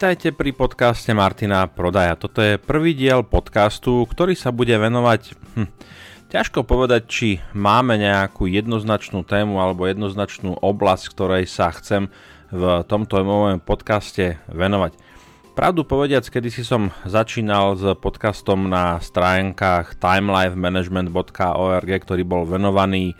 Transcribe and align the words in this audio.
Vitajte 0.00 0.32
pri 0.32 0.56
podcaste 0.56 1.12
Martina 1.12 1.68
Prodaja. 1.68 2.16
Toto 2.16 2.40
je 2.40 2.56
prvý 2.56 2.96
diel 2.96 3.20
podcastu, 3.20 4.08
ktorý 4.08 4.32
sa 4.32 4.48
bude 4.48 4.72
venovať... 4.72 5.36
Hm, 5.60 5.68
ťažko 6.32 6.64
povedať, 6.64 7.02
či 7.04 7.36
máme 7.52 8.00
nejakú 8.00 8.48
jednoznačnú 8.48 9.28
tému 9.28 9.60
alebo 9.60 9.84
jednoznačnú 9.84 10.56
oblasť, 10.56 11.04
ktorej 11.04 11.44
sa 11.52 11.68
chcem 11.76 12.08
v 12.48 12.80
tomto 12.88 13.20
mojom 13.20 13.60
podcaste 13.60 14.40
venovať. 14.48 14.96
Pravdu 15.52 15.84
povediac, 15.84 16.24
kedy 16.24 16.48
si 16.48 16.64
som 16.64 16.88
začínal 17.04 17.76
s 17.76 17.84
podcastom 18.00 18.72
na 18.72 19.04
stránkach 19.04 20.00
timelifemanagement.org, 20.00 21.90
ktorý 22.00 22.24
bol 22.24 22.48
venovaný 22.48 23.12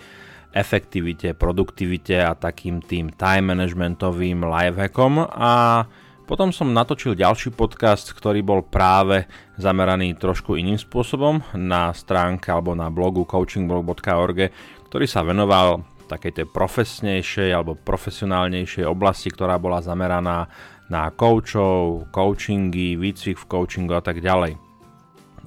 efektivite, 0.56 1.37
produktivite 1.37 2.24
a 2.24 2.32
takým 2.32 2.80
tým 2.80 3.12
time 3.12 3.52
managementovým 3.52 4.48
lifehackom 4.48 5.28
a 5.28 5.84
potom 6.30 6.54
som 6.54 6.70
natočil 6.70 7.18
ďalší 7.18 7.50
podcast, 7.50 8.14
ktorý 8.14 8.46
bol 8.46 8.62
práve 8.62 9.26
zameraný 9.58 10.14
trošku 10.14 10.54
iným 10.54 10.78
spôsobom 10.78 11.42
na 11.58 11.90
stránke 11.90 12.54
alebo 12.54 12.70
na 12.78 12.86
blogu 12.86 13.26
coachingblog.org, 13.26 14.54
ktorý 14.86 15.06
sa 15.10 15.26
venoval 15.26 15.82
takej 16.06 16.38
tej 16.38 16.46
profesnejšej 16.46 17.50
alebo 17.50 17.74
profesionálnejšej 17.74 18.87
oblasti, 18.87 19.34
ktorá 19.34 19.59
bola 19.59 19.82
zameraná 19.82 20.46
na 20.87 21.10
coachov, 21.10 22.06
coachingy, 22.14 22.94
výcvik 22.94 23.34
v 23.34 23.48
coachingu 23.50 23.98
a 23.98 24.02
tak 24.02 24.22
ďalej. 24.22 24.54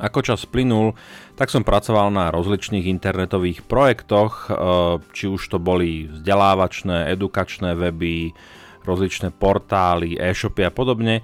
Ako 0.03 0.19
čas 0.19 0.43
plynul, 0.43 0.99
tak 1.39 1.47
som 1.47 1.63
pracoval 1.63 2.11
na 2.11 2.27
rozličných 2.27 2.91
internetových 2.91 3.63
projektoch, 3.63 4.51
eh, 4.51 4.55
či 5.15 5.31
už 5.31 5.47
to 5.47 5.63
boli 5.63 6.11
vzdelávačné, 6.11 7.07
edukačné 7.15 7.71
weby, 7.71 8.35
rozličné 8.83 9.31
portály, 9.35 10.19
e-shopy 10.19 10.67
a 10.67 10.71
podobne. 10.71 11.23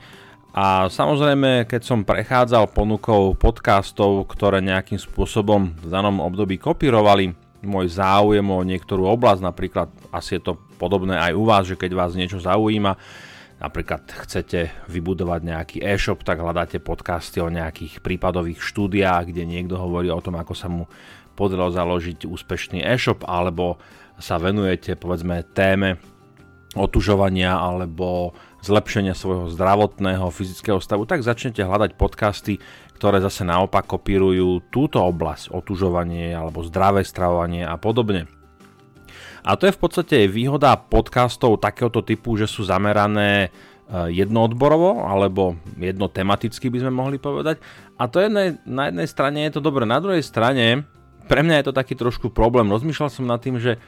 A 0.50 0.90
samozrejme, 0.90 1.70
keď 1.70 1.82
som 1.86 2.02
prechádzal 2.02 2.74
ponukou 2.74 3.38
podcastov, 3.38 4.26
ktoré 4.26 4.66
nejakým 4.66 4.98
spôsobom 4.98 5.78
v 5.78 5.88
danom 5.88 6.18
období 6.20 6.58
kopírovali 6.58 7.32
môj 7.62 7.92
záujem 7.92 8.44
o 8.48 8.64
niektorú 8.64 9.06
oblasť, 9.14 9.42
napríklad 9.44 9.88
asi 10.10 10.40
je 10.40 10.52
to 10.52 10.54
podobné 10.80 11.20
aj 11.20 11.36
u 11.36 11.44
vás, 11.44 11.68
že 11.68 11.76
keď 11.76 11.92
vás 11.92 12.16
niečo 12.16 12.40
zaujíma, 12.40 12.96
napríklad 13.60 14.08
chcete 14.24 14.88
vybudovať 14.88 15.42
nejaký 15.44 15.78
e-shop, 15.84 16.24
tak 16.24 16.40
hľadáte 16.40 16.80
podcasty 16.80 17.44
o 17.44 17.52
nejakých 17.52 18.00
prípadových 18.00 18.64
štúdiách, 18.64 19.30
kde 19.30 19.44
niekto 19.44 19.76
hovorí 19.76 20.08
o 20.08 20.24
tom, 20.24 20.40
ako 20.40 20.54
sa 20.56 20.72
mu 20.72 20.88
podarilo 21.36 21.68
založiť 21.72 22.24
úspešný 22.24 22.80
e-shop, 22.84 23.28
alebo 23.28 23.78
sa 24.20 24.40
venujete 24.40 24.96
povedzme 25.00 25.44
téme 25.52 26.00
otužovania 26.78 27.58
alebo 27.58 28.38
zlepšenia 28.62 29.18
svojho 29.18 29.50
zdravotného, 29.50 30.30
fyzického 30.30 30.78
stavu, 30.84 31.08
tak 31.08 31.26
začnete 31.26 31.64
hľadať 31.64 31.96
podcasty, 31.96 32.60
ktoré 33.00 33.24
zase 33.24 33.48
naopak 33.48 33.88
kopírujú 33.88 34.68
túto 34.70 35.00
oblasť, 35.00 35.56
otužovanie 35.56 36.36
alebo 36.36 36.62
zdravé 36.68 37.02
stravovanie 37.08 37.64
a 37.64 37.80
podobne. 37.80 38.28
A 39.40 39.56
to 39.56 39.72
je 39.72 39.76
v 39.76 39.82
podstate 39.82 40.18
výhoda 40.28 40.76
podcastov 40.76 41.64
takéhoto 41.64 42.04
typu, 42.04 42.36
že 42.36 42.44
sú 42.44 42.68
zamerané 42.68 43.48
e, 43.48 43.50
jednoodborovo 44.12 45.08
alebo 45.08 45.56
jednotematicky 45.80 46.68
by 46.68 46.84
sme 46.84 46.92
mohli 46.92 47.18
povedať. 47.18 47.64
A 47.96 48.12
to 48.12 48.20
je 48.20 48.28
na 48.68 48.84
jednej 48.92 49.08
strane 49.08 49.48
je 49.48 49.56
to 49.56 49.64
dobré, 49.64 49.88
na 49.88 50.04
druhej 50.04 50.22
strane 50.22 50.84
pre 51.32 51.46
mňa 51.46 51.62
je 51.62 51.66
to 51.72 51.78
taký 51.78 51.94
trošku 51.96 52.34
problém. 52.34 52.68
Rozmýšľal 52.68 53.10
som 53.14 53.30
nad 53.30 53.40
tým, 53.40 53.62
že 53.62 53.80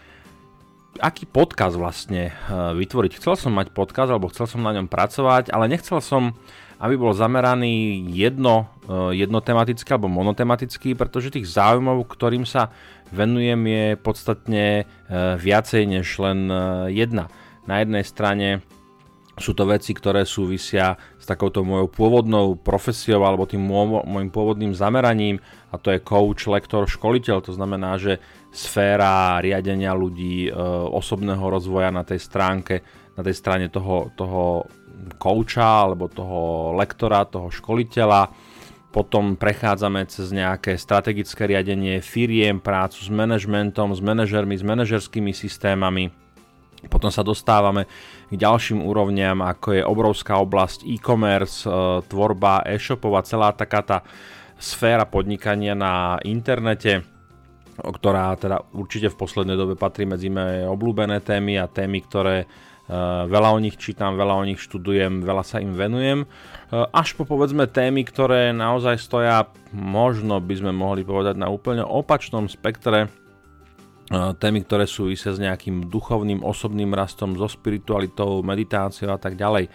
aký 0.99 1.23
podcast 1.29 1.79
vlastne 1.79 2.33
eh, 2.33 2.73
vytvoriť. 2.75 3.15
Chcel 3.15 3.39
som 3.39 3.55
mať 3.55 3.71
podcast, 3.71 4.11
alebo 4.11 4.27
chcel 4.33 4.49
som 4.49 4.65
na 4.65 4.75
ňom 4.75 4.91
pracovať, 4.91 5.53
ale 5.53 5.71
nechcel 5.71 6.03
som, 6.03 6.35
aby 6.81 6.99
bol 6.99 7.15
zameraný 7.15 8.03
jedno, 8.11 8.67
eh, 8.89 9.23
jednotematický 9.23 9.87
alebo 9.95 10.11
monotematický, 10.11 10.99
pretože 10.99 11.31
tých 11.31 11.47
záujmov, 11.47 12.03
ktorým 12.11 12.43
sa 12.43 12.73
venujem, 13.13 13.61
je 13.63 13.85
podstatne 13.95 14.65
eh, 14.83 14.85
viacej 15.39 15.87
než 15.87 16.07
len 16.19 16.51
jedna. 16.91 17.31
Na 17.69 17.79
jednej 17.79 18.03
strane 18.03 18.65
sú 19.39 19.55
to 19.55 19.63
veci, 19.65 19.95
ktoré 19.95 20.27
súvisia 20.27 20.99
s 21.17 21.25
takouto 21.25 21.63
mojou 21.63 21.87
pôvodnou 21.87 22.59
profesiou 22.59 23.23
alebo 23.23 23.47
tým 23.47 23.63
môjim 23.63 24.29
pôvodným 24.29 24.75
zameraním 24.75 25.39
a 25.71 25.79
to 25.79 25.89
je 25.95 26.03
coach, 26.03 26.45
lektor, 26.51 26.83
školiteľ. 26.85 27.39
To 27.47 27.55
znamená, 27.55 27.95
že 27.95 28.19
sféra 28.51 29.39
riadenia 29.39 29.95
ľudí, 29.95 30.47
e, 30.47 30.51
osobného 30.91 31.41
rozvoja 31.41 31.89
na 31.89 32.03
tej 32.03 32.19
stránke, 32.19 32.83
na 33.15 33.23
tej 33.23 33.35
strane 33.35 33.71
toho, 33.71 34.11
toho 34.13 34.67
kouča 35.15 35.87
alebo 35.87 36.11
toho 36.11 36.75
lektora, 36.75 37.25
toho 37.25 37.47
školiteľa. 37.47 38.27
Potom 38.91 39.39
prechádzame 39.39 40.03
cez 40.11 40.35
nejaké 40.35 40.75
strategické 40.75 41.47
riadenie 41.47 42.03
firiem, 42.03 42.59
prácu 42.59 42.99
s 42.99 43.07
manažmentom, 43.07 43.95
s 43.95 44.03
manažermi, 44.03 44.59
s 44.59 44.67
manažerskými 44.67 45.31
systémami 45.31 46.11
potom 46.89 47.13
sa 47.13 47.21
dostávame 47.21 47.85
k 48.31 48.33
ďalším 48.33 48.81
úrovniam, 48.81 49.45
ako 49.45 49.77
je 49.77 49.83
obrovská 49.85 50.41
oblasť 50.41 50.81
e-commerce, 50.89 51.61
e, 51.61 52.01
tvorba 52.09 52.65
e-shopov 52.65 53.13
a 53.13 53.21
celá 53.21 53.53
taká 53.53 53.85
tá 53.85 53.97
sféra 54.57 55.05
podnikania 55.05 55.77
na 55.77 56.17
internete, 56.25 57.05
ktorá 57.81 58.37
teda 58.37 58.61
určite 58.77 59.09
v 59.09 59.19
poslednej 59.19 59.57
dobe 59.57 59.73
patrí 59.73 60.05
medzi 60.05 60.29
moje 60.29 60.65
obľúbené 60.69 61.25
témy 61.25 61.57
a 61.57 61.65
témy, 61.65 62.05
ktoré 62.05 62.37
e, 62.43 62.47
veľa 63.25 63.49
o 63.53 63.59
nich 63.59 63.75
čítam, 63.81 64.13
veľa 64.13 64.37
o 64.37 64.43
nich 64.45 64.61
študujem, 64.61 65.25
veľa 65.25 65.43
sa 65.43 65.57
im 65.57 65.73
venujem. 65.73 66.19
E, 66.23 66.27
až 66.93 67.17
po 67.17 67.25
povedzme 67.25 67.65
témy, 67.65 68.05
ktoré 68.05 68.53
naozaj 68.53 69.01
stoja, 69.01 69.49
možno 69.73 70.37
by 70.37 70.55
sme 70.61 70.71
mohli 70.71 71.01
povedať 71.01 71.35
na 71.41 71.49
úplne 71.49 71.81
opačnom 71.81 72.45
spektre 72.45 73.09
témy, 74.11 74.67
ktoré 74.67 74.83
súvisia 74.83 75.31
s 75.31 75.39
nejakým 75.39 75.87
duchovným, 75.87 76.43
osobným 76.43 76.91
rastom, 76.91 77.39
so 77.39 77.47
spiritualitou, 77.47 78.43
meditáciou 78.43 79.15
a 79.15 79.19
tak 79.19 79.39
ďalej. 79.39 79.71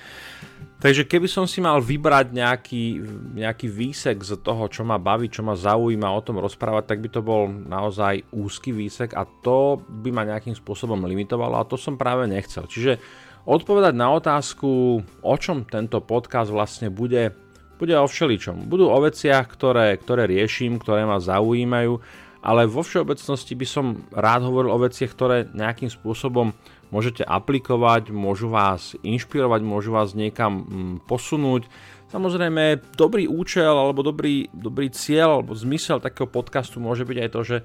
Takže 0.76 1.08
keby 1.08 1.24
som 1.24 1.48
si 1.48 1.64
mal 1.64 1.80
vybrať 1.80 2.36
nejaký, 2.36 3.00
nejaký 3.32 3.64
výsek 3.64 4.20
z 4.20 4.36
toho, 4.44 4.68
čo 4.68 4.84
ma 4.84 5.00
baví, 5.00 5.32
čo 5.32 5.40
ma 5.40 5.56
zaujíma 5.56 6.04
o 6.04 6.20
tom 6.20 6.36
rozprávať, 6.36 6.92
tak 6.92 7.00
by 7.00 7.08
to 7.08 7.24
bol 7.24 7.48
naozaj 7.48 8.20
úzky 8.36 8.76
výsek 8.76 9.16
a 9.16 9.24
to 9.24 9.80
by 10.04 10.12
ma 10.12 10.28
nejakým 10.28 10.52
spôsobom 10.52 11.00
limitovalo 11.08 11.56
a 11.56 11.64
to 11.64 11.80
som 11.80 11.96
práve 11.96 12.28
nechcel. 12.28 12.68
Čiže 12.68 13.00
odpovedať 13.48 13.96
na 13.96 14.12
otázku, 14.12 15.00
o 15.24 15.34
čom 15.40 15.64
tento 15.64 16.04
podcast 16.04 16.52
vlastne 16.52 16.92
bude, 16.92 17.32
bude 17.80 17.96
o 17.96 18.04
všeličom. 18.04 18.68
Budú 18.68 18.92
o 18.92 18.98
veciach, 19.00 19.48
ktoré, 19.48 19.96
ktoré 19.96 20.28
riešim, 20.28 20.76
ktoré 20.76 21.08
ma 21.08 21.16
zaujímajú 21.16 22.25
ale 22.44 22.68
vo 22.68 22.84
všeobecnosti 22.84 23.52
by 23.56 23.66
som 23.66 23.86
rád 24.12 24.46
hovoril 24.46 24.70
o 24.72 24.82
veciach, 24.82 25.12
ktoré 25.12 25.48
nejakým 25.50 25.88
spôsobom 25.88 26.52
môžete 26.90 27.26
aplikovať, 27.26 28.14
môžu 28.14 28.52
vás 28.52 28.94
inšpirovať, 29.02 29.60
môžu 29.66 29.90
vás 29.94 30.14
niekam 30.14 30.62
mm, 30.62 30.94
posunúť. 31.10 31.66
Samozrejme, 32.06 32.94
dobrý 32.94 33.26
účel 33.26 33.74
alebo 33.74 34.06
dobrý, 34.06 34.46
dobrý 34.54 34.94
cieľ 34.94 35.42
alebo 35.42 35.58
zmysel 35.58 35.98
takého 35.98 36.30
podcastu 36.30 36.78
môže 36.78 37.02
byť 37.02 37.18
aj 37.18 37.30
to, 37.34 37.40
že 37.42 37.56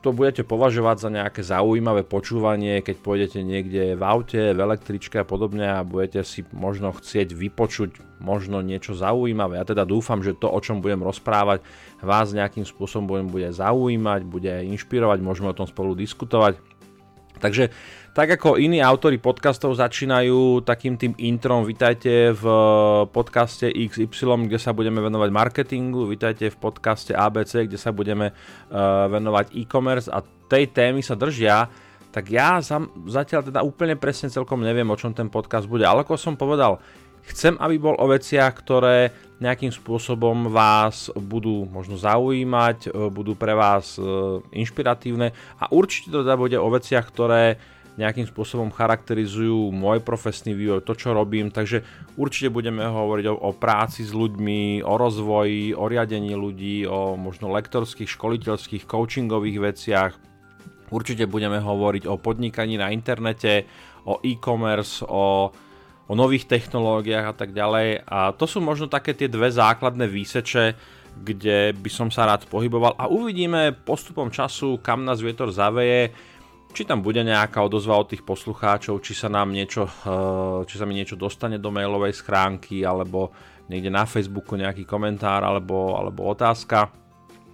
to 0.00 0.16
budete 0.16 0.48
považovať 0.48 0.96
za 0.96 1.10
nejaké 1.12 1.44
zaujímavé 1.44 2.08
počúvanie, 2.08 2.80
keď 2.80 2.96
pôjdete 3.04 3.38
niekde 3.44 4.00
v 4.00 4.02
aute, 4.02 4.56
v 4.56 4.60
električke 4.60 5.20
a 5.20 5.28
podobne 5.28 5.68
a 5.68 5.84
budete 5.84 6.24
si 6.24 6.40
možno 6.56 6.96
chcieť 6.96 7.36
vypočuť 7.36 8.20
možno 8.20 8.64
niečo 8.64 8.96
zaujímavé. 8.96 9.60
Ja 9.60 9.68
teda 9.68 9.84
dúfam, 9.84 10.24
že 10.24 10.36
to, 10.36 10.48
o 10.48 10.60
čom 10.60 10.80
budem 10.80 11.04
rozprávať, 11.04 11.60
vás 12.00 12.32
nejakým 12.32 12.64
spôsobom 12.64 13.28
bude 13.28 13.52
zaujímať, 13.52 14.20
bude 14.24 14.52
inšpirovať, 14.72 15.20
môžeme 15.20 15.52
o 15.52 15.58
tom 15.58 15.68
spolu 15.68 15.92
diskutovať. 15.92 16.56
Takže 17.40 17.72
tak 18.10 18.26
ako 18.34 18.58
iní 18.58 18.82
autory 18.82 19.22
podcastov 19.22 19.78
začínajú 19.78 20.66
takým 20.66 20.98
tým 20.98 21.14
introm, 21.22 21.62
vitajte 21.62 22.34
v 22.34 22.44
podcaste 23.14 23.70
XY, 23.70 24.50
kde 24.50 24.58
sa 24.58 24.74
budeme 24.74 24.98
venovať 24.98 25.30
marketingu, 25.30 26.10
vitajte 26.10 26.50
v 26.50 26.56
podcaste 26.58 27.14
ABC, 27.14 27.70
kde 27.70 27.78
sa 27.78 27.94
budeme 27.94 28.34
uh, 28.34 29.06
venovať 29.06 29.54
e-commerce 29.54 30.10
a 30.10 30.26
tej 30.50 30.74
témy 30.74 31.06
sa 31.06 31.14
držia, 31.14 31.70
tak 32.10 32.26
ja 32.26 32.58
zatiaľ 33.06 33.46
teda 33.46 33.62
úplne 33.62 33.94
presne 33.94 34.26
celkom 34.26 34.66
neviem, 34.66 34.90
o 34.90 34.98
čom 34.98 35.14
ten 35.14 35.30
podcast 35.30 35.70
bude. 35.70 35.86
Ale 35.86 36.02
ako 36.02 36.18
som 36.18 36.34
povedal, 36.34 36.82
chcem, 37.30 37.54
aby 37.62 37.78
bol 37.78 37.94
o 37.94 38.10
veciach, 38.10 38.50
ktoré 38.58 39.14
nejakým 39.38 39.70
spôsobom 39.70 40.50
vás 40.50 41.14
budú 41.14 41.62
možno 41.70 41.94
zaujímať, 41.94 42.90
e, 42.90 43.08
budú 43.08 43.38
pre 43.38 43.54
vás 43.54 43.96
inšpiratívne 44.50 45.30
a 45.62 45.70
určite 45.70 46.10
to 46.10 46.26
teda 46.26 46.34
bude 46.34 46.58
o 46.58 46.68
veciach, 46.68 47.06
ktoré 47.06 47.56
nejakým 48.00 48.24
spôsobom 48.24 48.72
charakterizujú 48.72 49.68
môj 49.68 50.00
profesný 50.00 50.56
vývoj, 50.56 50.80
to 50.80 50.96
čo 50.96 51.12
robím, 51.12 51.52
takže 51.52 51.84
určite 52.16 52.48
budeme 52.48 52.80
hovoriť 52.80 53.26
o, 53.28 53.34
o 53.36 53.50
práci 53.52 54.08
s 54.08 54.16
ľuďmi, 54.16 54.80
o 54.80 54.94
rozvoji, 54.96 55.76
o 55.76 55.84
riadení 55.84 56.32
ľudí, 56.32 56.88
o 56.88 57.20
možno 57.20 57.52
lektorských, 57.52 58.08
školiteľských, 58.08 58.88
coachingových 58.88 59.58
veciach. 59.60 60.12
Určite 60.90 61.28
budeme 61.28 61.60
hovoriť 61.60 62.08
o 62.08 62.18
podnikaní 62.18 62.80
na 62.80 62.90
internete, 62.90 63.68
o 64.08 64.18
e-commerce, 64.24 65.04
o 65.04 65.52
o 66.10 66.18
nových 66.18 66.50
technológiách 66.50 67.22
a 67.30 67.34
tak 67.38 67.54
ďalej. 67.54 68.02
A 68.02 68.34
to 68.34 68.50
sú 68.50 68.58
možno 68.58 68.90
také 68.90 69.14
tie 69.14 69.30
dve 69.30 69.46
základné 69.46 70.10
výseče, 70.10 70.74
kde 71.22 71.70
by 71.78 71.86
som 71.86 72.10
sa 72.10 72.26
rád 72.26 72.50
pohyboval 72.50 72.98
a 72.98 73.06
uvidíme 73.06 73.78
postupom 73.86 74.26
času, 74.26 74.82
kam 74.82 75.06
nás 75.06 75.22
vietor 75.22 75.54
zaveje, 75.54 76.10
či 76.70 76.86
tam 76.86 77.02
bude 77.02 77.20
nejaká 77.26 77.58
odozva 77.60 77.98
od 77.98 78.14
tých 78.14 78.22
poslucháčov, 78.22 79.02
či 79.02 79.12
sa 79.12 79.26
nám 79.26 79.50
niečo, 79.50 79.86
eh, 79.86 80.62
či 80.66 80.74
sa 80.78 80.86
mi 80.86 80.94
niečo 80.94 81.18
dostane 81.18 81.58
do 81.58 81.70
mailovej 81.74 82.18
schránky, 82.22 82.86
alebo 82.86 83.34
niekde 83.70 83.90
na 83.90 84.06
Facebooku 84.06 84.58
nejaký 84.58 84.86
komentár 84.86 85.46
alebo, 85.46 85.94
alebo 85.98 86.26
otázka. 86.30 86.90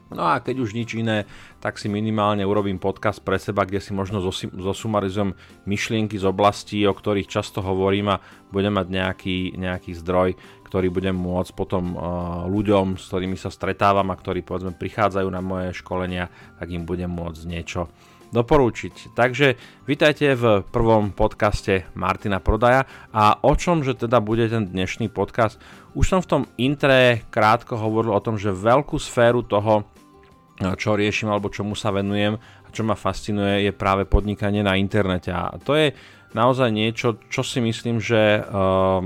No 0.06 0.22
a 0.22 0.38
keď 0.38 0.62
už 0.62 0.70
nič 0.70 0.94
iné, 0.94 1.26
tak 1.58 1.82
si 1.82 1.90
minimálne 1.90 2.46
urobím 2.46 2.78
podcast 2.78 3.18
pre 3.18 3.42
seba, 3.42 3.66
kde 3.66 3.82
si 3.82 3.90
možno 3.90 4.22
zosumarizujem 4.54 5.34
myšlienky 5.66 6.14
z 6.14 6.30
oblastí, 6.30 6.86
o 6.86 6.94
ktorých 6.94 7.26
často 7.26 7.58
hovorím 7.58 8.14
a 8.14 8.22
budem 8.54 8.78
mať 8.78 8.86
nejaký, 8.86 9.38
nejaký 9.58 9.98
zdroj, 9.98 10.38
ktorý 10.62 10.94
budem 10.94 11.18
môcť 11.18 11.50
potom 11.58 11.98
uh, 11.98 12.02
ľuďom, 12.46 12.94
s 12.94 13.10
ktorými 13.10 13.34
sa 13.34 13.50
stretávam 13.50 14.06
a 14.14 14.18
ktorí 14.18 14.46
povedzme 14.46 14.78
prichádzajú 14.78 15.26
na 15.26 15.42
moje 15.42 15.74
školenia, 15.74 16.30
tak 16.54 16.70
im 16.70 16.86
budem 16.86 17.10
môcť 17.10 17.42
niečo 17.42 17.90
doporúčiť. 18.34 19.14
Takže 19.14 19.54
vítajte 19.86 20.34
v 20.34 20.66
prvom 20.66 21.14
podcaste 21.14 21.86
Martina 21.94 22.42
Prodaja 22.42 22.86
a 23.14 23.38
o 23.42 23.52
čom, 23.54 23.86
že 23.86 23.94
teda 23.94 24.18
bude 24.18 24.46
ten 24.50 24.66
dnešný 24.66 25.10
podcast. 25.10 25.60
Už 25.94 26.04
som 26.06 26.20
v 26.22 26.30
tom 26.30 26.42
intre 26.58 27.26
krátko 27.30 27.78
hovoril 27.78 28.12
o 28.14 28.24
tom, 28.24 28.36
že 28.36 28.54
veľkú 28.54 28.98
sféru 28.98 29.46
toho, 29.46 29.86
čo 30.56 30.96
riešim 30.96 31.28
alebo 31.28 31.52
čomu 31.52 31.76
sa 31.76 31.92
venujem 31.92 32.36
a 32.40 32.68
čo 32.72 32.82
ma 32.82 32.96
fascinuje 32.96 33.68
je 33.68 33.72
práve 33.76 34.08
podnikanie 34.08 34.64
na 34.64 34.74
internete 34.80 35.28
a 35.28 35.52
to 35.60 35.76
je 35.76 35.92
naozaj 36.36 36.68
niečo, 36.68 37.16
čo 37.32 37.40
si 37.40 37.64
myslím, 37.64 37.96
že 37.96 38.44
uh, 38.44 39.00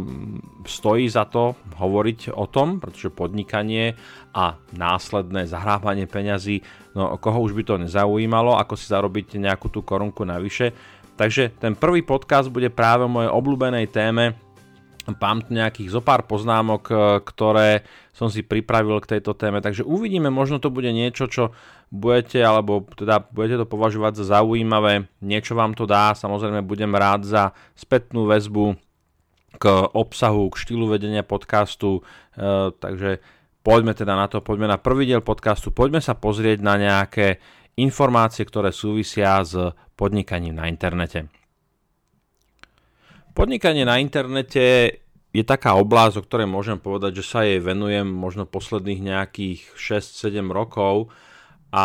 stojí 0.66 1.06
za 1.06 1.30
to 1.30 1.54
hovoriť 1.78 2.34
o 2.34 2.50
tom, 2.50 2.82
pretože 2.82 3.14
podnikanie 3.14 3.94
a 4.34 4.58
následné 4.74 5.46
zahrávanie 5.46 6.10
peňazí, 6.10 6.66
no 6.98 7.14
koho 7.22 7.38
už 7.46 7.54
by 7.54 7.62
to 7.62 7.74
nezaujímalo, 7.86 8.58
ako 8.58 8.74
si 8.74 8.90
zarobiť 8.90 9.38
nejakú 9.38 9.70
tú 9.70 9.86
korunku 9.86 10.26
navyše. 10.26 10.74
Takže 11.14 11.54
ten 11.62 11.78
prvý 11.78 12.02
podcast 12.02 12.50
bude 12.50 12.74
práve 12.74 13.06
o 13.06 13.12
mojej 13.12 13.30
obľúbenej 13.30 13.86
téme 13.94 14.50
Mám 15.08 15.48
tu 15.48 15.56
nejakých 15.56 15.90
zo 15.90 16.00
pár 16.04 16.28
poznámok, 16.28 16.82
e, 16.86 16.94
ktoré 17.24 17.82
som 18.12 18.28
si 18.28 18.44
pripravil 18.44 19.00
k 19.00 19.16
tejto 19.16 19.32
téme, 19.32 19.64
takže 19.64 19.82
uvidíme, 19.82 20.28
možno 20.28 20.60
to 20.60 20.68
bude 20.68 20.92
niečo, 20.92 21.26
čo 21.26 21.56
budete, 21.90 22.38
alebo 22.38 22.86
teda 22.94 23.26
budete 23.34 23.62
to 23.62 23.66
považovať 23.66 24.22
za 24.22 24.38
zaujímavé, 24.38 25.10
niečo 25.20 25.58
vám 25.58 25.74
to 25.74 25.84
dá, 25.90 26.14
samozrejme 26.14 26.62
budem 26.62 26.94
rád 26.94 27.26
za 27.26 27.42
spätnú 27.74 28.30
väzbu 28.30 28.78
k 29.58 29.64
obsahu, 29.90 30.46
k 30.54 30.56
štýlu 30.56 30.86
vedenia 30.86 31.26
podcastu, 31.26 32.00
e, 32.38 32.70
takže 32.70 33.18
poďme 33.66 33.98
teda 33.98 34.14
na 34.14 34.30
to, 34.30 34.38
poďme 34.38 34.70
na 34.70 34.78
prvý 34.78 35.10
diel 35.10 35.20
podcastu, 35.20 35.74
poďme 35.74 35.98
sa 35.98 36.14
pozrieť 36.14 36.62
na 36.62 36.78
nejaké 36.78 37.42
informácie, 37.74 38.46
ktoré 38.46 38.70
súvisia 38.70 39.42
s 39.42 39.58
podnikaním 39.98 40.62
na 40.62 40.70
internete. 40.70 41.26
Podnikanie 43.34 43.82
na 43.82 43.98
internete 43.98 44.94
je 45.30 45.42
taká 45.46 45.78
oblasť, 45.78 46.14
o 46.18 46.26
ktorej 46.26 46.48
môžem 46.50 46.78
povedať, 46.78 47.22
že 47.22 47.24
sa 47.26 47.40
jej 47.46 47.62
venujem 47.62 48.06
možno 48.06 48.46
posledných 48.46 49.00
nejakých 49.02 49.60
6-7 49.78 50.50
rokov. 50.50 51.14
A 51.70 51.84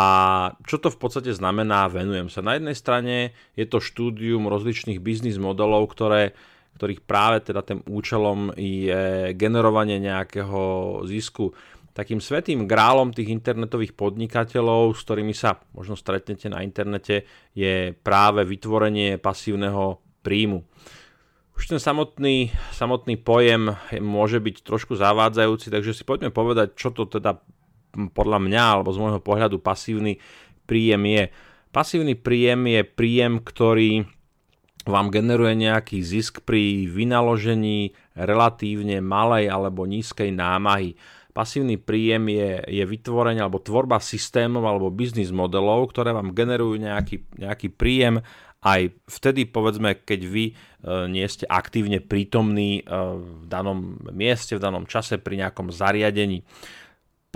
čo 0.66 0.82
to 0.82 0.90
v 0.90 0.98
podstate 0.98 1.30
znamená, 1.30 1.86
venujem 1.86 2.26
sa. 2.26 2.42
Na 2.42 2.58
jednej 2.58 2.74
strane 2.74 3.38
je 3.54 3.66
to 3.70 3.78
štúdium 3.78 4.50
rozličných 4.50 4.98
biznis 4.98 5.38
modelov, 5.38 5.86
ktoré, 5.94 6.34
ktorých 6.74 7.06
práve 7.06 7.46
teda 7.46 7.62
tým 7.62 7.86
účelom 7.86 8.50
je 8.58 9.30
generovanie 9.38 10.02
nejakého 10.02 10.60
zisku. 11.06 11.54
Takým 11.94 12.20
svetým 12.20 12.68
grálom 12.68 13.14
tých 13.14 13.30
internetových 13.30 13.96
podnikateľov, 13.96 14.92
s 14.92 15.00
ktorými 15.06 15.32
sa 15.32 15.62
možno 15.72 15.96
stretnete 15.96 16.50
na 16.50 16.60
internete, 16.60 17.24
je 17.56 17.94
práve 17.94 18.44
vytvorenie 18.44 19.16
pasívneho 19.16 20.02
príjmu. 20.20 20.66
Už 21.56 21.72
ten 21.72 21.80
samotný, 21.80 22.52
samotný 22.76 23.16
pojem 23.16 23.72
môže 24.04 24.44
byť 24.44 24.60
trošku 24.60 24.92
zavádzajúci, 24.92 25.72
takže 25.72 25.96
si 25.96 26.04
poďme 26.04 26.28
povedať, 26.28 26.76
čo 26.76 26.92
to 26.92 27.08
teda 27.08 27.40
podľa 28.12 28.38
mňa 28.44 28.62
alebo 28.78 28.90
z 28.92 29.00
môjho 29.00 29.20
pohľadu 29.20 29.56
pasívny 29.58 30.20
príjem 30.68 31.02
je. 31.08 31.24
Pasívny 31.72 32.14
príjem 32.16 32.68
je 32.68 32.80
príjem, 32.84 33.40
ktorý 33.40 34.08
vám 34.86 35.10
generuje 35.10 35.58
nejaký 35.58 35.98
zisk 35.98 36.46
pri 36.46 36.86
vynaložení 36.86 37.92
relatívne 38.14 39.02
malej 39.02 39.50
alebo 39.50 39.82
nízkej 39.82 40.30
námahy. 40.30 40.94
Pasívny 41.34 41.76
príjem 41.76 42.32
je, 42.32 42.64
je 42.80 42.84
vytvorenie 42.86 43.44
alebo 43.44 43.60
tvorba 43.60 44.00
systémov 44.00 44.64
alebo 44.64 44.88
biznis 44.88 45.28
modelov, 45.34 45.92
ktoré 45.92 46.16
vám 46.16 46.32
generujú 46.32 46.80
nejaký, 46.80 47.28
nejaký 47.36 47.68
príjem 47.76 48.24
aj 48.64 48.96
vtedy, 49.04 49.44
povedzme, 49.44 50.00
keď 50.00 50.20
vy 50.26 50.44
e, 50.50 50.52
nie 51.12 51.26
ste 51.28 51.44
aktívne 51.44 52.00
prítomní 52.00 52.80
e, 52.80 52.82
v 53.20 53.44
danom 53.46 54.00
mieste, 54.10 54.56
v 54.56 54.64
danom 54.64 54.88
čase 54.88 55.20
pri 55.20 55.44
nejakom 55.44 55.68
zariadení. 55.68 56.40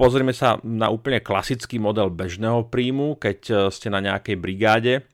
Pozrieme 0.01 0.33
sa 0.33 0.57
na 0.65 0.89
úplne 0.89 1.21
klasický 1.21 1.77
model 1.77 2.09
bežného 2.09 2.65
príjmu, 2.73 3.21
keď 3.21 3.39
e, 3.45 3.55
ste 3.69 3.93
na 3.93 4.01
nejakej 4.01 4.41
brigáde, 4.41 5.05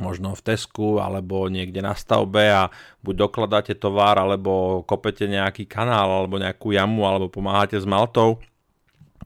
možno 0.00 0.32
v 0.32 0.40
Tesku 0.40 0.96
alebo 0.96 1.52
niekde 1.52 1.84
na 1.84 1.92
stavbe 1.92 2.48
a 2.48 2.72
buď 3.04 3.28
dokladáte 3.28 3.76
tovar, 3.76 4.16
alebo 4.16 4.80
kopete 4.88 5.28
nejaký 5.28 5.68
kanál, 5.68 6.24
alebo 6.24 6.40
nejakú 6.40 6.72
jamu, 6.72 7.04
alebo 7.04 7.28
pomáhate 7.28 7.76
s 7.76 7.84
maltou 7.84 8.40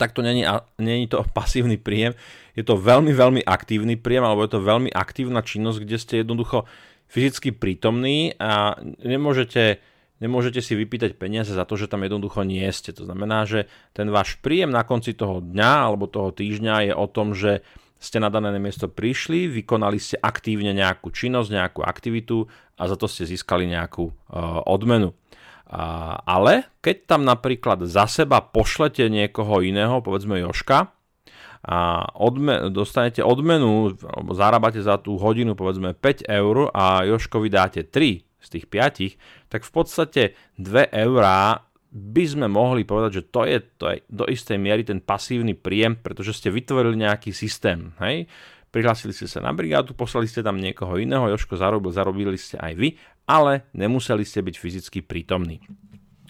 tak 0.01 0.17
to 0.17 0.25
není, 0.25 0.49
není 0.81 1.05
to 1.05 1.21
pasívny 1.37 1.77
príjem, 1.77 2.17
je 2.57 2.65
to 2.65 2.81
veľmi, 2.81 3.13
veľmi 3.13 3.45
aktívny 3.45 4.01
príjem, 4.01 4.25
alebo 4.25 4.49
je 4.49 4.57
to 4.57 4.65
veľmi 4.65 4.89
aktívna 4.89 5.45
činnosť, 5.45 5.79
kde 5.85 5.97
ste 6.01 6.15
jednoducho 6.25 6.65
fyzicky 7.13 7.53
prítomní 7.53 8.33
a 8.41 8.81
nemôžete, 9.05 9.83
nemôžete 10.21 10.61
si 10.61 10.77
vypýtať 10.77 11.17
peniaze 11.17 11.51
za 11.51 11.65
to, 11.65 11.75
že 11.75 11.91
tam 11.91 12.05
jednoducho 12.05 12.45
nie 12.45 12.65
ste. 12.71 12.93
To 12.95 13.09
znamená, 13.09 13.49
že 13.49 13.67
ten 13.97 14.13
váš 14.13 14.39
príjem 14.39 14.71
na 14.71 14.85
konci 14.85 15.17
toho 15.17 15.41
dňa 15.41 15.91
alebo 15.91 16.07
toho 16.07 16.31
týždňa 16.31 16.93
je 16.93 16.95
o 16.95 17.07
tom, 17.09 17.33
že 17.33 17.65
ste 18.01 18.17
na 18.17 18.33
dané 18.33 18.57
miesto 18.57 18.89
prišli, 18.89 19.49
vykonali 19.49 20.01
ste 20.01 20.17
aktívne 20.17 20.73
nejakú 20.73 21.13
činnosť, 21.13 21.49
nejakú 21.53 21.81
aktivitu 21.85 22.49
a 22.81 22.89
za 22.89 22.97
to 22.97 23.05
ste 23.05 23.29
získali 23.29 23.69
nejakú 23.69 24.09
uh, 24.09 24.65
odmenu. 24.65 25.13
Ale 26.25 26.67
keď 26.83 26.97
tam 27.07 27.23
napríklad 27.23 27.87
za 27.87 28.11
seba 28.11 28.43
pošlete 28.43 29.07
niekoho 29.07 29.63
iného, 29.63 30.03
povedzme 30.03 30.43
Joška, 30.43 30.91
a 31.61 32.09
odme, 32.17 32.73
dostanete 32.73 33.21
odmenu, 33.21 33.93
alebo 34.01 34.33
zarábate 34.33 34.81
za 34.81 34.97
tú 34.97 35.21
hodinu 35.21 35.53
povedzme 35.53 35.93
5 35.93 36.25
eur 36.25 36.73
a 36.73 37.05
Joškovi 37.05 37.53
dáte 37.53 37.85
3 37.85 38.30
z 38.41 38.49
tých 38.59 38.67
5, 38.67 39.53
tak 39.53 39.63
v 39.63 39.71
podstate 39.73 40.23
2 40.59 40.91
eurá 41.09 41.65
by 41.91 42.25
sme 42.25 42.47
mohli 42.47 42.87
povedať, 42.87 43.23
že 43.23 43.27
to 43.35 43.43
je, 43.47 43.59
to 43.77 43.85
je 43.91 43.97
do 44.07 44.25
istej 44.27 44.59
miery 44.59 44.87
ten 44.87 45.03
pasívny 45.03 45.59
príjem, 45.59 45.99
pretože 45.99 46.39
ste 46.39 46.55
vytvorili 46.55 47.03
nejaký 47.03 47.35
systém. 47.35 47.91
Hej? 47.99 48.31
Prihlásili 48.71 49.11
ste 49.11 49.27
sa 49.27 49.43
na 49.43 49.51
brigádu, 49.51 49.99
poslali 49.99 50.31
ste 50.31 50.47
tam 50.47 50.55
niekoho 50.55 50.95
iného, 50.95 51.27
Joško 51.35 51.59
zarobil, 51.59 51.91
zarobili 51.91 52.39
ste 52.39 52.63
aj 52.63 52.75
vy 52.79 52.89
ale 53.31 53.71
nemuseli 53.79 54.27
ste 54.27 54.43
byť 54.43 54.57
fyzicky 54.59 54.99
prítomní. 55.07 55.63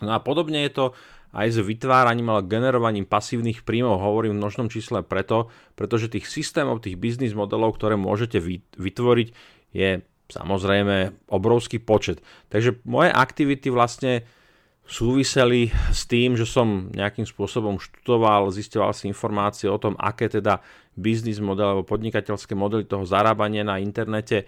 No 0.04 0.12
a 0.12 0.20
podobne 0.20 0.68
je 0.68 0.72
to 0.76 0.86
aj 1.32 1.48
s 1.48 1.58
vytváraním 1.62 2.28
alebo 2.28 2.50
generovaním 2.50 3.08
pasívnych 3.08 3.64
príjmov, 3.64 4.02
hovorím 4.02 4.36
v 4.36 4.40
množnom 4.44 4.68
čísle 4.68 5.00
preto, 5.00 5.48
pretože 5.78 6.12
tých 6.12 6.28
systémov, 6.28 6.84
tých 6.84 7.00
biznis 7.00 7.32
modelov, 7.32 7.80
ktoré 7.80 7.96
môžete 7.96 8.36
vytvoriť, 8.76 9.28
je 9.72 10.02
samozrejme 10.30 11.28
obrovský 11.28 11.82
počet. 11.82 12.22
Takže 12.48 12.80
moje 12.86 13.10
aktivity 13.12 13.68
vlastne 13.68 14.24
súviseli 14.90 15.70
s 15.94 16.10
tým, 16.10 16.34
že 16.34 16.42
som 16.42 16.90
nejakým 16.90 17.22
spôsobom 17.22 17.78
študoval, 17.78 18.50
zistoval 18.50 18.90
si 18.90 19.06
informácie 19.06 19.70
o 19.70 19.78
tom, 19.78 19.94
aké 19.94 20.26
teda 20.26 20.58
biznis 20.98 21.38
model 21.38 21.78
alebo 21.78 21.86
podnikateľské 21.86 22.58
modely 22.58 22.84
toho 22.90 23.06
zarábania 23.06 23.62
na 23.62 23.78
internete 23.78 24.42
e, 24.42 24.44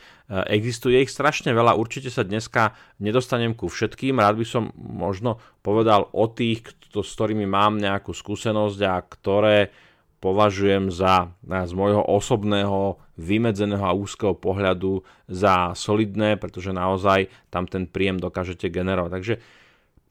existuje. 0.51 0.99
Ich 0.99 1.15
strašne 1.15 1.55
veľa, 1.55 1.79
určite 1.79 2.11
sa 2.11 2.27
dneska 2.27 2.75
nedostanem 2.99 3.55
ku 3.55 3.71
všetkým. 3.71 4.19
Rád 4.19 4.43
by 4.43 4.47
som 4.47 4.75
možno 4.77 5.39
povedal 5.63 6.11
o 6.11 6.27
tých, 6.27 6.67
kto, 6.67 7.07
s 7.07 7.15
ktorými 7.15 7.47
mám 7.47 7.79
nejakú 7.79 8.11
skúsenosť 8.11 8.79
a 8.83 8.99
ktoré 8.99 9.71
považujem 10.19 10.91
za, 10.91 11.35
z 11.43 11.73
môjho 11.75 12.03
osobného, 12.03 12.99
vymedzeného 13.21 13.85
a 13.85 13.97
úzkeho 13.97 14.33
pohľadu 14.33 15.05
za 15.29 15.77
solidné, 15.77 16.41
pretože 16.41 16.73
naozaj 16.73 17.29
tam 17.53 17.69
ten 17.69 17.85
príjem 17.85 18.17
dokážete 18.17 18.73
generovať. 18.73 19.13
Takže 19.13 19.35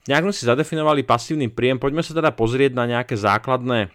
Nejak 0.10 0.25
sme 0.25 0.34
si 0.34 0.50
zadefinovali 0.50 1.05
pasívny 1.05 1.46
príjem, 1.53 1.77
poďme 1.77 2.01
sa 2.01 2.17
teda 2.17 2.34
pozrieť 2.34 2.74
na 2.74 2.89
nejaké 2.89 3.13
základné 3.13 3.93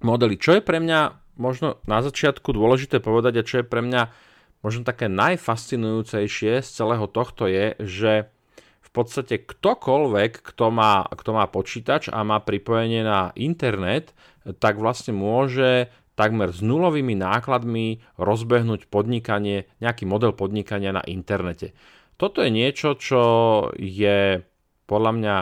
modely. 0.00 0.40
Čo 0.40 0.56
je 0.56 0.62
pre 0.64 0.80
mňa 0.80 1.20
možno 1.36 1.84
na 1.84 2.00
začiatku 2.00 2.48
dôležité 2.56 3.04
povedať 3.04 3.44
a 3.44 3.46
čo 3.46 3.60
je 3.60 3.66
pre 3.68 3.84
mňa 3.84 4.08
možno 4.64 4.88
také 4.88 5.12
najfascinujúcejšie 5.12 6.64
z 6.64 6.68
celého 6.68 7.04
tohto 7.04 7.44
je, 7.44 7.76
že 7.76 8.12
v 8.80 8.90
podstate 8.94 9.36
ktokoľvek, 9.44 10.40
kto 10.40 10.66
má, 10.72 11.04
kto 11.12 11.30
má 11.36 11.44
počítač 11.44 12.08
a 12.08 12.24
má 12.24 12.40
pripojenie 12.40 13.04
na 13.04 13.36
internet, 13.36 14.16
tak 14.64 14.80
vlastne 14.80 15.12
môže 15.12 15.92
takmer 16.14 16.54
s 16.54 16.62
nulovými 16.62 17.18
nákladmi 17.18 18.02
rozbehnúť 18.18 18.86
podnikanie, 18.86 19.66
nejaký 19.82 20.06
model 20.06 20.34
podnikania 20.34 20.94
na 20.94 21.02
internete. 21.06 21.74
Toto 22.14 22.42
je 22.42 22.50
niečo, 22.54 22.94
čo 22.94 23.22
je 23.74 24.46
podľa 24.86 25.12
mňa 25.18 25.36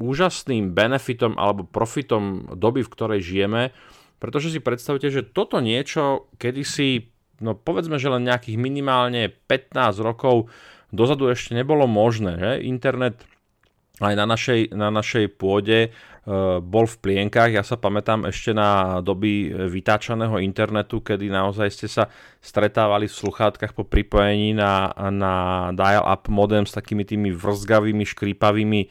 úžasným 0.00 0.72
benefitom 0.76 1.36
alebo 1.36 1.64
profitom 1.64 2.52
doby, 2.56 2.84
v 2.84 2.92
ktorej 2.92 3.20
žijeme, 3.24 3.72
pretože 4.16 4.52
si 4.52 4.60
predstavte, 4.60 5.12
že 5.12 5.24
toto 5.24 5.60
niečo 5.60 6.32
kedysi, 6.40 7.12
no 7.44 7.52
povedzme, 7.52 8.00
že 8.00 8.12
len 8.12 8.24
nejakých 8.24 8.56
minimálne 8.56 9.28
15 9.28 10.00
rokov 10.00 10.48
dozadu 10.92 11.28
ešte 11.28 11.52
nebolo 11.52 11.84
možné. 11.84 12.40
Že? 12.40 12.52
Internet 12.64 13.16
aj 14.00 14.14
na 14.16 14.26
našej, 14.28 14.60
na 14.76 14.88
našej 14.92 15.36
pôde 15.40 15.92
bol 16.58 16.90
v 16.90 16.96
plienkach. 16.98 17.54
Ja 17.54 17.62
sa 17.62 17.78
pamätám 17.78 18.26
ešte 18.26 18.50
na 18.50 18.98
doby 18.98 19.46
vytáčaného 19.70 20.42
internetu, 20.42 20.98
kedy 20.98 21.30
naozaj 21.30 21.68
ste 21.70 21.86
sa 21.86 22.10
stretávali 22.42 23.06
v 23.06 23.14
sluchátkach 23.14 23.70
po 23.70 23.86
pripojení 23.86 24.50
na, 24.50 24.90
na 25.14 25.34
dial-up 25.70 26.26
modem 26.26 26.66
s 26.66 26.74
takými 26.74 27.06
tými 27.06 27.30
vrzgavými, 27.30 28.02
škrípavými 28.02 28.80
e, 28.82 28.88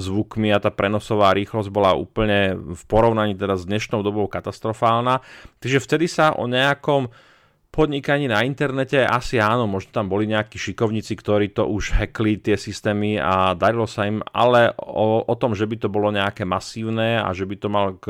zvukmi 0.00 0.48
a 0.48 0.64
tá 0.64 0.72
prenosová 0.72 1.36
rýchlosť 1.36 1.68
bola 1.68 1.92
úplne 1.92 2.56
v 2.56 2.82
porovnaní 2.88 3.36
teda 3.36 3.60
s 3.60 3.68
dnešnou 3.68 4.00
dobou 4.00 4.24
katastrofálna. 4.24 5.20
Takže 5.60 5.76
vtedy 5.76 6.08
sa 6.08 6.32
o 6.32 6.48
nejakom 6.48 7.12
podnikaní 7.74 8.30
na 8.30 8.46
internete 8.46 9.02
asi 9.02 9.42
áno, 9.42 9.66
možno 9.66 9.90
tam 9.90 10.06
boli 10.06 10.30
nejakí 10.30 10.54
šikovníci, 10.54 11.18
ktorí 11.18 11.50
to 11.50 11.66
už 11.66 11.98
hackli 11.98 12.38
tie 12.38 12.54
systémy 12.54 13.18
a 13.18 13.58
darilo 13.58 13.90
sa 13.90 14.06
im, 14.06 14.22
ale 14.30 14.70
o, 14.78 15.26
o 15.26 15.34
tom, 15.34 15.58
že 15.58 15.66
by 15.66 15.82
to 15.82 15.88
bolo 15.90 16.14
nejaké 16.14 16.46
masívne 16.46 17.18
a 17.18 17.34
že 17.34 17.42
by 17.50 17.56
to 17.58 17.66
mal 17.66 17.98
k, 17.98 18.06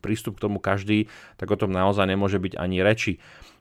prístup 0.00 0.40
k 0.40 0.48
tomu 0.48 0.56
každý, 0.56 1.04
tak 1.36 1.52
o 1.52 1.60
tom 1.60 1.68
naozaj 1.68 2.08
nemôže 2.08 2.40
byť 2.40 2.56
ani 2.56 2.80
reči. 2.80 3.20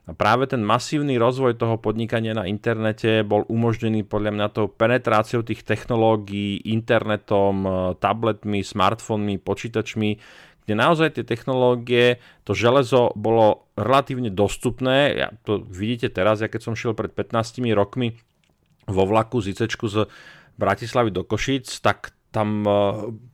A 0.10 0.18
práve 0.18 0.50
ten 0.50 0.66
masívny 0.66 1.22
rozvoj 1.22 1.62
toho 1.62 1.78
podnikania 1.78 2.34
na 2.34 2.50
internete 2.50 3.22
bol 3.22 3.46
umožnený 3.46 4.02
podľa 4.02 4.32
mňa 4.34 4.48
tou 4.50 4.66
penetráciou 4.66 5.46
tých 5.46 5.62
technológií, 5.62 6.58
internetom, 6.74 7.70
tabletmi, 8.02 8.66
smartfónmi, 8.66 9.38
počítačmi, 9.38 10.10
kde 10.72 10.80
naozaj 10.80 11.20
tie 11.20 11.28
technológie, 11.28 12.24
to 12.48 12.56
železo 12.56 13.12
bolo 13.20 13.68
relatívne 13.76 14.32
dostupné. 14.32 15.12
Ja 15.20 15.36
to 15.44 15.60
vidíte 15.60 16.08
teraz, 16.08 16.40
ja 16.40 16.48
keď 16.48 16.72
som 16.72 16.80
šiel 16.80 16.96
pred 16.96 17.12
15 17.12 17.60
rokmi 17.76 18.16
vo 18.88 19.04
vlaku 19.04 19.44
z 19.44 19.52
ICčku 19.52 19.92
z 19.92 20.08
Bratislavy 20.56 21.12
do 21.12 21.28
Košic, 21.28 21.68
tak 21.84 22.16
tam 22.32 22.64
e, 22.64 22.72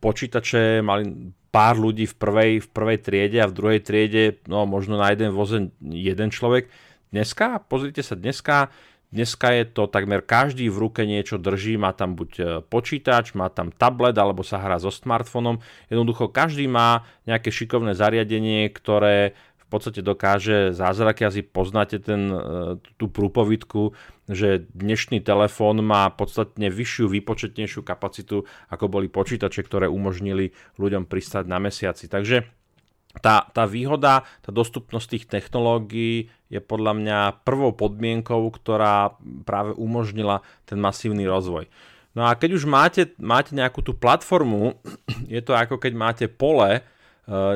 počítače 0.01 0.82
mali 0.82 1.29
pár 1.53 1.77
ľudí 1.77 2.10
v 2.10 2.15
prvej, 2.17 2.51
v 2.65 2.67
prvej 2.74 2.98
triede 3.06 3.38
a 3.38 3.46
v 3.46 3.53
druhej 3.53 3.82
triede, 3.86 4.41
no 4.50 4.65
možno 4.65 4.98
na 4.98 5.13
jeden 5.13 5.29
voze 5.29 5.70
jeden 5.77 6.34
človek. 6.34 6.74
Dneska, 7.13 7.62
pozrite 7.70 8.01
sa, 8.01 8.17
dneska 8.17 8.74
Dneska 9.08 9.56
je 9.56 9.64
to 9.64 9.88
takmer 9.88 10.20
každý 10.20 10.68
v 10.68 10.84
ruke 10.84 11.08
niečo 11.08 11.40
drží, 11.40 11.80
má 11.80 11.96
tam 11.96 12.20
buď 12.20 12.32
e, 12.36 12.44
počítač, 12.60 13.40
má 13.40 13.48
tam 13.48 13.72
tablet 13.72 14.12
alebo 14.20 14.44
sa 14.44 14.60
hrá 14.60 14.76
so 14.84 14.92
smartfónom. 14.92 15.64
Jednoducho 15.88 16.28
každý 16.28 16.68
má 16.68 17.08
nejaké 17.24 17.48
šikovné 17.48 17.96
zariadenie, 17.96 18.68
ktoré 18.68 19.32
v 19.56 19.66
podstate 19.72 20.04
dokáže 20.04 20.76
zázraky, 20.76 21.24
asi 21.24 21.40
poznáte 21.40 22.04
ten, 22.04 22.28
e, 22.28 22.40
tú 23.00 23.08
prúpovidku, 23.08 23.96
že 24.28 24.68
dnešný 24.76 25.24
telefón 25.24 25.80
má 25.88 26.12
podstatne 26.12 26.68
vyššiu, 26.68 27.08
výpočetnejšiu 27.08 27.88
kapacitu, 27.88 28.44
ako 28.68 28.92
boli 28.92 29.08
počítače, 29.08 29.64
ktoré 29.64 29.88
umožnili 29.88 30.52
ľuďom 30.76 31.08
pristať 31.08 31.48
na 31.48 31.64
mesiaci. 31.64 32.12
Takže 32.12 32.44
tá, 33.24 33.50
tá 33.50 33.64
výhoda, 33.66 34.24
tá 34.44 34.52
dostupnosť 34.52 35.08
tých 35.10 35.26
technológií 35.32 36.30
je 36.48 36.60
podľa 36.63 36.94
mňa 36.96 37.18
prvou 37.44 37.75
podmienkou, 37.75 38.48
ktorá 38.51 39.16
práve 39.44 39.75
umožnila 39.75 40.44
ten 40.63 40.80
masívny 40.80 41.27
rozvoj. 41.27 41.68
No 42.18 42.25
a 42.25 42.34
keď 42.34 42.58
už 42.58 42.66
máte, 42.66 43.13
máte 43.22 43.54
nejakú 43.54 43.86
tú 43.86 43.94
platformu, 43.94 44.80
je 45.34 45.42
to 45.44 45.54
ako 45.54 45.77
keď 45.77 45.94
máte 45.94 46.25
pole, 46.25 46.80
e, 46.80 46.82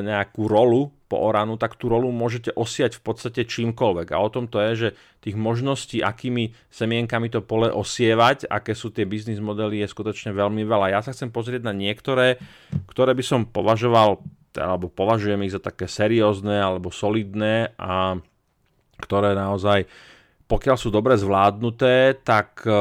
nejakú 0.06 0.46
rolu 0.46 0.94
po 1.10 1.18
oranu, 1.18 1.60
tak 1.60 1.76
tú 1.76 1.92
rolu 1.92 2.08
môžete 2.08 2.54
osiať 2.56 2.96
v 2.96 3.02
podstate 3.04 3.40
čímkoľvek. 3.44 4.16
A 4.16 4.22
o 4.22 4.32
tom 4.32 4.48
to 4.48 4.62
je, 4.70 4.72
že 4.72 4.88
tých 5.20 5.36
možností, 5.36 6.00
akými 6.00 6.56
semienkami 6.72 7.28
to 7.28 7.44
pole 7.44 7.68
osievať, 7.68 8.48
aké 8.48 8.72
sú 8.72 8.88
tie 8.94 9.04
biznis 9.04 9.42
modely, 9.42 9.84
je 9.84 9.92
skutočne 9.92 10.32
veľmi 10.32 10.64
veľa. 10.64 10.94
Ja 10.94 11.00
sa 11.04 11.12
chcem 11.12 11.28
pozrieť 11.28 11.68
na 11.68 11.76
niektoré, 11.76 12.40
ktoré 12.88 13.12
by 13.12 13.24
som 13.26 13.44
považoval 13.44 14.24
alebo 14.52 14.92
považujem 14.92 15.48
ich 15.48 15.56
za 15.56 15.64
také 15.64 15.88
seriózne 15.88 16.60
alebo 16.60 16.92
solidné 16.92 17.72
a 17.80 18.20
ktoré 19.00 19.32
naozaj, 19.32 19.88
pokiaľ 20.46 20.76
sú 20.76 20.92
dobre 20.92 21.16
zvládnuté, 21.16 22.20
tak 22.20 22.62
e, 22.66 22.72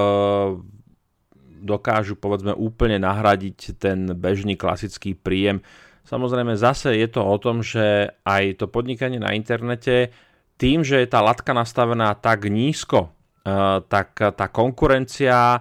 dokážu 1.61 2.17
povedzme 2.17 2.51
úplne 2.57 2.99
nahradiť 2.99 3.79
ten 3.79 4.11
bežný 4.17 4.57
klasický 4.57 5.15
príjem. 5.15 5.63
Samozrejme 6.03 6.57
zase 6.57 6.97
je 6.97 7.07
to 7.07 7.21
o 7.23 7.37
tom, 7.37 7.61
že 7.63 8.11
aj 8.25 8.59
to 8.59 8.65
podnikanie 8.67 9.21
na 9.21 9.31
internete 9.37 10.11
tým, 10.59 10.85
že 10.85 11.01
je 11.01 11.07
tá 11.09 11.23
latka 11.25 11.55
nastavená 11.55 12.13
tak 12.17 12.49
nízko, 12.49 13.09
e, 13.45 13.81
tak 13.85 14.17
tá 14.17 14.45
konkurencia 14.51 15.57
e, 15.57 15.59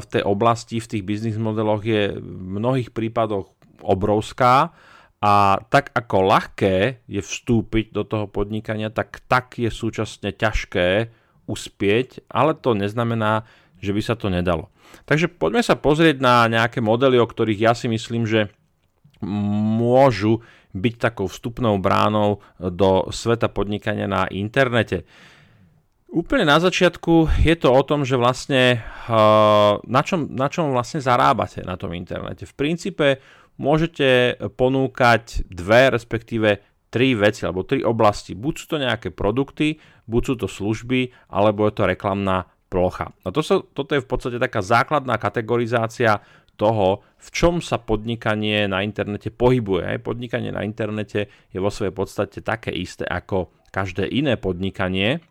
v 0.00 0.06
tej 0.06 0.22
oblasti, 0.24 0.80
v 0.80 0.90
tých 0.96 1.04
biznis 1.04 1.36
modeloch 1.36 1.82
je 1.84 2.16
v 2.16 2.42
mnohých 2.58 2.90
prípadoch 2.90 3.50
obrovská 3.82 4.70
a 5.22 5.62
tak 5.70 5.94
ako 5.94 6.26
ľahké 6.26 7.06
je 7.06 7.22
vstúpiť 7.22 7.94
do 7.94 8.02
toho 8.02 8.26
podnikania, 8.26 8.90
tak 8.90 9.22
tak 9.30 9.54
je 9.54 9.70
súčasne 9.70 10.34
ťažké 10.34 11.14
uspieť, 11.46 12.26
ale 12.26 12.58
to 12.58 12.74
neznamená, 12.74 13.46
že 13.78 13.94
by 13.94 14.02
sa 14.02 14.18
to 14.18 14.26
nedalo. 14.26 14.74
Takže 15.06 15.30
poďme 15.30 15.62
sa 15.62 15.78
pozrieť 15.78 16.18
na 16.18 16.50
nejaké 16.50 16.82
modely, 16.82 17.22
o 17.22 17.26
ktorých 17.30 17.70
ja 17.70 17.72
si 17.78 17.86
myslím, 17.86 18.26
že 18.26 18.50
môžu 19.22 20.42
byť 20.74 20.94
takou 20.98 21.30
vstupnou 21.30 21.78
bránou 21.78 22.42
do 22.58 23.06
sveta 23.14 23.46
podnikania 23.46 24.10
na 24.10 24.26
internete. 24.26 25.06
Úplne 26.12 26.44
na 26.44 26.58
začiatku 26.60 27.40
je 27.40 27.54
to 27.56 27.72
o 27.72 27.82
tom, 27.86 28.04
že 28.04 28.20
vlastne 28.20 28.82
na 29.86 30.02
čom, 30.04 30.28
na 30.28 30.50
čom 30.50 30.74
vlastne 30.74 31.00
zarábate 31.00 31.64
na 31.64 31.78
tom 31.78 31.94
internete. 31.96 32.44
V 32.44 32.52
princípe 32.52 33.22
môžete 33.56 34.38
ponúkať 34.56 35.44
dve, 35.48 35.92
respektíve 35.92 36.62
tri 36.92 37.16
veci 37.16 37.48
alebo 37.48 37.64
tri 37.64 37.80
oblasti. 37.80 38.36
Buď 38.36 38.54
sú 38.60 38.66
to 38.68 38.78
nejaké 38.80 39.08
produkty, 39.08 39.80
buď 40.04 40.22
sú 40.22 40.34
to 40.36 40.48
služby, 40.48 41.08
alebo 41.32 41.64
je 41.64 41.72
to 41.72 41.88
reklamná 41.88 42.52
plocha. 42.68 43.16
A 43.24 43.32
to 43.32 43.40
sa, 43.40 43.60
toto 43.60 43.96
je 43.96 44.04
v 44.04 44.08
podstate 44.08 44.36
taká 44.36 44.60
základná 44.60 45.16
kategorizácia 45.16 46.20
toho, 46.60 47.00
v 47.16 47.28
čom 47.32 47.64
sa 47.64 47.80
podnikanie 47.80 48.68
na 48.68 48.84
internete 48.84 49.32
pohybuje. 49.32 49.96
Podnikanie 50.04 50.52
na 50.52 50.64
internete 50.64 51.32
je 51.48 51.58
vo 51.58 51.72
svojej 51.72 51.96
podstate 51.96 52.44
také 52.44 52.72
isté 52.72 53.08
ako 53.08 53.52
každé 53.72 54.04
iné 54.04 54.36
podnikanie. 54.36 55.24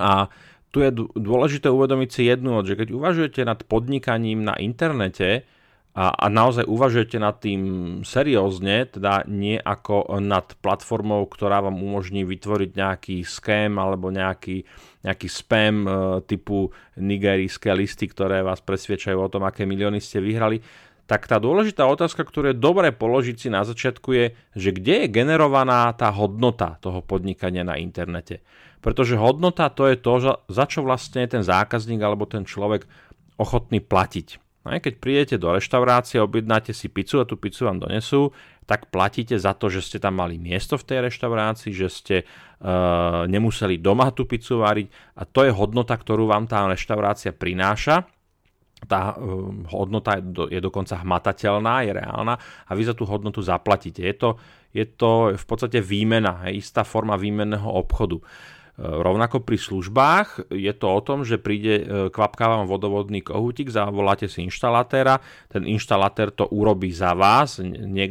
A 0.00 0.32
tu 0.72 0.84
je 0.84 0.92
dôležité 0.96 1.72
uvedomiť 1.72 2.10
si 2.12 2.22
jednu 2.28 2.60
že 2.64 2.76
keď 2.76 2.88
uvažujete 2.92 3.40
nad 3.44 3.60
podnikaním 3.64 4.44
na 4.44 4.56
internete, 4.60 5.48
a, 5.96 6.12
a 6.12 6.26
naozaj 6.28 6.68
uvažujete 6.68 7.16
nad 7.16 7.40
tým 7.40 7.62
seriózne, 8.04 8.84
teda 8.84 9.24
nie 9.32 9.56
ako 9.56 10.20
nad 10.20 10.44
platformou, 10.60 11.24
ktorá 11.24 11.64
vám 11.64 11.80
umožní 11.80 12.20
vytvoriť 12.28 12.70
nejaký 12.76 13.16
scam 13.24 13.80
alebo 13.80 14.12
nejaký, 14.12 14.60
nejaký 15.00 15.28
spam 15.32 15.88
e, 15.88 15.90
typu 16.28 16.68
nigerijské 17.00 17.72
listy, 17.72 18.12
ktoré 18.12 18.44
vás 18.44 18.60
presviečajú 18.60 19.16
o 19.16 19.32
tom, 19.32 19.48
aké 19.48 19.64
milióny 19.64 19.96
ste 20.04 20.20
vyhrali, 20.20 20.60
tak 21.08 21.24
tá 21.24 21.40
dôležitá 21.40 21.88
otázka, 21.88 22.28
ktorú 22.28 22.52
je 22.52 22.60
dobre 22.60 22.92
položiť 22.92 23.36
si 23.40 23.48
na 23.48 23.64
začiatku 23.64 24.08
je, 24.12 24.26
že 24.52 24.76
kde 24.76 25.08
je 25.08 25.14
generovaná 25.16 25.88
tá 25.96 26.12
hodnota 26.12 26.76
toho 26.84 27.00
podnikania 27.00 27.64
na 27.64 27.80
internete. 27.80 28.44
Pretože 28.84 29.16
hodnota 29.16 29.72
to 29.72 29.88
je 29.88 29.96
to, 29.96 30.36
za 30.44 30.64
čo 30.68 30.84
vlastne 30.84 31.24
je 31.24 31.40
ten 31.40 31.44
zákazník 31.46 32.04
alebo 32.04 32.28
ten 32.28 32.44
človek 32.44 32.84
ochotný 33.40 33.80
platiť. 33.80 34.45
No 34.66 34.74
aj 34.74 34.82
keď 34.82 34.94
prídete 34.98 35.36
do 35.38 35.54
reštaurácie, 35.54 36.18
objednáte 36.18 36.74
si 36.74 36.90
pizzu 36.90 37.22
a 37.22 37.28
tú 37.28 37.38
pizzu 37.38 37.70
vám 37.70 37.78
donesú, 37.78 38.34
tak 38.66 38.90
platíte 38.90 39.38
za 39.38 39.54
to, 39.54 39.70
že 39.70 39.78
ste 39.78 40.02
tam 40.02 40.18
mali 40.18 40.42
miesto 40.42 40.74
v 40.74 40.82
tej 40.90 40.98
reštaurácii, 41.06 41.70
že 41.70 41.86
ste 41.86 42.16
uh, 42.26 43.30
nemuseli 43.30 43.78
doma 43.78 44.10
tú 44.10 44.26
pizzu 44.26 44.58
variť 44.58 44.90
a 45.14 45.22
to 45.22 45.46
je 45.46 45.54
hodnota, 45.54 45.94
ktorú 45.94 46.26
vám 46.26 46.50
tá 46.50 46.66
reštaurácia 46.66 47.30
prináša. 47.30 48.10
Tá 48.90 49.14
uh, 49.14 49.54
hodnota 49.70 50.18
je, 50.18 50.22
do, 50.34 50.44
je 50.50 50.58
dokonca 50.58 50.98
hmatateľná, 50.98 51.86
je 51.86 51.92
reálna 52.02 52.34
a 52.66 52.70
vy 52.74 52.82
za 52.90 52.98
tú 52.98 53.06
hodnotu 53.06 53.38
zaplatíte. 53.46 54.02
Je 54.02 54.18
to, 54.18 54.34
je 54.74 54.82
to 54.82 55.38
v 55.38 55.44
podstate 55.46 55.78
výmena, 55.78 56.50
je 56.50 56.58
istá 56.58 56.82
forma 56.82 57.14
výmenného 57.14 57.70
obchodu. 57.70 58.18
Rovnako 58.76 59.40
pri 59.40 59.56
službách 59.56 60.52
je 60.52 60.72
to 60.76 60.86
o 60.92 61.00
tom, 61.00 61.24
že 61.24 61.40
príde, 61.40 61.88
kvapká 62.12 62.44
vám 62.44 62.68
vodovodný 62.68 63.24
kohútik, 63.24 63.72
zavoláte 63.72 64.28
si 64.28 64.44
inštalatéra, 64.44 65.24
ten 65.48 65.64
inštalatér 65.64 66.28
to 66.28 66.44
urobí 66.52 66.92
za 66.92 67.16
vás, 67.16 67.56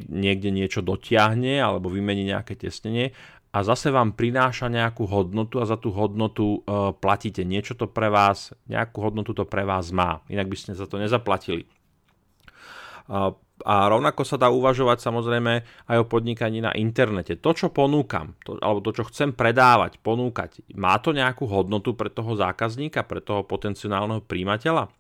niekde 0.09 0.49
niečo 0.49 0.81
dotiahne 0.81 1.61
alebo 1.61 1.93
vymení 1.93 2.25
nejaké 2.33 2.57
tesnenie 2.57 3.13
a 3.55 3.63
zase 3.63 3.87
vám 3.87 4.11
prináša 4.19 4.67
nejakú 4.67 5.07
hodnotu 5.07 5.63
a 5.63 5.65
za 5.69 5.79
tú 5.79 5.87
hodnotu 5.95 6.59
e, 6.59 6.91
platíte. 6.99 7.47
Niečo 7.47 7.79
to 7.79 7.87
pre 7.87 8.11
vás, 8.11 8.51
nejakú 8.67 8.99
hodnotu 8.99 9.31
to 9.31 9.47
pre 9.47 9.63
vás 9.63 9.95
má, 9.95 10.19
inak 10.27 10.51
by 10.51 10.57
ste 10.59 10.75
za 10.75 10.83
to 10.83 10.99
nezaplatili. 10.99 11.63
A, 13.05 13.33
rovnako 13.65 14.27
sa 14.27 14.35
dá 14.35 14.51
uvažovať 14.51 14.99
samozrejme 14.99 15.53
aj 15.87 15.97
o 16.01 16.09
podnikaní 16.09 16.59
na 16.59 16.75
internete. 16.75 17.39
To, 17.39 17.55
čo 17.55 17.71
ponúkam, 17.71 18.35
to, 18.43 18.59
alebo 18.59 18.83
to, 18.83 18.91
čo 18.91 19.07
chcem 19.07 19.31
predávať, 19.31 19.95
ponúkať, 20.03 20.59
má 20.75 20.99
to 20.99 21.15
nejakú 21.15 21.47
hodnotu 21.47 21.95
pre 21.95 22.11
toho 22.11 22.35
zákazníka, 22.35 23.07
pre 23.07 23.23
toho 23.23 23.47
potenciálneho 23.47 24.19
príjimateľa? 24.27 24.91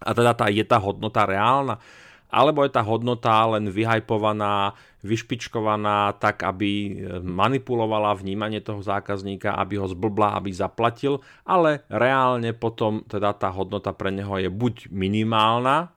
A 0.00 0.10
teda 0.14 0.32
tá, 0.38 0.46
je 0.48 0.62
tá 0.62 0.78
hodnota 0.78 1.26
reálna? 1.26 1.82
alebo 2.30 2.62
je 2.62 2.70
tá 2.70 2.80
hodnota 2.86 3.42
len 3.50 3.68
vyhajpovaná, 3.68 4.78
vyšpičkovaná 5.02 6.14
tak, 6.22 6.46
aby 6.46 6.70
e, 6.70 6.90
manipulovala 7.20 8.14
vnímanie 8.14 8.62
toho 8.62 8.80
zákazníka, 8.80 9.58
aby 9.58 9.82
ho 9.82 9.90
zblbla, 9.90 10.38
aby 10.38 10.54
zaplatil, 10.54 11.18
ale 11.42 11.82
reálne 11.90 12.54
potom 12.54 13.02
teda 13.04 13.34
tá 13.34 13.50
hodnota 13.50 13.90
pre 13.90 14.14
neho 14.14 14.38
je 14.38 14.48
buď 14.48 14.94
minimálna, 14.94 15.90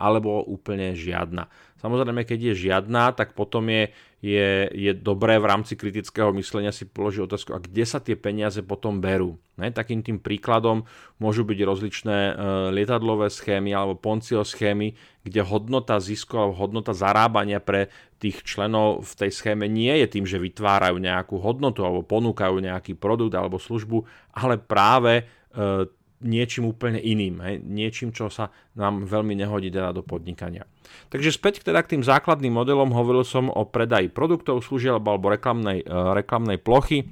alebo 0.00 0.40
úplne 0.44 0.96
žiadna. 0.96 1.48
Samozrejme, 1.80 2.28
keď 2.28 2.52
je 2.52 2.68
žiadna, 2.68 3.16
tak 3.16 3.32
potom 3.32 3.64
je, 3.72 3.88
je, 4.20 4.68
je 4.68 4.92
dobré 4.92 5.40
v 5.40 5.48
rámci 5.48 5.80
kritického 5.80 6.28
myslenia 6.36 6.76
si 6.76 6.84
položiť 6.84 7.24
otázku, 7.24 7.56
a 7.56 7.64
kde 7.64 7.84
sa 7.88 8.04
tie 8.04 8.20
peniaze 8.20 8.60
potom 8.60 9.00
berú. 9.00 9.40
Takým 9.56 10.04
tým 10.04 10.20
príkladom 10.20 10.84
môžu 11.16 11.44
byť 11.48 11.58
rozličné 11.64 12.16
e, 12.16 12.32
lietadlové 12.76 13.32
schémy 13.32 13.72
alebo 13.72 13.96
poncio 13.96 14.44
schémy, 14.44 14.92
kde 15.24 15.40
hodnota 15.40 15.96
zisku 16.00 16.36
alebo 16.36 16.56
hodnota 16.56 16.92
zarábania 16.92 17.64
pre 17.64 17.88
tých 18.20 18.44
členov 18.44 19.04
v 19.04 19.12
tej 19.24 19.30
schéme 19.32 19.64
nie 19.64 19.92
je 20.04 20.06
tým, 20.20 20.28
že 20.28 20.36
vytvárajú 20.36 21.00
nejakú 21.00 21.40
hodnotu 21.40 21.80
alebo 21.84 22.04
ponúkajú 22.04 22.60
nejaký 22.60 22.92
produkt 22.96 23.32
alebo 23.32 23.56
službu, 23.56 24.04
ale 24.36 24.60
práve 24.60 25.24
e, 25.52 25.88
niečím 26.20 26.68
úplne 26.68 27.00
iným, 27.00 27.40
hej, 27.40 27.56
niečím, 27.64 28.12
čo 28.12 28.28
sa 28.28 28.52
nám 28.76 29.08
veľmi 29.08 29.32
nehodí 29.36 29.72
teda 29.72 29.96
do 29.96 30.04
podnikania. 30.04 30.68
Takže 31.08 31.32
späť 31.32 31.64
teda 31.64 31.80
k 31.80 31.96
tým 31.96 32.02
základným 32.04 32.52
modelom 32.52 32.92
hovoril 32.92 33.24
som 33.24 33.48
o 33.48 33.64
predaji 33.64 34.12
produktov, 34.12 34.60
služieb 34.60 35.00
alebo 35.00 35.32
reklamnej, 35.32 35.84
uh, 35.84 36.12
reklamnej 36.12 36.60
plochy. 36.60 37.08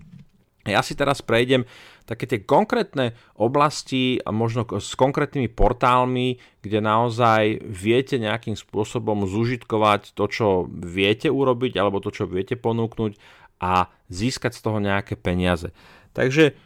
Ja 0.69 0.85
si 0.85 0.93
teraz 0.93 1.25
prejdem 1.25 1.65
také 2.05 2.29
tie 2.29 2.41
konkrétne 2.45 3.17
oblasti 3.37 4.21
možno 4.29 4.69
s 4.77 4.93
konkrétnymi 4.97 5.49
portálmi, 5.49 6.37
kde 6.61 6.79
naozaj 6.85 7.65
viete 7.65 8.21
nejakým 8.21 8.57
spôsobom 8.57 9.25
zužitkovať 9.25 10.13
to, 10.13 10.25
čo 10.29 10.49
viete 10.69 11.33
urobiť 11.33 11.77
alebo 11.81 12.05
to, 12.05 12.13
čo 12.13 12.29
viete 12.29 12.57
ponúknuť 12.57 13.17
a 13.65 13.89
získať 14.13 14.57
z 14.57 14.61
toho 14.61 14.79
nejaké 14.81 15.17
peniaze. 15.17 15.73
Takže 16.13 16.57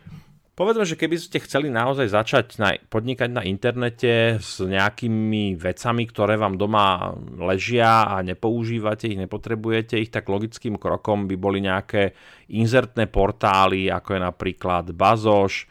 Povedzme, 0.62 0.86
že 0.86 0.94
keby 0.94 1.18
ste 1.18 1.42
chceli 1.42 1.74
naozaj 1.74 2.14
začať 2.14 2.46
na, 2.62 2.78
podnikať 2.86 3.34
na 3.34 3.42
internete 3.42 4.38
s 4.38 4.62
nejakými 4.62 5.58
vecami, 5.58 6.06
ktoré 6.06 6.38
vám 6.38 6.54
doma 6.54 7.18
ležia 7.34 8.06
a 8.06 8.22
nepoužívate 8.22 9.10
ich, 9.10 9.18
nepotrebujete 9.18 9.98
ich, 9.98 10.14
tak 10.14 10.30
logickým 10.30 10.78
krokom 10.78 11.26
by 11.26 11.34
boli 11.34 11.66
nejaké 11.66 12.14
inzertné 12.54 13.10
portály, 13.10 13.90
ako 13.90 14.14
je 14.14 14.20
napríklad 14.22 14.84
Bazoš 14.94 15.54
e, 15.58 15.64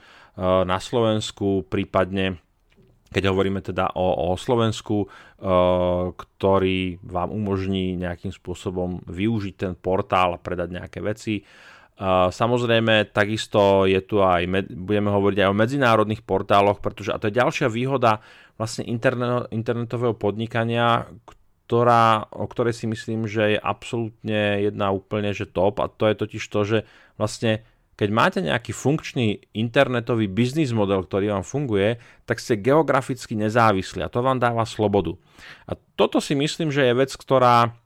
na 0.68 0.76
Slovensku, 0.76 1.64
prípadne 1.72 2.44
keď 3.16 3.32
hovoríme 3.32 3.64
teda 3.64 3.96
o, 3.96 4.36
o 4.36 4.36
Slovensku, 4.36 5.08
e, 5.08 5.08
ktorý 6.12 7.00
vám 7.00 7.32
umožní 7.32 7.96
nejakým 7.96 8.36
spôsobom 8.36 9.08
využiť 9.08 9.56
ten 9.56 9.72
portál 9.72 10.36
a 10.36 10.44
predať 10.44 10.84
nejaké 10.84 11.00
veci. 11.00 11.48
Samozrejme, 12.32 13.14
takisto 13.14 13.86
je 13.86 14.02
tu 14.02 14.26
aj, 14.26 14.50
budeme 14.74 15.14
hovoriť 15.14 15.38
aj 15.46 15.50
o 15.54 15.60
medzinárodných 15.60 16.26
portáloch, 16.26 16.82
pretože, 16.82 17.14
a 17.14 17.22
to 17.22 17.30
je 17.30 17.38
ďalšia 17.38 17.70
výhoda 17.70 18.26
vlastne 18.58 18.90
internetového 19.54 20.18
podnikania, 20.18 21.06
ktorá, 21.70 22.26
o 22.34 22.50
ktorej 22.50 22.74
si 22.74 22.90
myslím, 22.90 23.30
že 23.30 23.54
je 23.54 23.60
absolútne 23.62 24.66
jedna 24.66 24.90
úplne 24.90 25.30
že 25.30 25.46
top 25.46 25.78
a 25.78 25.88
to 25.88 26.10
je 26.10 26.16
totiž 26.18 26.44
to, 26.50 26.60
že 26.66 26.78
vlastne 27.22 27.62
keď 28.02 28.10
máte 28.10 28.40
nejaký 28.42 28.74
funkčný 28.74 29.46
internetový 29.54 30.26
biznis 30.26 30.74
model, 30.74 31.06
ktorý 31.06 31.38
vám 31.38 31.46
funguje, 31.46 32.02
tak 32.26 32.42
ste 32.42 32.58
geograficky 32.58 33.38
nezávislí 33.38 34.02
a 34.02 34.10
to 34.10 34.26
vám 34.26 34.42
dáva 34.42 34.66
slobodu. 34.66 35.22
A 35.70 35.78
toto 35.94 36.18
si 36.18 36.34
myslím, 36.34 36.74
že 36.74 36.82
je 36.82 36.98
vec, 36.98 37.14
ktorá 37.14 37.78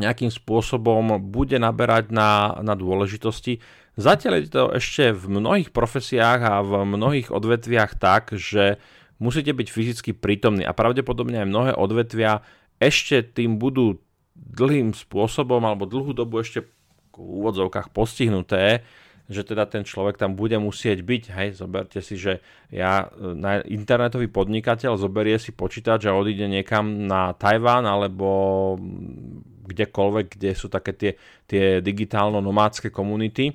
nejakým 0.00 0.32
spôsobom 0.32 1.20
bude 1.20 1.60
naberať 1.60 2.08
na, 2.08 2.56
na 2.64 2.72
dôležitosti. 2.72 3.60
Zatiaľ 4.00 4.32
je 4.40 4.48
to 4.48 4.64
ešte 4.72 5.12
v 5.12 5.24
mnohých 5.38 5.70
profesiách 5.76 6.40
a 6.40 6.54
v 6.64 6.72
mnohých 6.88 7.28
odvetviach 7.28 8.00
tak, 8.00 8.32
že 8.32 8.80
musíte 9.20 9.52
byť 9.52 9.68
fyzicky 9.68 10.10
prítomní 10.16 10.64
a 10.64 10.72
pravdepodobne 10.72 11.44
aj 11.44 11.48
mnohé 11.52 11.72
odvetvia 11.76 12.40
ešte 12.80 13.20
tým 13.20 13.60
budú 13.60 14.00
dlhým 14.32 14.96
spôsobom 14.96 15.60
alebo 15.60 15.84
dlhú 15.84 16.16
dobu 16.16 16.40
ešte 16.40 16.64
v 17.12 17.44
úvodzovkách 17.44 17.92
postihnuté, 17.92 18.80
že 19.30 19.46
teda 19.46 19.62
ten 19.70 19.86
človek 19.86 20.18
tam 20.18 20.34
bude 20.34 20.58
musieť 20.58 21.06
byť. 21.06 21.22
Hej, 21.30 21.48
zoberte 21.62 22.02
si, 22.02 22.18
že 22.18 22.42
ja, 22.74 23.06
na 23.16 23.62
internetový 23.62 24.26
podnikateľ 24.26 24.98
zoberie 24.98 25.38
si 25.38 25.54
počítač 25.54 26.10
a 26.10 26.18
odíde 26.18 26.50
niekam 26.50 27.06
na 27.06 27.30
Tajván 27.38 27.86
alebo 27.86 28.74
kdekoľvek, 29.70 30.26
kde 30.34 30.50
sú 30.58 30.66
také 30.66 30.92
tie, 30.98 31.12
tie 31.46 31.78
digitálno-nomádske 31.78 32.90
komunity 32.90 33.54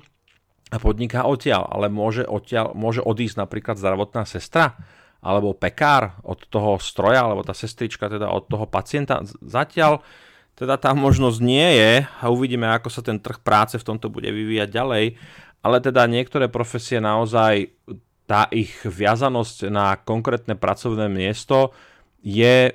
a 0.72 0.80
podniká 0.80 1.28
odtiaľ, 1.28 1.68
ale 1.68 1.92
môže, 1.92 2.24
odtiaľ, 2.24 2.72
môže 2.72 3.04
odísť 3.04 3.36
napríklad 3.36 3.76
zdravotná 3.76 4.24
sestra 4.24 4.80
alebo 5.20 5.52
pekár 5.52 6.16
od 6.22 6.40
toho 6.48 6.78
stroja, 6.80 7.26
alebo 7.26 7.42
tá 7.44 7.52
sestrička 7.52 8.06
teda 8.08 8.30
od 8.30 8.48
toho 8.48 8.64
pacienta. 8.64 9.20
Zatiaľ 9.42 10.00
teda 10.56 10.80
tá 10.80 10.96
možnosť 10.96 11.38
nie 11.44 11.68
je 11.76 11.92
a 12.08 12.24
uvidíme, 12.32 12.64
ako 12.64 12.88
sa 12.88 13.04
ten 13.04 13.20
trh 13.20 13.44
práce 13.44 13.76
v 13.76 13.84
tomto 13.84 14.08
bude 14.08 14.32
vyvíjať 14.32 14.68
ďalej, 14.72 15.04
ale 15.66 15.82
teda 15.82 16.06
niektoré 16.06 16.46
profesie 16.46 17.02
naozaj 17.02 17.74
tá 18.30 18.46
ich 18.54 18.70
viazanosť 18.86 19.66
na 19.66 19.98
konkrétne 19.98 20.54
pracovné 20.54 21.10
miesto 21.10 21.74
je 22.22 22.70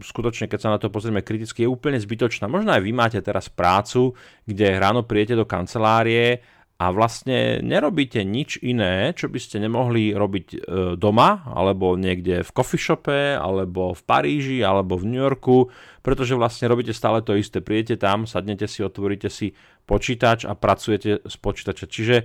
skutočne, 0.00 0.48
keď 0.48 0.60
sa 0.60 0.72
na 0.72 0.78
to 0.80 0.88
pozrieme 0.88 1.20
kriticky, 1.20 1.66
je 1.66 1.72
úplne 1.72 2.00
zbytočná. 2.00 2.48
Možno 2.48 2.72
aj 2.72 2.80
vy 2.80 2.92
máte 2.96 3.20
teraz 3.20 3.52
prácu, 3.52 4.16
kde 4.48 4.80
ráno 4.80 5.04
prijete 5.04 5.36
do 5.36 5.44
kancelárie 5.44 6.40
a 6.74 6.90
vlastne 6.90 7.62
nerobíte 7.62 8.22
nič 8.26 8.58
iné, 8.58 9.14
čo 9.14 9.30
by 9.30 9.38
ste 9.38 9.62
nemohli 9.62 10.10
robiť 10.10 10.46
e, 10.50 10.58
doma, 10.98 11.46
alebo 11.46 11.94
niekde 11.94 12.42
v 12.42 12.50
coffee 12.50 12.82
shope, 12.82 13.38
alebo 13.38 13.94
v 13.94 14.02
Paríži, 14.02 14.58
alebo 14.62 14.98
v 14.98 15.06
New 15.06 15.22
Yorku, 15.22 15.70
pretože 16.02 16.34
vlastne 16.34 16.66
robíte 16.66 16.90
stále 16.90 17.22
to 17.22 17.38
isté. 17.38 17.62
Prijete 17.62 17.94
tam, 17.94 18.26
sadnete 18.26 18.66
si, 18.66 18.82
otvoríte 18.82 19.30
si 19.30 19.54
počítač 19.84 20.48
a 20.48 20.56
pracujete 20.56 21.24
z 21.24 21.36
počítača. 21.40 21.84
Čiže 21.88 22.16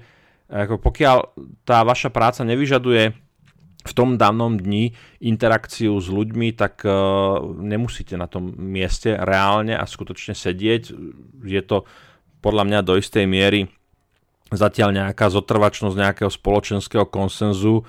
ako 0.50 0.82
pokiaľ 0.82 1.18
tá 1.62 1.86
vaša 1.86 2.10
práca 2.10 2.42
nevyžaduje 2.42 3.14
v 3.80 3.92
tom 3.96 4.20
danom 4.20 4.60
dni 4.60 4.92
interakciu 5.24 5.96
s 5.96 6.12
ľuďmi, 6.12 6.52
tak 6.58 6.84
uh, 6.84 7.40
nemusíte 7.56 8.20
na 8.20 8.28
tom 8.28 8.52
mieste 8.58 9.16
reálne 9.16 9.78
a 9.78 9.86
skutočne 9.88 10.36
sedieť. 10.36 10.92
Je 11.48 11.62
to 11.64 11.88
podľa 12.44 12.64
mňa 12.68 12.80
do 12.84 13.00
istej 13.00 13.24
miery 13.30 13.72
zatiaľ 14.50 14.90
nejaká 14.94 15.30
zotrvačnosť 15.30 15.96
nejakého 15.96 16.32
spoločenského 16.34 17.06
konsenzu, 17.06 17.86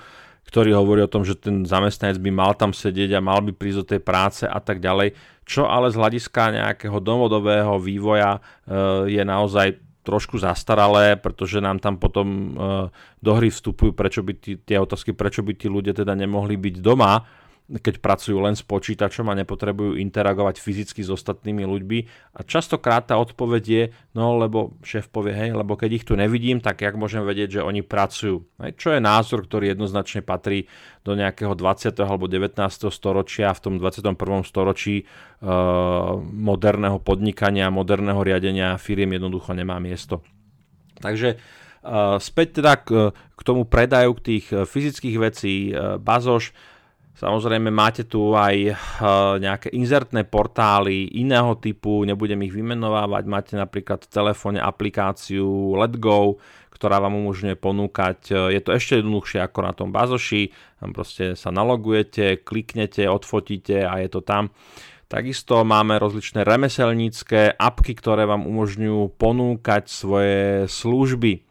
ktorý 0.47 0.75
hovorí 0.75 1.01
o 1.05 1.11
tom, 1.11 1.23
že 1.23 1.37
ten 1.37 1.63
zamestnanec 1.63 2.19
by 2.19 2.31
mal 2.33 2.51
tam 2.57 2.75
sedieť 2.75 3.17
a 3.17 3.23
mal 3.23 3.39
by 3.39 3.55
prísť 3.55 3.77
do 3.81 3.89
tej 3.95 4.01
práce 4.03 4.43
a 4.43 4.59
tak 4.59 4.83
ďalej. 4.83 5.15
Čo 5.47 5.67
ale 5.67 5.91
z 5.91 5.99
hľadiska 5.99 6.55
nejakého 6.55 6.97
dovodového 6.99 7.79
vývoja 7.79 8.39
uh, 8.39 9.03
je 9.07 9.23
naozaj 9.23 9.79
trošku 10.01 10.41
zastaralé, 10.41 11.13
pretože 11.13 11.61
nám 11.61 11.77
tam 11.77 11.93
potom 12.01 12.27
e, 12.27 12.49
do 13.21 13.31
hry 13.37 13.53
vstupujú 13.53 13.93
prečo 13.93 14.25
by 14.25 14.33
tí, 14.33 14.57
tie 14.57 14.81
otázky, 14.81 15.13
prečo 15.13 15.45
by 15.45 15.53
tí 15.53 15.69
ľudia 15.69 15.93
teda 15.93 16.17
nemohli 16.17 16.57
byť 16.57 16.75
doma, 16.81 17.21
keď 17.79 18.03
pracujú 18.03 18.43
len 18.43 18.59
s 18.59 18.65
počítačom 18.67 19.31
a 19.31 19.37
nepotrebujú 19.39 19.95
interagovať 19.95 20.59
fyzicky 20.59 20.99
s 20.99 21.09
ostatnými 21.13 21.63
ľuďmi. 21.63 21.99
A 22.35 22.43
častokrát 22.43 23.07
tá 23.07 23.15
odpoveď 23.15 23.63
je, 23.63 23.83
no 24.11 24.35
lebo 24.35 24.75
šéf 24.83 25.07
povie, 25.07 25.31
hej, 25.31 25.55
lebo 25.55 25.79
keď 25.79 25.89
ich 25.95 26.05
tu 26.07 26.19
nevidím, 26.19 26.59
tak 26.59 26.83
jak 26.83 26.99
môžem 26.99 27.23
vedieť, 27.23 27.59
že 27.59 27.61
oni 27.63 27.79
pracujú. 27.79 28.43
Hej, 28.59 28.75
čo 28.75 28.91
je 28.91 28.99
názor, 28.99 29.47
ktorý 29.47 29.71
jednoznačne 29.71 30.19
patrí 30.19 30.67
do 31.07 31.15
nejakého 31.15 31.55
20. 31.55 31.95
alebo 32.03 32.27
19. 32.27 32.59
storočia, 32.91 33.55
v 33.55 33.61
tom 33.63 33.73
21. 33.79 34.19
storočí 34.43 35.01
e, 35.01 35.03
moderného 36.21 36.99
podnikania, 36.99 37.71
moderného 37.71 38.19
riadenia 38.19 38.75
firiem 38.75 39.15
jednoducho 39.15 39.55
nemá 39.55 39.79
miesto. 39.79 40.19
Takže 41.01 41.39
Späť 42.21 42.61
teda 42.61 42.77
k, 42.77 43.09
k 43.09 43.41
tomu 43.41 43.65
predaju 43.65 44.13
k 44.21 44.21
tých 44.21 44.45
fyzických 44.53 45.17
vecí 45.17 45.73
Bazoš. 45.97 46.53
Samozrejme 47.11 47.69
máte 47.69 48.07
tu 48.07 48.33
aj 48.33 48.73
nejaké 49.37 49.69
inzertné 49.75 50.25
portály 50.25 51.05
iného 51.21 51.53
typu, 51.59 52.01
nebudem 52.01 52.41
ich 52.47 52.55
vymenovávať. 52.55 53.23
Máte 53.29 53.53
napríklad 53.59 54.07
v 54.07 54.13
telefóne 54.13 54.59
aplikáciu 54.63 55.77
Let 55.77 56.01
Go, 56.01 56.41
ktorá 56.73 56.97
vám 56.97 57.13
umožňuje 57.21 57.61
ponúkať, 57.61 58.19
je 58.49 58.61
to 58.65 58.73
ešte 58.73 59.05
jednoduchšie 59.05 59.37
ako 59.37 59.59
na 59.61 59.71
tom 59.77 59.93
Bazoši, 59.93 60.49
tam 60.81 60.97
proste 60.97 61.37
sa 61.37 61.53
nalogujete, 61.53 62.41
kliknete, 62.41 63.05
odfotíte 63.05 63.85
a 63.85 64.01
je 64.01 64.09
to 64.09 64.25
tam. 64.25 64.49
Takisto 65.05 65.61
máme 65.61 66.01
rozličné 66.01 66.41
remeselnícke 66.41 67.53
apky, 67.53 67.93
ktoré 67.93 68.25
vám 68.25 68.49
umožňujú 68.49 69.13
ponúkať 69.19 69.91
svoje 69.91 70.65
služby. 70.71 71.45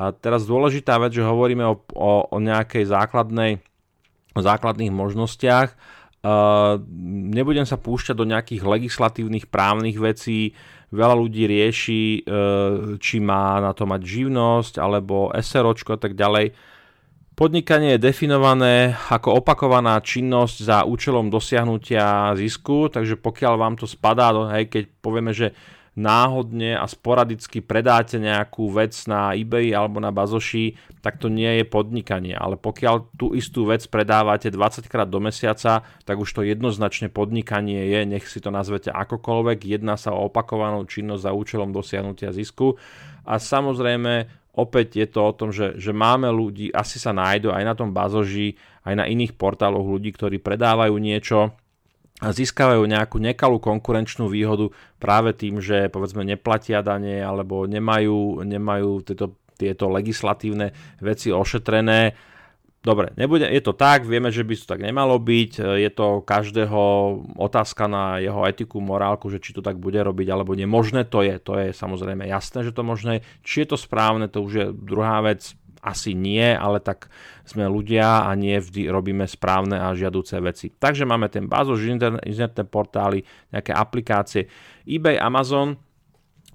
A 0.00 0.14
teraz 0.16 0.48
dôležitá 0.48 0.96
vec, 0.96 1.12
že 1.12 1.26
hovoríme 1.26 1.66
o, 1.66 1.76
o, 1.92 2.24
o 2.30 2.38
nejakej 2.40 2.88
základnej, 2.88 3.60
základných 4.36 4.94
možnostiach. 4.94 5.74
Nebudem 7.34 7.64
sa 7.64 7.80
púšťať 7.80 8.14
do 8.14 8.28
nejakých 8.28 8.62
legislatívnych 8.62 9.48
právnych 9.48 9.96
vecí. 9.96 10.54
Veľa 10.90 11.14
ľudí 11.14 11.46
rieši, 11.46 12.26
uh, 12.26 12.98
či 12.98 13.22
má 13.22 13.62
na 13.62 13.70
to 13.70 13.86
mať 13.86 14.02
živnosť 14.02 14.82
alebo 14.82 15.30
SROčko 15.30 15.94
a 15.94 16.00
tak 16.02 16.18
ďalej 16.18 16.50
Podnikanie 17.40 17.96
je 17.96 18.04
definované 18.04 18.92
ako 19.08 19.40
opakovaná 19.40 19.96
činnosť 20.04 20.56
za 20.60 20.84
účelom 20.84 21.32
dosiahnutia 21.32 22.36
zisku, 22.36 22.92
takže 22.92 23.16
pokiaľ 23.16 23.54
vám 23.56 23.74
to 23.80 23.88
spadá, 23.88 24.28
hej, 24.52 24.68
keď 24.68 24.84
povieme, 25.00 25.32
že 25.32 25.56
náhodne 26.00 26.80
a 26.80 26.88
sporadicky 26.88 27.60
predáte 27.60 28.16
nejakú 28.16 28.72
vec 28.72 28.96
na 29.04 29.36
eBay 29.36 29.76
alebo 29.76 30.00
na 30.00 30.08
Bazoši, 30.08 30.74
tak 31.04 31.20
to 31.20 31.28
nie 31.28 31.60
je 31.60 31.64
podnikanie. 31.68 32.32
Ale 32.32 32.56
pokiaľ 32.56 33.20
tú 33.20 33.36
istú 33.36 33.68
vec 33.68 33.84
predávate 33.86 34.48
20 34.48 34.88
krát 34.88 35.06
do 35.12 35.20
mesiaca, 35.20 35.84
tak 35.84 36.16
už 36.16 36.32
to 36.32 36.40
jednoznačne 36.40 37.12
podnikanie 37.12 37.84
je, 37.92 38.00
nech 38.08 38.24
si 38.24 38.40
to 38.40 38.48
nazvete 38.48 38.88
akokoľvek, 38.88 39.68
jedná 39.68 40.00
sa 40.00 40.16
o 40.16 40.32
opakovanú 40.32 40.88
činnosť 40.88 41.22
za 41.28 41.32
účelom 41.36 41.70
dosiahnutia 41.70 42.32
zisku. 42.32 42.80
A 43.28 43.36
samozrejme 43.36 44.40
opäť 44.56 44.98
je 44.98 45.06
to 45.06 45.20
o 45.22 45.36
tom, 45.36 45.52
že, 45.52 45.76
že 45.76 45.92
máme 45.92 46.32
ľudí, 46.32 46.72
asi 46.72 46.98
sa 46.98 47.14
nájdu 47.14 47.52
aj 47.52 47.62
na 47.62 47.74
tom 47.76 47.92
bazoži, 47.92 48.56
aj 48.82 48.94
na 48.96 49.04
iných 49.06 49.36
portáloch 49.36 49.84
ľudí, 49.84 50.10
ktorí 50.16 50.40
predávajú 50.40 50.96
niečo 50.96 51.52
získavajú 52.20 52.84
nejakú 52.84 53.16
nekalú 53.16 53.56
konkurenčnú 53.56 54.28
výhodu 54.28 54.68
práve 55.00 55.32
tým, 55.32 55.64
že 55.64 55.88
povedzme 55.88 56.24
neplatia 56.24 56.84
dane 56.84 57.24
alebo 57.24 57.64
nemajú, 57.64 58.44
nemajú 58.44 59.00
tieto, 59.00 59.40
tieto 59.56 59.88
legislatívne 59.88 60.76
veci 61.00 61.32
ošetrené 61.32 62.30
Dobre, 62.80 63.12
nebude, 63.12 63.44
je 63.44 63.60
to 63.60 63.76
tak, 63.76 64.08
vieme, 64.08 64.32
že 64.32 64.40
by 64.40 64.56
to 64.56 64.64
tak 64.64 64.80
nemalo 64.80 65.20
byť, 65.20 65.52
je 65.84 65.90
to 65.92 66.24
každého 66.24 66.80
otázka 67.36 67.84
na 67.84 68.16
jeho 68.24 68.40
etiku, 68.48 68.80
morálku, 68.80 69.28
že 69.28 69.36
či 69.36 69.52
to 69.52 69.60
tak 69.60 69.76
bude 69.76 70.00
robiť 70.00 70.32
alebo 70.32 70.56
nie. 70.56 70.64
Možné 70.64 71.04
to 71.04 71.20
je, 71.20 71.36
to 71.44 71.60
je 71.60 71.76
samozrejme 71.76 72.24
jasné, 72.24 72.64
že 72.64 72.72
to 72.72 72.80
možné. 72.80 73.20
Či 73.44 73.68
je 73.68 73.76
to 73.76 73.76
správne, 73.76 74.32
to 74.32 74.40
už 74.40 74.52
je 74.56 74.66
druhá 74.72 75.20
vec, 75.20 75.52
asi 75.80 76.12
nie, 76.12 76.44
ale 76.44 76.80
tak 76.80 77.08
sme 77.48 77.64
ľudia 77.66 78.28
a 78.28 78.30
nie 78.36 78.60
vždy 78.60 78.92
robíme 78.92 79.24
správne 79.24 79.80
a 79.80 79.96
žiaduce 79.96 80.36
veci. 80.38 80.70
Takže 80.70 81.08
máme 81.08 81.32
ten 81.32 81.48
bázož, 81.48 81.88
internetné 81.88 82.64
portály, 82.68 83.24
nejaké 83.50 83.72
aplikácie. 83.72 84.46
eBay, 84.84 85.16
Amazon, 85.16 85.80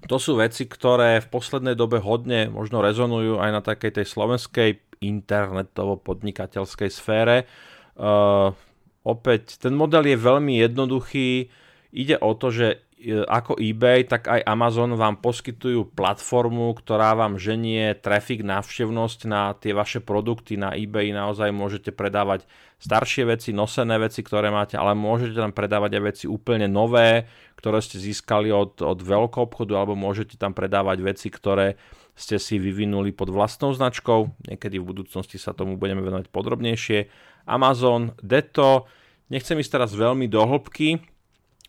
to 0.06 0.22
sú 0.22 0.38
veci, 0.38 0.70
ktoré 0.70 1.18
v 1.18 1.28
poslednej 1.28 1.74
dobe 1.74 1.98
hodne 1.98 2.46
možno 2.46 2.78
rezonujú 2.78 3.42
aj 3.42 3.50
na 3.50 3.62
takej 3.64 4.00
tej 4.00 4.06
slovenskej 4.06 4.70
internetovo-podnikateľskej 5.02 6.90
sfére. 6.94 7.50
Uh, 7.98 8.54
opäť, 9.02 9.58
ten 9.58 9.74
model 9.74 10.06
je 10.06 10.16
veľmi 10.16 10.62
jednoduchý. 10.62 11.50
Ide 11.90 12.16
o 12.22 12.32
to, 12.38 12.54
že 12.54 12.85
ako 13.06 13.58
eBay, 13.62 14.02
tak 14.02 14.26
aj 14.26 14.42
Amazon 14.42 14.98
vám 14.98 15.22
poskytujú 15.22 15.94
platformu, 15.94 16.74
ktorá 16.74 17.14
vám 17.14 17.38
ženie 17.38 17.94
trafik, 17.94 18.42
návštevnosť 18.42 19.18
na 19.30 19.54
tie 19.54 19.70
vaše 19.70 20.02
produkty. 20.02 20.58
Na 20.58 20.74
eBay 20.74 21.14
naozaj 21.14 21.54
môžete 21.54 21.94
predávať 21.94 22.48
staršie 22.82 23.24
veci, 23.30 23.54
nosené 23.56 23.96
veci, 23.96 24.20
ktoré 24.20 24.52
máte, 24.52 24.76
ale 24.76 24.92
môžete 24.92 25.38
tam 25.38 25.54
predávať 25.54 25.96
aj 25.96 26.02
veci 26.02 26.24
úplne 26.28 26.68
nové, 26.68 27.24
ktoré 27.56 27.80
ste 27.80 27.96
získali 28.02 28.52
od, 28.52 28.82
od 28.82 28.98
veľkou 29.00 29.48
obchodu, 29.48 29.78
alebo 29.78 29.96
môžete 29.96 30.36
tam 30.36 30.52
predávať 30.52 30.98
veci, 31.00 31.28
ktoré 31.32 31.80
ste 32.16 32.40
si 32.40 32.56
vyvinuli 32.56 33.12
pod 33.12 33.32
vlastnou 33.32 33.72
značkou. 33.76 34.48
Niekedy 34.48 34.80
v 34.80 34.88
budúcnosti 34.88 35.36
sa 35.36 35.52
tomu 35.52 35.76
budeme 35.76 36.00
venovať 36.00 36.32
podrobnejšie. 36.32 37.08
Amazon, 37.44 38.16
Deto. 38.20 38.88
Nechcem 39.28 39.58
ísť 39.58 39.72
teraz 39.80 39.90
veľmi 39.92 40.30
do 40.30 40.40
hĺbky. 40.40 41.15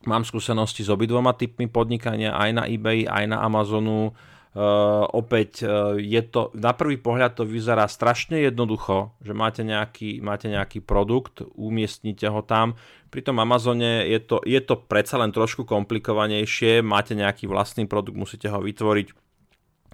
Mám 0.05 0.27
skúsenosti 0.27 0.85
s 0.85 0.93
obidvoma 0.93 1.33
typmi 1.33 1.65
podnikania 1.65 2.37
aj 2.37 2.49
na 2.53 2.63
eBay, 2.69 3.09
aj 3.09 3.25
na 3.33 3.41
Amazonu. 3.41 4.13
Uh, 4.57 5.05
opäť 5.13 5.61
uh, 5.61 5.93
je 6.01 6.17
to, 6.25 6.49
na 6.57 6.73
prvý 6.73 6.97
pohľad 6.97 7.37
to 7.37 7.45
vyzerá 7.45 7.85
strašne 7.85 8.41
jednoducho, 8.41 9.13
že 9.21 9.37
máte 9.37 9.61
nejaký, 9.61 10.17
máte 10.25 10.49
nejaký 10.49 10.81
produkt, 10.81 11.45
umiestnite 11.53 12.25
ho 12.25 12.41
tam. 12.41 12.73
Pri 13.13 13.21
tom 13.21 13.37
Amazone 13.37 14.09
je 14.09 14.17
to, 14.17 14.41
je 14.41 14.57
to 14.57 14.81
predsa 14.81 15.21
len 15.21 15.29
trošku 15.29 15.61
komplikovanejšie, 15.61 16.81
máte 16.81 17.13
nejaký 17.13 17.45
vlastný 17.45 17.85
produkt, 17.85 18.17
musíte 18.17 18.49
ho 18.49 18.57
vytvoriť, 18.57 19.13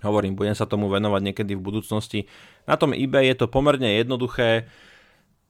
Hovorím, 0.04 0.36
budem 0.36 0.52
sa 0.52 0.68
tomu 0.68 0.92
venovať 0.92 1.22
niekedy 1.24 1.56
v 1.56 1.64
budúcnosti. 1.64 2.28
Na 2.68 2.76
tom 2.76 2.92
eBay 2.92 3.32
je 3.32 3.40
to 3.40 3.48
pomerne 3.48 3.88
jednoduché. 3.88 4.68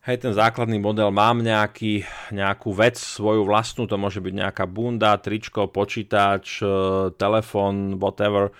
Hej, 0.03 0.19
ten 0.19 0.35
základný 0.35 0.83
model, 0.83 1.15
mám 1.15 1.39
nejaký, 1.39 2.03
nejakú 2.35 2.75
vec, 2.75 2.99
svoju 2.99 3.47
vlastnú, 3.47 3.87
to 3.87 3.95
môže 3.95 4.19
byť 4.19 4.33
nejaká 4.35 4.67
bunda, 4.67 5.15
tričko, 5.15 5.71
počítač, 5.71 6.59
e, 6.59 6.67
telefón, 7.15 7.95
whatever. 8.03 8.51
E, 8.51 8.53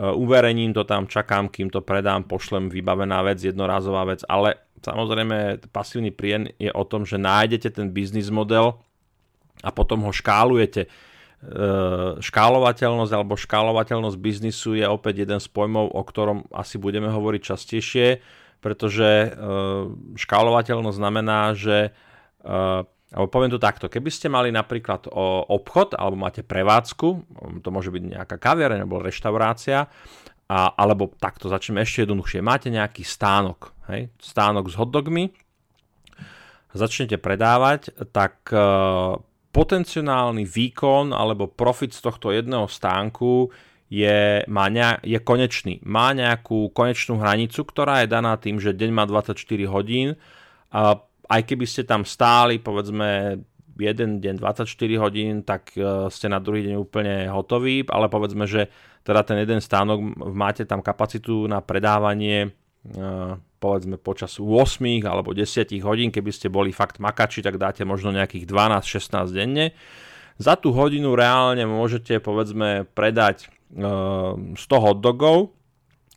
uverejním 0.00 0.72
to 0.72 0.88
tam, 0.88 1.04
čakám, 1.04 1.52
kým 1.52 1.68
to 1.68 1.84
predám, 1.84 2.24
pošlem 2.24 2.72
vybavená 2.72 3.20
vec, 3.20 3.36
jednorázová 3.36 4.08
vec, 4.08 4.24
ale 4.32 4.64
samozrejme 4.80 5.60
pasívny 5.68 6.08
príjem 6.08 6.48
je 6.56 6.72
o 6.72 6.84
tom, 6.88 7.04
že 7.04 7.20
nájdete 7.20 7.68
ten 7.76 7.92
biznis 7.92 8.32
model 8.32 8.80
a 9.60 9.68
potom 9.68 10.08
ho 10.08 10.12
škálujete 10.16 10.88
Eh, 11.38 12.18
škálovateľnosť 12.18 13.12
alebo 13.14 13.38
škálovateľnosť 13.38 14.18
biznisu 14.18 14.74
je 14.74 14.82
opäť 14.90 15.22
jeden 15.22 15.38
z 15.38 15.46
pojmov, 15.46 15.94
o 15.94 16.02
ktorom 16.02 16.50
asi 16.50 16.82
budeme 16.82 17.06
hovoriť 17.06 17.54
častejšie, 17.54 18.18
pretože 18.58 19.08
eh, 19.08 19.30
škálovateľnosť 20.18 20.98
znamená, 20.98 21.54
že 21.54 21.90
eh, 22.44 22.82
alebo 23.08 23.32
poviem 23.32 23.56
to 23.56 23.62
takto, 23.62 23.88
keby 23.88 24.12
ste 24.12 24.28
mali 24.28 24.52
napríklad 24.52 25.08
obchod 25.48 25.96
alebo 25.96 26.20
máte 26.20 26.44
prevádzku, 26.44 27.08
to 27.64 27.68
môže 27.72 27.88
byť 27.88 28.02
nejaká 28.04 28.36
kaviareň 28.36 28.84
alebo 28.84 29.00
reštaurácia, 29.00 29.88
a, 30.48 30.58
alebo 30.76 31.08
takto 31.16 31.48
začneme 31.48 31.80
ešte 31.80 32.04
jednoduchšie, 32.04 32.44
máte 32.44 32.68
nejaký 32.68 33.08
stánok, 33.08 33.72
hej, 33.88 34.12
stánok 34.20 34.68
s 34.68 34.76
hotdogmi, 34.76 35.32
začnete 36.76 37.16
predávať, 37.16 37.96
tak 38.12 38.44
potenciálny 39.48 40.44
výkon 40.44 41.16
alebo 41.16 41.48
profit 41.48 41.96
z 41.96 42.04
tohto 42.04 42.28
jedného 42.30 42.68
stánku 42.68 43.48
je, 43.88 44.44
má 44.48 44.68
ne, 44.68 45.00
je 45.00 45.16
konečný. 45.16 45.80
Má 45.84 46.12
nejakú 46.12 46.68
konečnú 46.76 47.16
hranicu, 47.16 47.64
ktorá 47.64 48.04
je 48.04 48.12
daná 48.12 48.36
tým, 48.36 48.60
že 48.60 48.76
deň 48.76 48.90
má 48.92 49.04
24 49.08 49.36
hodín 49.68 50.20
a 50.68 51.00
aj 51.28 51.40
keby 51.44 51.64
ste 51.68 51.84
tam 51.84 52.04
stáli, 52.04 52.60
povedzme, 52.60 53.40
jeden 53.78 54.18
deň 54.18 54.34
24 54.40 54.68
hodín, 54.98 55.46
tak 55.46 55.72
e, 55.76 56.10
ste 56.10 56.26
na 56.26 56.42
druhý 56.42 56.66
deň 56.66 56.74
úplne 56.76 57.30
hotoví, 57.30 57.86
ale 57.88 58.10
povedzme, 58.10 58.44
že 58.44 58.68
teda 59.06 59.22
ten 59.22 59.38
jeden 59.40 59.62
stánok 59.62 60.18
máte 60.34 60.66
tam 60.66 60.82
kapacitu 60.82 61.46
na 61.46 61.62
predávanie 61.62 62.48
e, 62.48 62.98
povedzme 63.58 63.96
počas 63.98 64.38
8 64.38 65.06
alebo 65.06 65.30
10 65.30 65.68
hodín, 65.86 66.10
keby 66.10 66.30
ste 66.34 66.50
boli 66.50 66.74
fakt 66.74 66.98
makači, 66.98 67.40
tak 67.40 67.56
dáte 67.56 67.86
možno 67.86 68.10
nejakých 68.10 68.46
12-16 68.46 69.30
denne. 69.30 69.66
Za 70.38 70.54
tú 70.54 70.70
hodinu 70.70 71.18
reálne 71.18 71.66
môžete 71.66 72.22
povedzme 72.22 72.86
predať 72.94 73.50
100 73.72 74.56
hotdogov, 74.56 75.52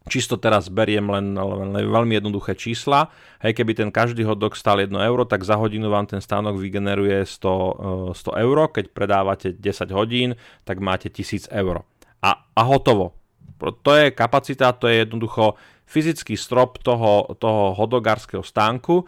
čisto 0.10 0.40
teraz 0.40 0.72
beriem 0.72 1.06
len, 1.12 1.38
len, 1.38 1.70
len 1.76 1.86
veľmi 1.86 2.18
jednoduché 2.18 2.58
čísla. 2.58 3.12
Hej, 3.44 3.62
keby 3.62 3.78
ten 3.78 3.90
každý 3.94 4.26
hotdog 4.26 4.58
stal 4.58 4.82
1 4.82 4.90
euro, 4.98 5.28
tak 5.30 5.46
za 5.46 5.60
hodinu 5.60 5.92
vám 5.94 6.10
ten 6.10 6.24
stánok 6.24 6.58
vygeneruje 6.58 7.22
100, 7.28 8.16
100 8.16 8.18
e, 8.18 8.36
euro. 8.42 8.72
Keď 8.72 8.86
predávate 8.96 9.48
10 9.54 9.92
hodín, 9.94 10.34
tak 10.66 10.82
máte 10.82 11.12
1000 11.12 11.54
euro. 11.54 11.86
A, 12.24 12.50
a 12.50 12.62
hotovo. 12.66 13.14
To 13.62 13.92
je 13.94 14.10
kapacita, 14.10 14.74
to 14.74 14.90
je 14.90 15.06
jednoducho 15.06 15.54
fyzický 15.86 16.34
strop 16.34 16.82
toho, 16.82 17.38
toho 17.38 17.78
hodogárskeho 17.78 18.42
stánku. 18.42 19.06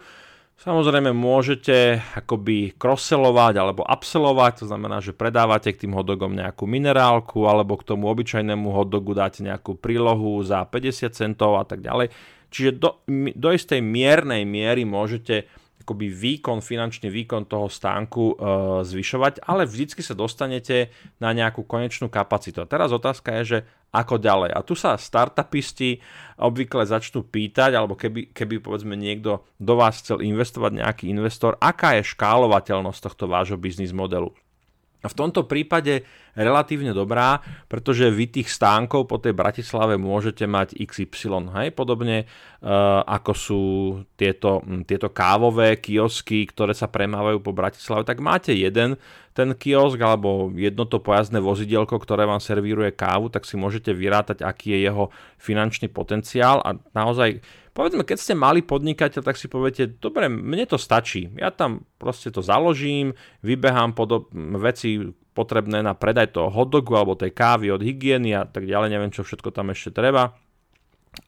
Samozrejme 0.54 1.10
môžete 1.10 1.98
akoby 2.14 2.78
crosselovať 2.78 3.54
alebo 3.58 3.82
upsellovať, 3.82 4.62
to 4.62 4.66
znamená, 4.70 5.02
že 5.02 5.10
predávate 5.10 5.74
k 5.74 5.84
tým 5.84 5.92
hotdogom 5.98 6.30
nejakú 6.30 6.64
minerálku 6.64 7.42
alebo 7.44 7.74
k 7.74 7.90
tomu 7.90 8.06
obyčajnému 8.06 8.70
hotdogu 8.70 9.18
dáte 9.18 9.42
nejakú 9.42 9.74
prílohu 9.74 10.38
za 10.46 10.62
50 10.62 11.10
centov 11.10 11.58
a 11.58 11.66
tak 11.66 11.82
ďalej. 11.82 12.14
Čiže 12.54 12.70
do, 12.78 13.02
do 13.34 13.50
istej 13.50 13.82
miernej 13.82 14.46
miery 14.46 14.86
môžete 14.86 15.50
akoby 15.84 16.08
výkon, 16.08 16.64
finančný 16.64 17.12
výkon 17.12 17.44
toho 17.44 17.68
stánku 17.68 18.24
e, 18.32 18.34
zvyšovať, 18.88 19.44
ale 19.44 19.68
vždycky 19.68 20.00
sa 20.00 20.16
dostanete 20.16 20.88
na 21.20 21.36
nejakú 21.36 21.60
konečnú 21.68 22.08
kapacitu. 22.08 22.64
A 22.64 22.70
teraz 22.70 22.88
otázka 22.88 23.36
je, 23.38 23.42
že 23.44 23.58
ako 23.92 24.16
ďalej. 24.18 24.50
A 24.56 24.64
tu 24.64 24.72
sa 24.72 24.96
startupisti 24.96 26.00
obvykle 26.40 26.88
začnú 26.88 27.22
pýtať, 27.22 27.76
alebo 27.76 27.94
keby, 27.94 28.32
keby 28.32 28.64
povedzme 28.64 28.96
niekto 28.96 29.44
do 29.60 29.76
vás 29.76 30.00
chcel 30.00 30.24
investovať 30.24 30.80
nejaký 30.80 31.04
investor, 31.12 31.54
aká 31.60 32.00
je 32.00 32.10
škálovateľnosť 32.16 33.00
tohto 33.04 33.28
vášho 33.28 33.60
biznis 33.60 33.92
modelu. 33.94 34.32
A 35.04 35.12
v 35.12 35.18
tomto 35.20 35.44
prípade 35.44 36.08
relatívne 36.36 36.90
dobrá, 36.90 37.38
pretože 37.70 38.10
vy 38.10 38.30
tých 38.30 38.50
stánkov 38.50 39.06
po 39.06 39.18
tej 39.22 39.34
Bratislave 39.34 39.94
môžete 39.98 40.44
mať 40.44 40.74
XY. 40.78 41.54
Hej? 41.54 41.74
Podobne 41.74 42.26
uh, 42.26 43.00
ako 43.06 43.32
sú 43.32 43.62
tieto, 44.18 44.62
tieto 44.86 45.10
kávové 45.10 45.78
kiosky, 45.78 46.46
ktoré 46.46 46.74
sa 46.74 46.90
premávajú 46.90 47.38
po 47.40 47.54
Bratislave, 47.54 48.02
tak 48.02 48.18
máte 48.18 48.52
jeden 48.52 48.98
ten 49.34 49.50
kiosk 49.58 49.98
alebo 49.98 50.54
jedno 50.54 50.86
to 50.86 51.02
pojazdné 51.02 51.42
vozidielko, 51.42 51.98
ktoré 51.98 52.22
vám 52.22 52.38
servíruje 52.38 52.94
kávu, 52.94 53.34
tak 53.34 53.42
si 53.42 53.58
môžete 53.58 53.90
vyrátať, 53.90 54.46
aký 54.46 54.78
je 54.78 54.86
jeho 54.86 55.10
finančný 55.42 55.90
potenciál 55.90 56.62
a 56.62 56.78
naozaj 56.94 57.42
povedzme, 57.74 58.06
keď 58.06 58.18
ste 58.22 58.34
malý 58.38 58.62
podnikateľ, 58.62 59.20
tak 59.20 59.36
si 59.36 59.50
poviete, 59.50 59.98
dobre, 59.98 60.30
mne 60.30 60.64
to 60.64 60.78
stačí. 60.78 61.28
Ja 61.34 61.50
tam 61.50 61.84
proste 61.98 62.30
to 62.30 62.40
založím, 62.40 63.18
vybehám 63.42 63.98
pod 63.98 64.30
veci 64.62 65.02
potrebné 65.34 65.82
na 65.82 65.98
predaj 65.98 66.30
toho 66.30 66.48
hotdogu 66.48 66.94
alebo 66.94 67.18
tej 67.18 67.34
kávy 67.34 67.74
od 67.74 67.82
hygieny 67.82 68.32
a 68.38 68.46
tak 68.46 68.70
ďalej, 68.70 68.88
neviem, 68.94 69.10
čo 69.10 69.26
všetko 69.26 69.50
tam 69.50 69.74
ešte 69.74 69.90
treba. 69.90 70.38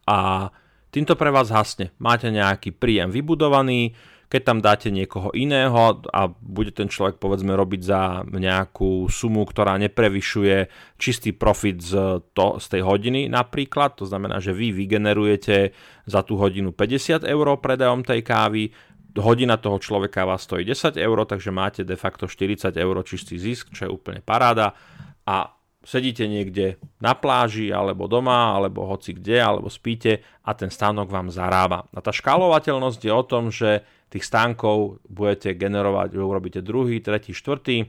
A 0.06 0.48
týmto 0.94 1.18
pre 1.18 1.34
vás 1.34 1.50
hasne. 1.50 1.90
Máte 1.98 2.30
nejaký 2.30 2.70
príjem 2.70 3.10
vybudovaný, 3.10 3.98
keď 4.26 4.42
tam 4.42 4.58
dáte 4.58 4.90
niekoho 4.90 5.30
iného 5.30 6.02
a 6.10 6.26
bude 6.28 6.74
ten 6.74 6.90
človek 6.90 7.22
povedzme 7.22 7.54
robiť 7.54 7.80
za 7.82 8.26
nejakú 8.26 9.06
sumu, 9.06 9.46
ktorá 9.46 9.78
neprevyšuje 9.78 10.56
čistý 10.98 11.30
profit 11.30 11.78
z, 11.78 12.22
to, 12.34 12.58
z 12.58 12.66
tej 12.66 12.82
hodiny 12.82 13.30
napríklad, 13.30 13.94
to 13.94 14.04
znamená, 14.04 14.42
že 14.42 14.50
vy 14.50 14.74
vygenerujete 14.74 15.70
za 16.10 16.20
tú 16.26 16.34
hodinu 16.38 16.74
50 16.74 17.22
eur 17.22 17.46
predajom 17.62 18.02
tej 18.02 18.26
kávy, 18.26 18.74
hodina 19.16 19.56
toho 19.56 19.80
človeka 19.80 20.28
vás 20.28 20.44
stojí 20.44 20.66
10 20.66 20.98
eur, 20.98 21.18
takže 21.24 21.50
máte 21.54 21.82
de 21.86 21.96
facto 21.96 22.28
40 22.28 22.74
eur 22.76 22.96
čistý 23.06 23.40
zisk, 23.40 23.72
čo 23.72 23.88
je 23.88 23.94
úplne 23.94 24.20
paráda 24.20 24.76
a 25.24 25.56
sedíte 25.86 26.26
niekde 26.26 26.82
na 26.98 27.14
pláži, 27.14 27.70
alebo 27.70 28.10
doma, 28.10 28.58
alebo 28.58 28.90
hoci 28.90 29.14
kde, 29.14 29.38
alebo 29.38 29.70
spíte 29.70 30.18
a 30.42 30.50
ten 30.58 30.66
stánok 30.66 31.06
vám 31.06 31.30
zarába. 31.30 31.86
A 31.94 32.02
tá 32.02 32.10
škálovateľnosť 32.10 33.00
je 33.06 33.12
o 33.14 33.22
tom, 33.22 33.54
že 33.54 33.86
tých 34.06 34.24
stánkov 34.24 35.02
budete 35.06 35.58
generovať, 35.58 36.14
urobíte 36.14 36.60
druhý, 36.62 37.02
tretí, 37.02 37.34
štvrtý. 37.34 37.86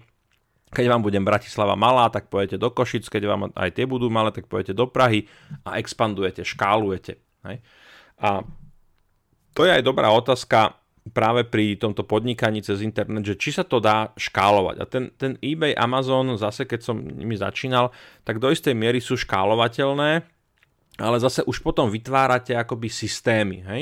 Keď 0.67 0.85
vám 0.89 0.99
budem 0.99 1.23
Bratislava 1.23 1.79
malá, 1.79 2.11
tak 2.11 2.27
pojete 2.27 2.59
do 2.59 2.67
Košic, 2.73 3.07
keď 3.07 3.23
vám 3.23 3.41
aj 3.55 3.69
tie 3.71 3.87
budú 3.87 4.11
malé, 4.11 4.35
tak 4.35 4.51
pojete 4.51 4.75
do 4.75 4.89
Prahy 4.89 5.23
a 5.63 5.79
expandujete, 5.79 6.43
škálujete. 6.43 7.15
Hej? 7.47 7.63
A 8.19 8.43
to 9.55 9.63
je 9.63 9.71
aj 9.71 9.83
dobrá 9.85 10.11
otázka, 10.11 10.75
práve 11.11 11.47
pri 11.47 11.79
tomto 11.79 12.03
podnikaní 12.03 12.59
cez 12.63 12.83
internet, 12.83 13.23
že 13.23 13.39
či 13.39 13.55
sa 13.55 13.63
to 13.63 13.79
dá 13.79 14.11
škálovať. 14.15 14.75
A 14.79 14.85
ten, 14.85 15.03
ten 15.15 15.39
eBay, 15.39 15.73
Amazon, 15.75 16.35
zase 16.35 16.67
keď 16.67 16.79
som 16.83 16.99
nimi 16.99 17.39
začínal, 17.39 17.91
tak 18.27 18.43
do 18.43 18.51
istej 18.51 18.75
miery 18.75 18.99
sú 18.99 19.15
škálovateľné, 19.15 20.23
ale 20.97 21.17
zase 21.21 21.45
už 21.45 21.61
potom 21.61 21.87
vytvárate 21.87 22.57
akoby 22.57 22.89
systémy. 22.91 23.63
Hej? 23.63 23.81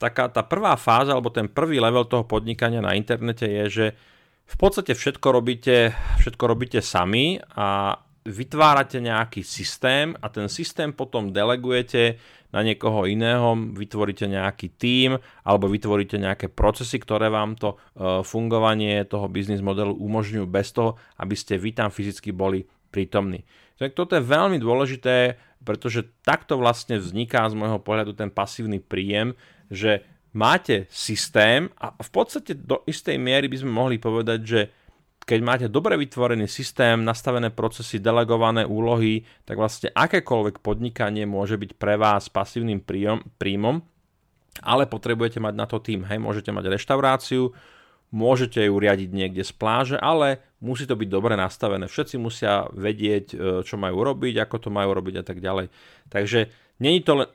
Taká 0.00 0.32
tá 0.32 0.40
prvá 0.40 0.72
fáza, 0.80 1.12
alebo 1.12 1.28
ten 1.28 1.44
prvý 1.44 1.76
level 1.76 2.08
toho 2.08 2.24
podnikania 2.24 2.80
na 2.80 2.96
internete 2.96 3.44
je, 3.44 3.64
že 3.68 3.86
v 4.48 4.56
podstate 4.56 4.96
všetko 4.96 5.28
robíte, 5.28 5.92
všetko 6.18 6.44
robíte 6.48 6.80
sami 6.80 7.36
a 7.54 8.00
vytvárate 8.24 9.00
nejaký 9.00 9.44
systém 9.44 10.16
a 10.18 10.32
ten 10.32 10.48
systém 10.48 10.92
potom 10.96 11.32
delegujete 11.32 12.16
na 12.50 12.66
niekoho 12.66 13.06
iného, 13.06 13.54
vytvoríte 13.54 14.26
nejaký 14.26 14.74
tím 14.74 15.16
alebo 15.46 15.70
vytvoríte 15.70 16.18
nejaké 16.18 16.50
procesy, 16.50 16.98
ktoré 16.98 17.30
vám 17.30 17.54
to 17.54 17.76
e, 17.76 17.76
fungovanie 18.26 19.06
toho 19.06 19.30
biznis 19.30 19.62
modelu 19.62 19.94
umožňujú 19.94 20.46
bez 20.50 20.74
toho, 20.74 20.98
aby 21.22 21.38
ste 21.38 21.56
vy 21.56 21.70
tam 21.70 21.88
fyzicky 21.94 22.34
boli 22.34 22.66
prítomní. 22.90 23.46
Tak 23.78 23.96
toto 23.96 24.18
je 24.18 24.26
veľmi 24.26 24.60
dôležité, 24.60 25.40
pretože 25.62 26.04
takto 26.20 26.60
vlastne 26.60 27.00
vzniká 27.00 27.48
z 27.48 27.54
môjho 27.56 27.80
pohľadu 27.80 28.12
ten 28.18 28.28
pasívny 28.28 28.82
príjem, 28.82 29.32
že 29.70 30.04
máte 30.34 30.90
systém 30.90 31.70
a 31.78 31.94
v 31.94 32.10
podstate 32.10 32.58
do 32.58 32.82
istej 32.86 33.16
miery 33.18 33.46
by 33.46 33.56
sme 33.62 33.72
mohli 33.72 33.96
povedať, 34.02 34.40
že 34.42 34.60
keď 35.24 35.40
máte 35.46 35.66
dobre 35.70 35.94
vytvorený 35.94 36.50
systém, 36.50 37.06
nastavené 37.06 37.54
procesy, 37.54 38.02
delegované 38.02 38.66
úlohy, 38.66 39.22
tak 39.46 39.62
vlastne 39.62 39.94
akékoľvek 39.94 40.58
podnikanie 40.58 41.22
môže 41.22 41.54
byť 41.54 41.78
pre 41.78 41.94
vás 41.94 42.26
pasívnym 42.26 42.82
príjom, 42.82 43.22
príjmom, 43.38 43.78
ale 44.66 44.90
potrebujete 44.90 45.38
mať 45.38 45.54
na 45.54 45.70
to 45.70 45.78
tým. 45.78 46.02
Hej, 46.02 46.18
môžete 46.18 46.50
mať 46.50 46.74
reštauráciu, 46.74 47.54
môžete 48.10 48.66
ju 48.66 48.74
riadiť 48.74 49.10
niekde 49.14 49.46
z 49.46 49.52
pláže, 49.54 49.96
ale 50.02 50.42
musí 50.60 50.84
to 50.84 50.96
byť 50.96 51.08
dobre 51.08 51.34
nastavené. 51.36 51.88
Všetci 51.88 52.16
musia 52.20 52.68
vedieť, 52.72 53.26
e, 53.32 53.36
čo 53.64 53.80
majú 53.80 54.04
robiť, 54.04 54.44
ako 54.44 54.56
to 54.56 54.70
majú 54.72 54.92
robiť 54.92 55.14
a 55.20 55.24
tak 55.24 55.40
ďalej. 55.40 55.72
Takže 56.12 56.40
je 56.80 57.02
to 57.04 57.12
len, 57.20 57.28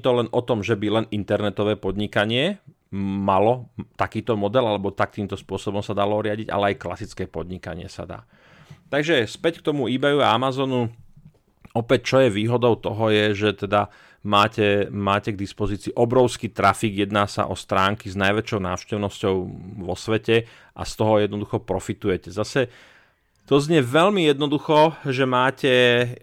to 0.00 0.10
len 0.12 0.28
o 0.28 0.40
tom, 0.44 0.60
že 0.60 0.76
by 0.76 0.88
len 1.00 1.06
internetové 1.08 1.80
podnikanie 1.80 2.60
malo 2.92 3.70
takýto 3.94 4.34
model, 4.34 4.66
alebo 4.66 4.90
takýmto 4.90 5.38
spôsobom 5.38 5.80
sa 5.80 5.94
dalo 5.94 6.18
riadiť, 6.18 6.50
ale 6.50 6.74
aj 6.74 6.82
klasické 6.82 7.24
podnikanie 7.30 7.86
sa 7.86 8.02
dá. 8.02 8.20
Takže 8.90 9.24
späť 9.30 9.62
k 9.62 9.70
tomu 9.70 9.86
eBayu 9.86 10.18
a 10.20 10.34
Amazonu. 10.34 10.90
Opäť, 11.70 12.00
čo 12.02 12.16
je 12.18 12.34
výhodou 12.34 12.74
toho 12.74 13.14
je, 13.14 13.30
že 13.30 13.54
teda 13.54 13.94
máte, 14.22 14.88
máte 14.92 15.32
k 15.32 15.40
dispozícii 15.40 15.96
obrovský 15.96 16.52
trafik, 16.52 16.92
jedná 16.92 17.24
sa 17.24 17.48
o 17.48 17.56
stránky 17.56 18.12
s 18.12 18.16
najväčšou 18.20 18.60
návštevnosťou 18.60 19.34
vo 19.80 19.94
svete 19.96 20.44
a 20.76 20.82
z 20.84 20.92
toho 20.92 21.24
jednoducho 21.24 21.64
profitujete. 21.64 22.28
Zase 22.28 22.68
to 23.50 23.58
znie 23.58 23.82
veľmi 23.82 24.30
jednoducho, 24.30 24.94
že 25.10 25.26
máte, 25.26 25.74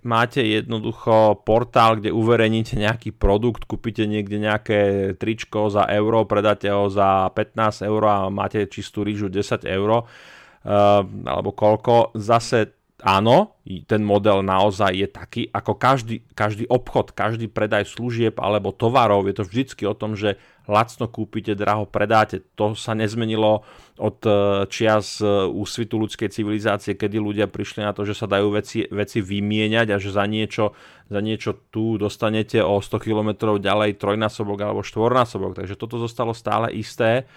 máte 0.08 0.40
jednoducho 0.48 1.44
portál, 1.44 2.00
kde 2.00 2.16
uverejníte 2.16 2.80
nejaký 2.80 3.12
produkt, 3.12 3.68
kúpite 3.68 4.08
niekde 4.08 4.40
nejaké 4.40 5.12
tričko 5.20 5.68
za 5.68 5.84
euro, 5.92 6.24
predáte 6.24 6.72
ho 6.72 6.88
za 6.88 7.28
15 7.36 7.84
eur 7.84 8.02
a 8.08 8.18
máte 8.32 8.64
čistú 8.72 9.04
rýžu 9.04 9.28
10 9.28 9.60
eur, 9.68 9.90
uh, 9.92 11.04
alebo 11.28 11.52
koľko. 11.52 12.16
Zase 12.16 12.77
áno, 13.06 13.62
ten 13.86 14.02
model 14.02 14.42
naozaj 14.42 14.92
je 14.98 15.08
taký, 15.08 15.44
ako 15.54 15.78
každý, 15.78 16.26
každý 16.34 16.66
obchod, 16.66 17.14
každý 17.14 17.46
predaj 17.46 17.86
služieb 17.94 18.42
alebo 18.42 18.74
tovarov, 18.74 19.30
je 19.30 19.38
to 19.38 19.46
vždycky 19.46 19.84
o 19.86 19.94
tom, 19.94 20.18
že 20.18 20.42
lacno 20.66 21.06
kúpite, 21.06 21.54
draho 21.54 21.86
predáte. 21.86 22.42
To 22.58 22.74
sa 22.74 22.98
nezmenilo 22.98 23.64
od 24.02 24.18
e, 24.26 24.32
čias 24.68 25.22
e, 25.24 25.30
úsvitu 25.48 25.96
ľudskej 25.96 26.28
civilizácie, 26.34 26.98
kedy 26.98 27.22
ľudia 27.22 27.48
prišli 27.48 27.86
na 27.86 27.94
to, 27.94 28.04
že 28.04 28.18
sa 28.18 28.28
dajú 28.28 28.52
veci, 28.52 28.84
veci 28.90 29.24
vymieňať 29.24 29.88
a 29.94 29.98
že 30.02 30.12
za 30.12 30.26
niečo, 30.28 30.76
za 31.08 31.22
niečo 31.24 31.70
tu 31.72 31.96
dostanete 31.96 32.60
o 32.66 32.82
100 32.82 33.00
km 33.00 33.56
ďalej 33.62 33.96
trojnásobok 33.96 34.60
alebo 34.60 34.82
štvornásobok. 34.84 35.56
Takže 35.56 35.80
toto 35.80 36.02
zostalo 36.02 36.36
stále 36.36 36.74
isté. 36.76 37.30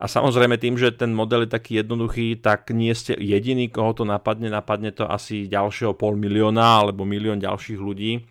A 0.00 0.08
samozrejme 0.08 0.56
tým, 0.56 0.80
že 0.80 0.96
ten 0.96 1.12
model 1.12 1.44
je 1.44 1.52
taký 1.52 1.84
jednoduchý, 1.84 2.40
tak 2.40 2.72
nie 2.72 2.88
ste 2.96 3.12
jediný, 3.20 3.68
koho 3.68 3.92
to 3.92 4.08
napadne. 4.08 4.48
Napadne 4.48 4.96
to 4.96 5.04
asi 5.04 5.44
ďalšieho 5.44 5.92
pol 5.92 6.16
milióna 6.16 6.80
alebo 6.80 7.04
milión 7.04 7.36
ďalších 7.36 7.76
ľudí. 7.76 8.24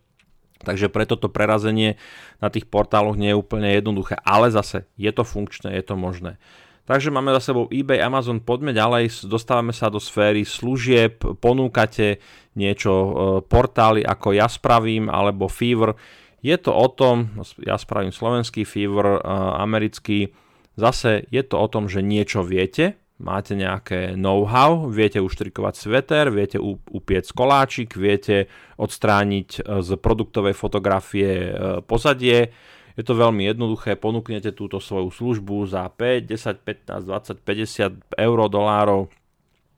Takže 0.66 0.90
preto 0.90 1.14
to 1.14 1.30
prerazenie 1.30 2.02
na 2.42 2.50
tých 2.50 2.66
portáloch 2.66 3.16
nie 3.16 3.32
je 3.32 3.38
úplne 3.38 3.70
jednoduché. 3.70 4.18
Ale 4.26 4.50
zase 4.50 4.90
je 4.98 5.14
to 5.14 5.22
funkčné, 5.22 5.78
je 5.78 5.86
to 5.86 5.94
možné. 5.94 6.42
Takže 6.90 7.14
máme 7.14 7.30
za 7.38 7.54
sebou 7.54 7.70
eBay, 7.70 8.02
Amazon, 8.02 8.42
poďme 8.42 8.74
ďalej, 8.74 9.30
dostávame 9.30 9.70
sa 9.70 9.94
do 9.94 10.02
sféry 10.02 10.42
služieb, 10.42 11.22
ponúkate 11.38 12.18
niečo, 12.58 12.90
e, 12.90 13.12
portály 13.46 14.02
ako 14.02 14.34
Ja 14.34 14.50
spravím 14.50 15.06
alebo 15.06 15.46
Fever. 15.46 15.94
Je 16.42 16.58
to 16.58 16.74
o 16.74 16.90
tom, 16.90 17.46
ja 17.62 17.78
spravím 17.78 18.10
slovenský 18.10 18.66
Fever, 18.66 19.06
e, 19.06 19.30
americký, 19.62 20.34
Zase 20.80 21.28
je 21.28 21.44
to 21.44 21.60
o 21.60 21.68
tom, 21.68 21.92
že 21.92 22.00
niečo 22.00 22.40
viete, 22.40 22.96
máte 23.20 23.52
nejaké 23.54 24.16
know-how, 24.16 24.88
viete 24.88 25.20
uštrikovať 25.20 25.76
sveter, 25.76 26.32
viete 26.32 26.56
upiec 26.88 27.28
koláčik, 27.36 28.00
viete 28.00 28.48
odstrániť 28.80 29.50
e, 29.60 29.84
z 29.84 29.90
produktovej 30.00 30.56
fotografie 30.56 31.30
e, 31.30 31.52
pozadie. 31.84 32.56
Je 32.96 33.04
to 33.04 33.16
veľmi 33.16 33.44
jednoduché, 33.48 34.00
ponúknete 34.00 34.56
túto 34.56 34.80
svoju 34.80 35.12
službu 35.12 35.68
za 35.68 35.88
5, 35.92 36.32
10, 36.32 36.64
15, 36.64 37.44
20, 37.44 37.44
50 37.44 38.16
eur, 38.16 38.38
dolárov 38.48 39.12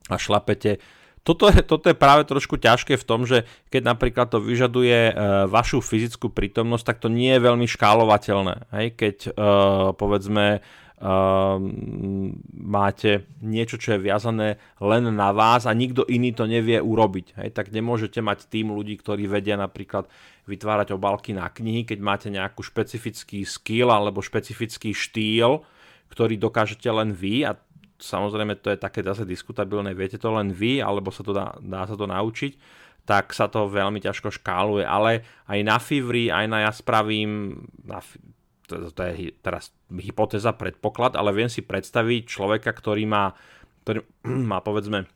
a 0.10 0.16
šlapete 0.22 0.78
toto 1.22 1.54
je, 1.54 1.62
toto 1.62 1.86
je 1.86 1.94
práve 1.94 2.26
trošku 2.26 2.58
ťažké 2.58 2.98
v 2.98 3.06
tom, 3.06 3.30
že 3.30 3.46
keď 3.70 3.94
napríklad 3.94 4.34
to 4.34 4.42
vyžaduje 4.42 5.14
e, 5.14 5.46
vašu 5.46 5.78
fyzickú 5.78 6.34
prítomnosť, 6.34 6.82
tak 6.82 6.98
to 6.98 7.14
nie 7.14 7.38
je 7.38 7.46
veľmi 7.46 7.70
škálovateľné. 7.70 8.74
Hej? 8.74 8.88
Keď 8.98 9.18
povedzme 10.02 10.66
máte 12.62 13.26
niečo, 13.42 13.82
čo 13.82 13.98
je 13.98 14.06
viazané 14.06 14.62
len 14.78 15.10
na 15.10 15.34
vás 15.34 15.66
a 15.66 15.74
nikto 15.74 16.06
iný 16.06 16.30
to 16.30 16.46
nevie 16.46 16.78
urobiť, 16.78 17.42
hej? 17.42 17.50
tak 17.58 17.74
nemôžete 17.74 18.22
mať 18.22 18.46
tým 18.46 18.70
ľudí, 18.70 19.02
ktorí 19.02 19.26
vedia 19.26 19.58
napríklad 19.58 20.06
vytvárať 20.46 20.94
obálky 20.94 21.34
na 21.34 21.50
knihy, 21.50 21.90
keď 21.90 22.00
máte 22.06 22.28
nejakú 22.30 22.62
špecifický 22.62 23.42
skill 23.50 23.90
alebo 23.90 24.22
špecifický 24.22 24.94
štýl, 24.94 25.66
ktorý 26.14 26.38
dokážete 26.38 26.86
len 26.94 27.18
vy 27.18 27.50
a 27.50 27.58
samozrejme 27.98 28.62
to 28.62 28.70
je 28.70 28.78
také 28.78 29.02
zase 29.02 29.26
diskutabilné, 29.26 29.98
viete 29.98 30.22
to 30.22 30.30
len 30.30 30.54
vy, 30.54 30.86
alebo 30.86 31.10
sa 31.10 31.26
to 31.26 31.34
dá, 31.34 31.58
dá 31.62 31.90
sa 31.90 31.98
to 31.98 32.06
naučiť, 32.06 32.58
tak 33.10 33.34
sa 33.34 33.50
to 33.50 33.66
veľmi 33.66 33.98
ťažko 33.98 34.30
škáluje, 34.30 34.86
ale 34.86 35.26
aj 35.50 35.60
na 35.66 35.82
Fivri, 35.82 36.30
aj 36.30 36.46
na 36.46 36.70
ja 36.70 36.72
spravím, 36.74 37.66
na, 37.82 38.06
to, 38.72 39.02
je 39.04 39.36
teraz 39.44 39.76
hypotéza, 39.92 40.56
predpoklad, 40.56 41.20
ale 41.20 41.36
viem 41.36 41.52
si 41.52 41.60
predstaviť 41.60 42.24
človeka, 42.28 42.72
ktorý 42.72 43.04
má, 43.04 43.36
ktorý 43.84 44.08
má 44.52 44.64
povedzme 44.64 45.10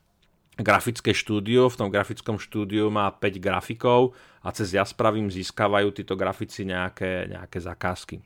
grafické 0.56 1.12
štúdio, 1.12 1.68
v 1.68 1.78
tom 1.78 1.88
grafickom 1.92 2.40
štúdiu 2.40 2.88
má 2.88 3.12
5 3.12 3.40
grafikov 3.40 4.16
a 4.40 4.48
cez 4.56 4.72
ja 4.72 4.88
spravím 4.88 5.28
získavajú 5.28 5.92
títo 5.92 6.16
grafici 6.16 6.64
nejaké, 6.64 7.28
nejaké 7.28 7.60
zakázky. 7.60 8.24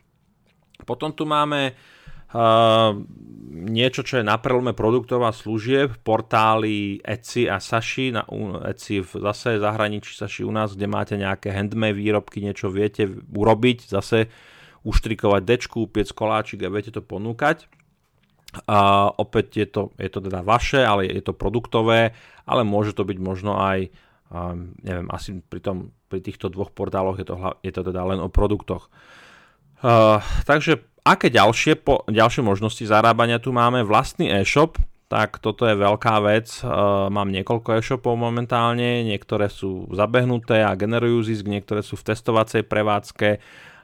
Potom 0.87 1.11
tu 1.11 1.27
máme 1.27 1.75
Uh, 2.31 2.95
niečo, 3.51 4.07
čo 4.07 4.23
je 4.23 4.23
na 4.23 4.39
prelome 4.39 4.71
produktov 4.71 5.19
a 5.27 5.35
služieb, 5.35 5.99
portály 5.99 7.03
Etsy 7.03 7.51
a 7.51 7.59
Sashi, 7.59 8.15
na 8.15 8.23
Etsy 8.71 9.03
v 9.03 9.11
zase 9.19 9.59
zahraničí, 9.59 10.15
Sashi 10.15 10.47
u 10.47 10.51
nás, 10.55 10.71
kde 10.71 10.87
máte 10.87 11.19
nejaké 11.19 11.51
handmade 11.51 11.99
výrobky, 11.99 12.39
niečo 12.39 12.71
viete 12.71 13.03
urobiť, 13.35 13.83
zase 13.83 14.31
uštrikovať 14.81 15.41
dečku, 15.45 15.85
piec 15.89 16.09
koláčik 16.11 16.65
a 16.65 16.73
viete 16.73 16.93
to 16.93 17.01
ponúkať. 17.03 17.69
A 18.67 19.07
opäť 19.15 19.63
je 19.63 19.67
to, 19.67 19.81
je 19.95 20.09
to 20.11 20.19
teda 20.19 20.43
vaše, 20.43 20.83
ale 20.83 21.07
je 21.07 21.23
to 21.23 21.31
produktové, 21.31 22.11
ale 22.43 22.67
môže 22.67 22.91
to 22.91 23.07
byť 23.07 23.17
možno 23.23 23.55
aj, 23.55 23.87
um, 24.27 24.75
neviem, 24.83 25.07
asi 25.07 25.39
pri, 25.39 25.63
tom, 25.63 25.95
pri 26.11 26.19
týchto 26.19 26.51
dvoch 26.51 26.75
portáloch 26.75 27.15
je 27.15 27.27
to, 27.31 27.35
je 27.63 27.71
to 27.71 27.81
teda 27.87 28.03
len 28.03 28.19
o 28.19 28.27
produktoch. 28.27 28.91
Uh, 29.79 30.19
takže 30.43 30.83
Aké 31.01 31.33
ďalšie, 31.33 31.81
po, 31.81 32.05
ďalšie 32.05 32.45
možnosti 32.45 32.85
zarábania 32.85 33.41
tu 33.41 33.49
máme? 33.49 33.81
Vlastný 33.81 34.29
e-shop, 34.29 34.77
tak 35.09 35.41
toto 35.41 35.65
je 35.65 35.73
veľká 35.73 36.21
vec. 36.21 36.61
Uh, 36.61 37.09
mám 37.09 37.33
niekoľko 37.33 37.81
e-shopov 37.81 38.13
momentálne, 38.13 39.01
niektoré 39.01 39.49
sú 39.49 39.89
zabehnuté 39.89 40.61
a 40.61 40.77
generujú 40.77 41.25
zisk, 41.25 41.49
niektoré 41.49 41.81
sú 41.81 41.97
v 41.97 42.05
testovacej 42.13 42.69
prevádzke 42.69 43.41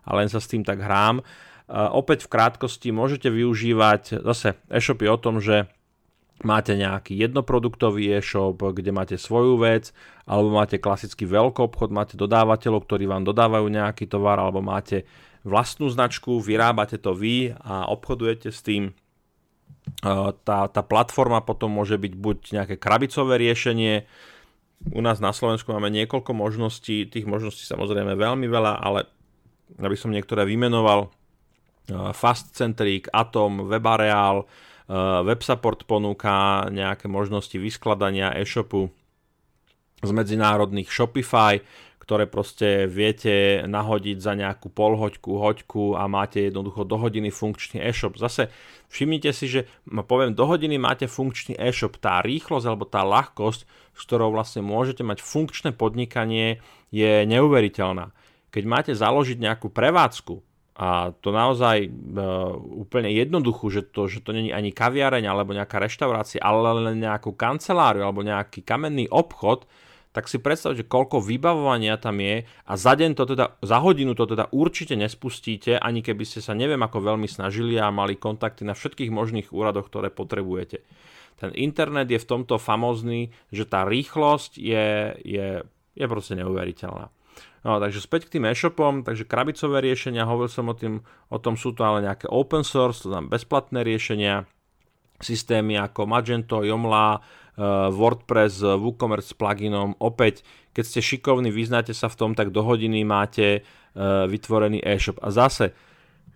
a 0.07 0.11
len 0.15 0.31
sa 0.31 0.39
s 0.39 0.47
tým 0.47 0.63
tak 0.63 0.79
hrám. 0.79 1.19
Opäť 1.67 2.23
v 2.23 2.31
krátkosti 2.31 2.95
môžete 2.95 3.27
využívať, 3.27 4.23
zase 4.23 4.55
e-shop 4.71 5.03
je 5.03 5.11
o 5.11 5.19
tom, 5.19 5.43
že 5.43 5.67
máte 6.47 6.71
nejaký 6.79 7.11
jednoproduktový 7.17 8.15
e-shop, 8.15 8.55
kde 8.55 8.95
máte 8.95 9.19
svoju 9.19 9.59
vec, 9.59 9.91
alebo 10.23 10.55
máte 10.55 10.79
klasický 10.79 11.27
veľký 11.27 11.67
obchod, 11.67 11.91
máte 11.91 12.15
dodávateľov, 12.15 12.87
ktorí 12.87 13.03
vám 13.09 13.27
dodávajú 13.27 13.67
nejaký 13.67 14.07
tovar, 14.07 14.39
alebo 14.39 14.63
máte 14.63 15.03
vlastnú 15.43 15.91
značku, 15.91 16.39
vyrábate 16.39 16.95
to 16.95 17.11
vy 17.11 17.51
a 17.51 17.91
obchodujete 17.91 18.47
s 18.53 18.63
tým. 18.63 18.95
Tá, 20.03 20.59
tá 20.67 20.81
platforma 20.83 21.43
potom 21.43 21.71
môže 21.71 21.99
byť 21.99 22.13
buď 22.15 22.37
nejaké 22.63 22.75
krabicové 22.79 23.39
riešenie, 23.43 24.07
u 24.93 25.01
nás 25.01 25.17
na 25.17 25.33
Slovensku 25.33 25.73
máme 25.73 25.89
niekoľko 25.89 26.37
možností, 26.37 27.09
tých 27.09 27.25
možností 27.25 27.65
samozrejme 27.65 28.13
veľmi 28.13 28.45
veľa, 28.45 28.77
ale 28.77 29.09
aby 29.75 29.95
som 29.99 30.15
niektoré 30.15 30.47
vymenoval, 30.47 31.11
Fast 32.15 32.55
Centric, 32.55 33.07
Atom, 33.11 33.67
Webareal, 33.67 34.47
WebSupport 35.23 35.83
ponúka 35.83 36.67
nejaké 36.71 37.11
možnosti 37.11 37.55
vyskladania 37.59 38.31
e-shopu 38.39 38.91
z 39.99 40.11
medzinárodných 40.11 40.87
Shopify, 40.87 41.59
ktoré 42.07 42.23
proste 42.23 42.87
viete 42.87 43.67
nahodiť 43.67 44.17
za 44.23 44.31
nejakú 44.31 44.71
polhoďku, 44.71 45.27
hoďku 45.43 45.99
a 45.99 46.07
máte 46.07 46.47
jednoducho 46.47 46.87
do 46.87 46.95
hodiny 46.95 47.35
funkčný 47.35 47.83
e-shop. 47.83 48.15
Zase 48.15 48.47
všimnite 48.87 49.35
si, 49.35 49.51
že 49.51 49.67
poviem, 49.87 50.31
do 50.31 50.47
hodiny 50.47 50.79
máte 50.79 51.11
funkčný 51.11 51.59
e-shop. 51.59 51.99
Tá 51.99 52.23
rýchlosť 52.23 52.63
alebo 52.63 52.87
tá 52.87 53.03
ľahkosť, 53.03 53.67
s 53.67 54.01
ktorou 54.07 54.31
vlastne 54.31 54.63
môžete 54.63 55.03
mať 55.03 55.19
funkčné 55.19 55.75
podnikanie, 55.75 56.63
je 56.95 57.27
neuveriteľná. 57.27 58.15
Keď 58.51 58.63
máte 58.63 58.91
založiť 58.95 59.37
nejakú 59.39 59.67
prevádzku, 59.69 60.43
a 60.77 61.09
to 61.25 61.33
naozaj 61.33 61.89
e, 61.89 61.89
úplne 62.77 63.09
jednoduchú, 63.09 63.65
že 63.73 63.81
to, 63.81 64.05
že 64.05 64.21
to 64.21 64.29
není 64.29 64.53
ani 64.53 64.69
kaviareň 64.69 65.25
alebo 65.25 65.57
nejaká 65.57 65.81
reštaurácia, 65.81 66.37
ale 66.37 66.93
len 66.93 67.01
nejakú 67.01 67.33
kanceláriu 67.33 68.05
alebo 68.05 68.21
nejaký 68.21 68.61
kamenný 68.61 69.09
obchod, 69.09 69.65
tak 70.13 70.29
si 70.29 70.37
predstavte, 70.37 70.85
koľko 70.85 71.17
vybavovania 71.21 71.97
tam 71.97 72.21
je 72.21 72.45
a 72.45 72.73
za 72.77 72.93
deň 72.93 73.17
to 73.17 73.25
teda, 73.25 73.57
za 73.61 73.77
hodinu 73.81 74.13
to 74.13 74.29
teda 74.29 74.53
určite 74.53 74.93
nespustíte, 74.93 75.81
ani 75.81 76.05
keby 76.05 76.25
ste 76.29 76.45
sa 76.45 76.53
neviem 76.53 76.81
ako 76.81 77.01
veľmi 77.01 77.25
snažili 77.25 77.81
a 77.81 77.89
mali 77.89 78.13
kontakty 78.13 78.61
na 78.61 78.77
všetkých 78.77 79.09
možných 79.09 79.49
úradoch, 79.49 79.89
ktoré 79.89 80.13
potrebujete. 80.13 80.85
Ten 81.41 81.53
internet 81.57 82.09
je 82.09 82.21
v 82.21 82.29
tomto 82.29 82.61
famózny, 82.61 83.33
že 83.49 83.65
tá 83.65 83.85
rýchlosť 83.85 84.57
je, 84.57 84.85
je, 85.21 85.47
je 85.93 86.05
proste 86.05 86.33
neuveriteľná. 86.37 87.13
No, 87.67 87.83
takže 87.83 87.99
späť 87.99 88.31
k 88.31 88.39
tým 88.39 88.47
e-shopom, 88.47 89.03
takže 89.03 89.27
krabicové 89.27 89.83
riešenia, 89.83 90.23
hovoril 90.23 90.47
som 90.47 90.71
o, 90.71 90.75
tým, 90.77 91.03
o 91.27 91.37
tom, 91.37 91.59
sú 91.59 91.75
to 91.75 91.83
ale 91.83 91.99
nejaké 91.99 92.31
open 92.31 92.63
source, 92.63 93.03
to 93.03 93.11
znamená 93.11 93.35
bezplatné 93.35 93.83
riešenia, 93.83 94.47
systémy 95.19 95.75
ako 95.75 96.07
Magento, 96.07 96.63
Joomla, 96.63 97.19
Eh, 97.57 97.89
WordPress 97.89 98.61
s 98.61 98.69
WooCommerce 98.77 99.33
pluginom. 99.33 99.97
Opäť, 99.97 100.45
keď 100.77 100.83
ste 100.85 101.01
šikovní, 101.01 101.49
vyznáte 101.49 101.89
sa 101.89 102.05
v 102.05 102.13
tom, 102.13 102.31
tak 102.37 102.53
do 102.53 102.61
hodiny 102.61 103.01
máte 103.01 103.47
eh, 103.49 103.63
vytvorený 104.29 104.77
e-shop. 104.85 105.17
A 105.25 105.33
zase, 105.33 105.73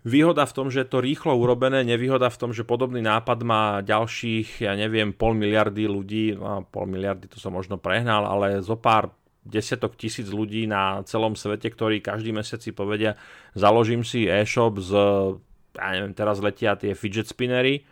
Výhoda 0.02 0.42
v 0.50 0.56
tom, 0.58 0.66
že 0.66 0.82
je 0.82 0.90
to 0.90 0.98
rýchlo 0.98 1.30
urobené, 1.38 1.86
nevýhoda 1.86 2.26
v 2.26 2.34
tom, 2.34 2.50
že 2.50 2.66
podobný 2.66 2.98
nápad 3.06 3.38
má 3.46 3.86
ďalších, 3.86 4.66
ja 4.66 4.74
neviem, 4.74 5.14
pol 5.14 5.30
miliardy 5.38 5.86
ľudí, 5.86 6.34
no 6.34 6.66
pol 6.66 6.90
miliardy 6.90 7.30
to 7.30 7.38
som 7.38 7.54
možno 7.54 7.78
prehnal, 7.78 8.26
ale 8.26 8.58
zo 8.66 8.74
pár 8.74 9.14
desiatok 9.42 9.98
tisíc 9.98 10.30
ľudí 10.30 10.70
na 10.70 11.02
celom 11.06 11.34
svete, 11.34 11.70
ktorí 11.70 11.98
každý 11.98 12.30
mesiac 12.30 12.62
si 12.62 12.70
povedia, 12.70 13.18
založím 13.58 14.06
si 14.06 14.30
e-shop 14.30 14.78
z, 14.78 14.92
ja 15.74 15.88
neviem, 15.98 16.14
teraz 16.14 16.38
letia 16.38 16.78
tie 16.78 16.94
fidget 16.94 17.26
spinnery, 17.26 17.82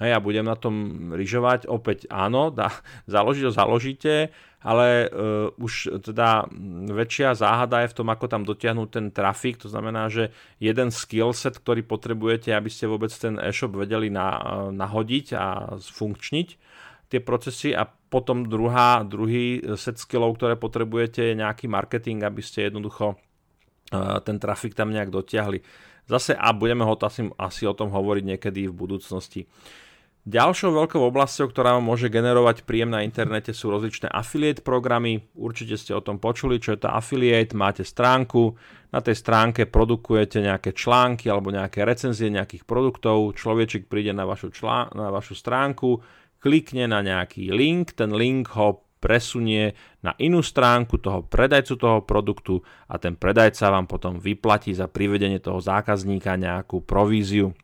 hej, 0.00 0.10
a 0.16 0.20
budem 0.20 0.44
na 0.44 0.56
tom 0.56 1.08
lyžovať, 1.16 1.68
opäť 1.68 2.08
áno, 2.12 2.52
dá, 2.52 2.72
založiť 3.08 3.44
ho 3.48 3.52
založíte, 3.52 4.32
ale 4.60 5.08
uh, 5.08 5.48
už 5.56 6.04
teda 6.04 6.44
väčšia 6.92 7.32
záhada 7.32 7.80
je 7.80 7.92
v 7.92 7.96
tom, 7.96 8.08
ako 8.12 8.28
tam 8.28 8.44
dotiahnuť 8.44 8.88
ten 8.92 9.06
trafik, 9.08 9.56
to 9.56 9.72
znamená, 9.72 10.12
že 10.12 10.36
jeden 10.60 10.92
skillset, 10.92 11.56
ktorý 11.56 11.80
potrebujete, 11.80 12.52
aby 12.52 12.68
ste 12.68 12.84
vôbec 12.84 13.08
ten 13.16 13.40
e-shop 13.40 13.72
vedeli 13.72 14.12
na, 14.12 14.36
nahodiť 14.68 15.26
a 15.32 15.44
zfunkčniť 15.80 16.48
tie 17.10 17.20
procesy 17.20 17.74
a 17.74 17.84
potom 17.84 18.46
druhá, 18.46 19.02
druhý 19.02 19.58
set 19.74 19.98
skillov, 19.98 20.38
ktoré 20.38 20.54
potrebujete 20.54 21.34
je 21.34 21.38
nejaký 21.38 21.66
marketing, 21.66 22.22
aby 22.22 22.42
ste 22.42 22.70
jednoducho 22.70 23.14
uh, 23.14 24.18
ten 24.22 24.38
trafik 24.38 24.78
tam 24.78 24.94
nejak 24.94 25.10
dotiahli. 25.10 25.58
Zase 26.06 26.34
a 26.34 26.50
budeme 26.54 26.86
ho 26.86 26.94
asi, 26.94 27.26
asi 27.38 27.62
o 27.66 27.74
tom 27.74 27.90
hovoriť 27.90 28.24
niekedy 28.34 28.66
v 28.66 28.74
budúcnosti. 28.74 29.46
Ďalšou 30.20 30.76
veľkou 30.76 31.00
oblasťou, 31.00 31.48
ktorá 31.48 31.80
môže 31.80 32.12
generovať 32.12 32.68
príjem 32.68 32.92
na 32.92 33.00
internete 33.08 33.56
sú 33.56 33.72
rozličné 33.72 34.12
affiliate 34.12 34.60
programy. 34.60 35.24
Určite 35.32 35.80
ste 35.80 35.96
o 35.96 36.04
tom 36.04 36.20
počuli, 36.20 36.60
čo 36.60 36.76
je 36.76 36.84
to 36.84 36.92
affiliate. 36.92 37.56
Máte 37.56 37.88
stránku, 37.88 38.52
na 38.92 39.00
tej 39.00 39.16
stránke 39.16 39.64
produkujete 39.64 40.44
nejaké 40.44 40.76
články 40.76 41.32
alebo 41.32 41.48
nejaké 41.48 41.88
recenzie 41.88 42.28
nejakých 42.28 42.68
produktov. 42.68 43.32
Človečik 43.32 43.88
príde 43.88 44.12
na 44.12 44.28
vašu, 44.28 44.52
člán- 44.52 44.92
na 44.92 45.08
vašu 45.08 45.32
stránku, 45.32 46.04
klikne 46.40 46.88
na 46.88 47.04
nejaký 47.04 47.52
link, 47.52 47.94
ten 47.94 48.10
link 48.16 48.48
ho 48.56 48.82
presunie 49.00 49.72
na 50.04 50.12
inú 50.20 50.44
stránku 50.44 51.00
toho 51.00 51.24
predajcu 51.24 51.74
toho 51.80 51.98
produktu 52.04 52.60
a 52.88 53.00
ten 53.00 53.16
predajca 53.16 53.72
vám 53.72 53.88
potom 53.88 54.20
vyplatí 54.20 54.76
za 54.76 54.88
privedenie 54.92 55.40
toho 55.40 55.60
zákazníka 55.60 56.36
nejakú 56.36 56.84
províziu. 56.84 57.56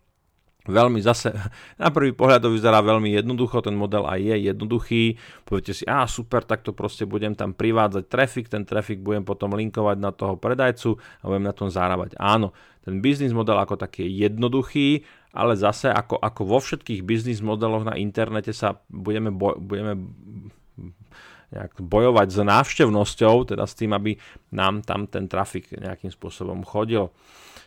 Veľmi 0.66 0.98
zase, 0.98 1.30
na 1.78 1.94
prvý 1.94 2.10
pohľad 2.10 2.42
to 2.42 2.50
vyzerá 2.50 2.82
veľmi 2.82 3.14
jednoducho, 3.14 3.62
ten 3.62 3.78
model 3.78 4.02
aj 4.02 4.18
je 4.18 4.36
jednoduchý. 4.50 5.02
Poviete 5.46 5.72
si, 5.72 5.86
a 5.86 6.02
super, 6.10 6.42
tak 6.42 6.66
to 6.66 6.74
proste 6.74 7.06
budem 7.06 7.38
tam 7.38 7.54
privádzať 7.54 8.04
trafik, 8.10 8.50
ten 8.50 8.66
trafik 8.66 8.98
budem 8.98 9.22
potom 9.22 9.54
linkovať 9.54 9.96
na 10.02 10.10
toho 10.10 10.34
predajcu 10.34 10.98
a 10.98 11.24
budem 11.30 11.46
na 11.46 11.54
tom 11.54 11.70
zarábať. 11.70 12.18
Áno, 12.18 12.50
ten 12.82 12.98
biznis 12.98 13.30
model 13.30 13.58
ako 13.62 13.78
taký 13.78 14.06
je 14.06 14.26
jednoduchý, 14.26 15.06
ale 15.30 15.54
zase 15.54 15.90
ako, 15.90 16.18
ako 16.18 16.42
vo 16.42 16.58
všetkých 16.58 17.06
biznis 17.06 17.38
modeloch 17.38 17.86
na 17.86 17.94
internete 17.94 18.50
sa 18.50 18.82
budeme, 18.90 19.30
boj, 19.30 19.58
budeme 19.62 19.94
nejak 21.54 21.78
bojovať 21.78 22.28
s 22.30 22.38
návštevnosťou, 22.42 23.54
teda 23.54 23.64
s 23.66 23.74
tým, 23.78 23.94
aby 23.94 24.18
nám 24.50 24.82
tam 24.82 25.06
ten 25.06 25.30
trafik 25.30 25.70
nejakým 25.70 26.10
spôsobom 26.10 26.66
chodil. 26.66 27.10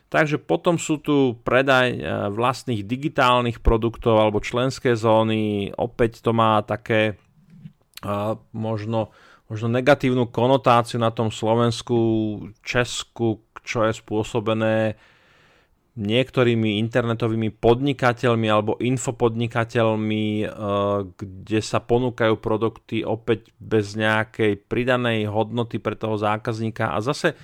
Takže 0.09 0.41
potom 0.41 0.81
sú 0.81 0.97
tu 0.97 1.37
predaj 1.45 1.87
e, 1.93 1.99
vlastných 2.33 2.81
digitálnych 2.81 3.61
produktov 3.61 4.17
alebo 4.17 4.41
členské 4.41 4.97
zóny. 4.97 5.69
Opäť 5.77 6.25
to 6.25 6.33
má 6.33 6.65
také 6.65 7.21
možno, 8.55 9.11
možno 9.51 9.67
negatívnu 9.67 10.31
konotáciu 10.31 11.03
na 11.03 11.11
tom 11.11 11.31
Slovensku, 11.31 11.97
Česku, 12.63 13.43
čo 13.63 13.83
je 13.83 13.91
spôsobené 13.91 14.95
niektorými 15.99 16.79
internetovými 16.79 17.51
podnikateľmi 17.59 18.47
alebo 18.47 18.79
infopodnikateľmi, 18.79 20.25
e, 20.39 20.45
kde 21.11 21.59
sa 21.59 21.83
ponúkajú 21.83 22.39
produkty 22.39 23.03
opäť 23.03 23.51
bez 23.59 23.99
nejakej 23.99 24.63
pridanej 24.71 25.27
hodnoty 25.27 25.75
pre 25.75 25.99
toho 25.99 26.15
zákazníka. 26.15 26.95
A 26.95 27.03
zase 27.03 27.35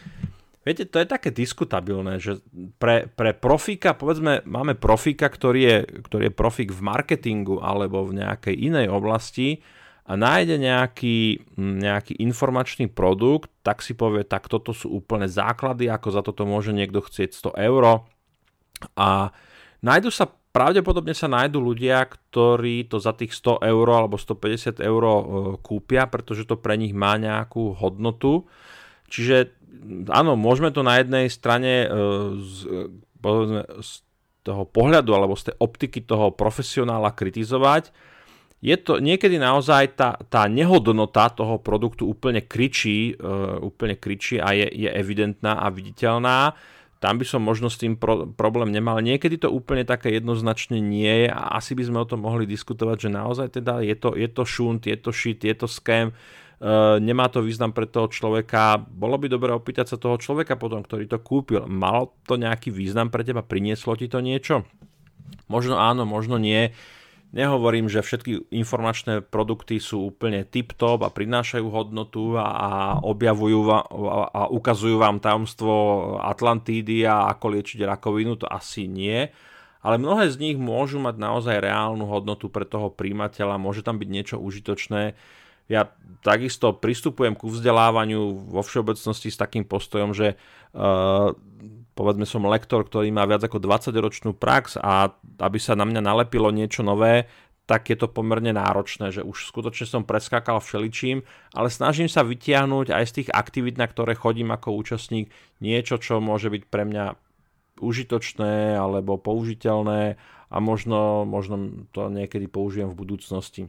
Viete, 0.65 0.89
to 0.89 0.97
je 0.97 1.05
také 1.05 1.29
diskutabilné, 1.29 2.17
že 2.17 2.41
pre, 2.81 3.05
pre 3.05 3.37
profíka, 3.37 3.93
povedzme, 3.93 4.41
máme 4.49 4.73
profíka, 4.73 5.29
ktorý 5.29 5.61
je, 5.61 5.77
ktorý 6.09 6.23
je 6.27 6.33
profík 6.33 6.73
v 6.73 6.81
marketingu 6.81 7.61
alebo 7.61 8.01
v 8.01 8.25
nejakej 8.25 8.55
inej 8.57 8.89
oblasti 8.89 9.61
a 10.09 10.17
nájde 10.17 10.57
nejaký, 10.57 11.49
nejaký 11.57 12.17
informačný 12.17 12.89
produkt, 12.89 13.53
tak 13.61 13.85
si 13.85 13.93
povie, 13.93 14.25
tak 14.25 14.49
toto 14.49 14.73
sú 14.73 14.89
úplne 14.89 15.29
základy, 15.29 15.85
ako 15.85 16.07
za 16.09 16.21
toto 16.25 16.49
môže 16.49 16.73
niekto 16.73 17.01
chcieť 17.01 17.53
100 17.53 17.57
eur. 17.61 18.05
A 18.97 19.33
nájdu 19.85 20.09
sa, 20.09 20.29
pravdepodobne 20.29 21.13
sa 21.13 21.29
nájdu 21.29 21.61
ľudia, 21.61 22.09
ktorí 22.09 22.89
to 22.89 22.97
za 22.97 23.13
tých 23.13 23.37
100 23.37 23.65
eur 23.65 23.87
alebo 23.89 24.17
150 24.17 24.81
eur 24.81 25.03
e, 25.05 25.13
kúpia, 25.61 26.09
pretože 26.09 26.45
to 26.45 26.57
pre 26.57 26.73
nich 26.77 26.93
má 26.93 27.17
nejakú 27.17 27.73
hodnotu. 27.77 28.45
Čiže 29.09 29.64
áno, 30.09 30.37
môžeme 30.39 30.69
to 30.71 30.81
na 30.81 30.99
jednej 30.99 31.27
strane 31.27 31.85
e, 31.85 31.87
z, 32.41 32.57
povedzme, 33.19 33.65
z 33.81 34.05
toho 34.45 34.69
pohľadu 34.69 35.09
alebo 35.17 35.33
z 35.33 35.49
tej 35.49 35.55
optiky 35.57 36.05
toho 36.05 36.29
profesionála 36.29 37.09
kritizovať. 37.17 37.89
Je 38.61 38.77
to 38.77 39.01
niekedy 39.01 39.41
naozaj 39.41 39.97
tá, 39.97 40.17
tá 40.29 40.45
nehodnota 40.45 41.33
toho 41.33 41.57
produktu 41.57 42.05
úplne 42.05 42.45
kričí, 42.45 43.17
uh, 43.17 43.61
úplne 43.61 43.97
kričí 43.97 44.37
a 44.37 44.53
je, 44.53 44.69
je 44.69 44.89
evidentná 44.89 45.59
a 45.59 45.69
viditeľná. 45.73 46.53
Tam 46.97 47.21
by 47.21 47.25
som 47.27 47.45
možno 47.45 47.69
s 47.69 47.77
tým 47.77 47.99
pro, 47.99 48.25
problém 48.25 48.73
nemal. 48.73 48.97
Niekedy 49.03 49.37
to 49.37 49.53
úplne 49.53 49.85
také 49.85 50.09
jednoznačne 50.17 50.81
nie 50.81 51.27
je 51.27 51.29
a 51.29 51.61
asi 51.61 51.77
by 51.77 51.83
sme 51.85 52.01
o 52.01 52.09
tom 52.09 52.25
mohli 52.25 52.49
diskutovať, 52.49 52.97
že 53.05 53.09
naozaj 53.13 53.47
teda 53.61 53.85
je 53.85 53.95
to, 53.97 54.17
je 54.17 54.29
to 54.31 54.43
šunt, 54.47 54.81
je 54.89 54.97
to 54.97 55.11
shit, 55.13 55.41
je 55.45 55.53
to 55.53 55.69
scam 55.69 56.15
nemá 57.03 57.27
to 57.27 57.43
význam 57.43 57.75
pre 57.75 57.87
toho 57.89 58.07
človeka. 58.07 58.79
Bolo 58.79 59.19
by 59.19 59.27
dobre 59.27 59.51
opýtať 59.51 59.95
sa 59.95 59.97
toho 59.99 60.15
človeka 60.15 60.55
potom, 60.55 60.79
ktorý 60.79 61.05
to 61.09 61.19
kúpil. 61.19 61.67
Malo 61.67 62.15
to 62.23 62.39
nejaký 62.39 62.71
význam 62.71 63.11
pre 63.11 63.27
teba? 63.27 63.43
Prinieslo 63.43 63.95
ti 63.99 64.07
to 64.07 64.23
niečo? 64.23 64.63
Možno 65.51 65.77
áno, 65.77 66.07
možno 66.07 66.39
nie. 66.39 66.71
Nehovorím, 67.35 67.91
že 67.91 67.99
všetky 67.99 68.47
informačné 68.55 69.19
produkty 69.19 69.75
sú 69.83 70.07
úplne 70.07 70.47
tip-top 70.47 71.03
a 71.03 71.11
prinášajú 71.11 71.67
hodnotu 71.67 72.39
a, 72.39 72.47
a 72.47 72.69
objavujú 73.03 73.59
a, 73.75 73.79
a 74.31 74.41
ukazujú 74.47 74.95
vám 74.95 75.19
tajomstvo 75.19 75.73
Atlantídy 76.23 77.03
a 77.03 77.27
ako 77.35 77.59
liečiť 77.59 77.83
rakovinu, 77.83 78.39
to 78.39 78.47
asi 78.47 78.87
nie. 78.87 79.27
Ale 79.83 79.99
mnohé 79.99 80.31
z 80.31 80.39
nich 80.39 80.57
môžu 80.57 80.97
mať 80.97 81.19
naozaj 81.19 81.59
reálnu 81.59 82.07
hodnotu 82.07 82.47
pre 82.47 82.63
toho 82.63 82.87
príjimateľa, 82.87 83.59
môže 83.59 83.83
tam 83.83 83.99
byť 83.99 84.09
niečo 84.09 84.35
užitočné 84.39 85.19
ja 85.65 85.89
takisto 86.21 86.73
pristupujem 86.73 87.37
ku 87.37 87.49
vzdelávaniu 87.49 88.49
vo 88.49 88.61
všeobecnosti 88.65 89.29
s 89.29 89.37
takým 89.37 89.65
postojom, 89.65 90.13
že 90.13 90.37
uh, 90.73 91.33
povedzme 91.93 92.25
som 92.25 92.45
lektor, 92.49 92.85
ktorý 92.85 93.09
má 93.13 93.25
viac 93.29 93.45
ako 93.45 93.61
20-ročnú 93.61 94.33
prax 94.33 94.77
a 94.81 95.13
aby 95.41 95.57
sa 95.61 95.77
na 95.77 95.85
mňa 95.85 96.01
nalepilo 96.01 96.49
niečo 96.49 96.81
nové, 96.81 97.29
tak 97.65 97.89
je 97.89 97.97
to 97.97 98.05
pomerne 98.05 98.53
náročné, 98.53 99.09
že 99.09 99.25
už 99.25 99.49
skutočne 99.49 99.89
som 99.89 100.03
preskákal 100.05 100.61
všeličím, 100.61 101.25
ale 101.57 101.73
snažím 101.73 102.05
sa 102.05 102.21
vytiahnuť 102.21 102.93
aj 102.93 103.03
z 103.09 103.15
tých 103.21 103.29
aktivít, 103.33 103.81
na 103.81 103.89
ktoré 103.89 104.13
chodím 104.13 104.53
ako 104.53 104.77
účastník, 104.77 105.33
niečo, 105.57 105.97
čo 105.97 106.21
môže 106.21 106.53
byť 106.53 106.63
pre 106.69 106.85
mňa 106.85 107.05
užitočné 107.81 108.77
alebo 108.77 109.17
použiteľné 109.17 110.15
a 110.53 110.57
možno, 110.61 111.25
možno 111.25 111.89
to 111.89 112.13
niekedy 112.13 112.45
použijem 112.45 112.93
v 112.93 112.99
budúcnosti. 113.01 113.61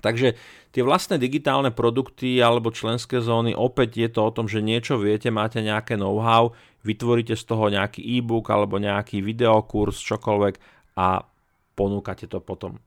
Takže 0.00 0.34
tie 0.72 0.82
vlastné 0.82 1.20
digitálne 1.20 1.70
produkty 1.70 2.40
alebo 2.40 2.72
členské 2.72 3.20
zóny, 3.20 3.52
opäť 3.52 4.02
je 4.02 4.08
to 4.10 4.20
o 4.24 4.34
tom, 4.34 4.48
že 4.48 4.64
niečo 4.64 4.98
viete, 4.98 5.28
máte 5.28 5.60
nejaké 5.60 6.00
know-how, 6.00 6.56
vytvoríte 6.82 7.36
z 7.36 7.44
toho 7.44 7.70
nejaký 7.70 8.02
e-book 8.02 8.50
alebo 8.50 8.80
nejaký 8.80 9.22
videokurs, 9.22 10.00
čokoľvek 10.02 10.54
a 10.98 11.22
ponúkate 11.78 12.26
to 12.26 12.42
potom. 12.42 12.82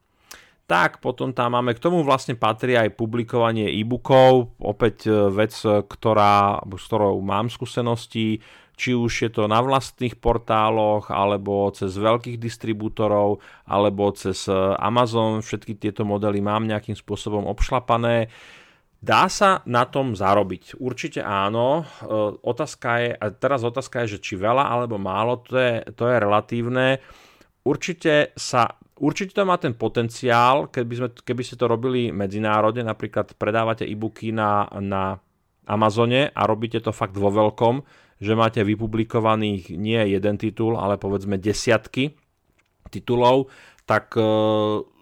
Tak, 0.66 0.98
potom 0.98 1.30
tam 1.30 1.54
máme, 1.54 1.78
k 1.78 1.84
tomu 1.84 2.02
vlastne 2.02 2.34
patrí 2.34 2.74
aj 2.74 2.98
publikovanie 2.98 3.70
e-bookov, 3.70 4.50
opäť 4.58 5.06
e, 5.06 5.30
vec, 5.30 5.54
ktorá, 5.62 6.58
s 6.66 6.84
ktorou 6.90 7.22
mám 7.22 7.54
skúsenosti, 7.54 8.42
či 8.76 8.92
už 8.94 9.12
je 9.28 9.32
to 9.32 9.48
na 9.48 9.64
vlastných 9.64 10.20
portáloch, 10.20 11.08
alebo 11.10 11.72
cez 11.72 11.96
veľkých 11.96 12.38
distribútorov, 12.38 13.40
alebo 13.66 14.12
cez 14.12 14.46
eh, 14.52 14.56
Amazon. 14.78 15.40
Všetky 15.40 15.80
tieto 15.80 16.04
modely 16.04 16.44
mám 16.44 16.68
nejakým 16.68 16.96
spôsobom 16.96 17.48
obšlapané. 17.48 18.30
Dá 19.00 19.30
sa 19.30 19.62
na 19.70 19.86
tom 19.86 20.18
zarobiť? 20.18 20.80
Určite 20.80 21.24
áno. 21.24 21.84
Eh, 21.84 22.32
otázka 22.44 22.90
je, 23.02 23.10
a 23.16 23.26
teraz 23.32 23.64
otázka 23.64 24.06
je, 24.06 24.20
že 24.20 24.24
či 24.24 24.34
veľa 24.36 24.68
alebo 24.68 25.00
málo, 25.00 25.42
to 25.42 25.56
je, 25.56 25.74
to 25.96 26.12
je 26.12 26.16
relatívne. 26.20 27.00
Určite 27.66 28.36
sa 28.38 28.78
Určite 28.96 29.36
to 29.36 29.44
má 29.44 29.60
ten 29.60 29.76
potenciál, 29.76 30.72
keby, 30.72 30.94
sme, 30.96 31.10
keby 31.12 31.44
ste 31.44 31.60
to 31.60 31.68
robili 31.68 32.16
medzinárodne, 32.16 32.88
napríklad 32.88 33.36
predávate 33.36 33.84
e-booky 33.84 34.32
na, 34.32 34.72
na 34.80 35.20
Amazone 35.68 36.32
a 36.32 36.42
robíte 36.48 36.80
to 36.80 36.96
fakt 36.96 37.20
vo 37.20 37.28
veľkom, 37.28 37.84
že 38.20 38.34
máte 38.34 38.64
vypublikovaných 38.64 39.76
nie 39.76 40.16
jeden 40.16 40.36
titul, 40.40 40.80
ale 40.80 40.96
povedzme 40.96 41.36
desiatky 41.36 42.16
titulov, 42.88 43.52
tak 43.86 44.18
e, 44.18 44.24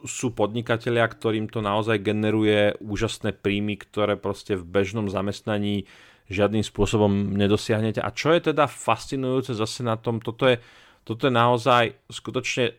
sú 0.03 0.27
podnikatelia, 0.35 1.07
ktorým 1.07 1.47
to 1.47 1.63
naozaj 1.63 2.03
generuje 2.03 2.75
úžasné 2.83 3.31
príjmy, 3.31 3.79
ktoré 3.79 4.19
proste 4.19 4.59
v 4.59 4.67
bežnom 4.67 5.07
zamestnaní 5.07 5.87
žiadnym 6.27 6.63
spôsobom 6.63 7.35
nedosiahnete. 7.35 8.03
A 8.03 8.11
čo 8.11 8.35
je 8.35 8.51
teda 8.51 8.67
fascinujúce 8.67 9.55
zase 9.55 9.83
na 9.87 9.95
tom, 9.95 10.19
toto 10.19 10.47
je, 10.47 10.59
toto 11.07 11.27
je 11.27 11.33
naozaj 11.33 11.95
skutočne 12.11 12.75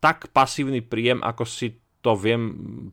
tak 0.00 0.28
pasívny 0.32 0.84
príjem, 0.84 1.24
ako 1.24 1.44
si 1.48 1.80
to 2.04 2.14
viem 2.14 2.42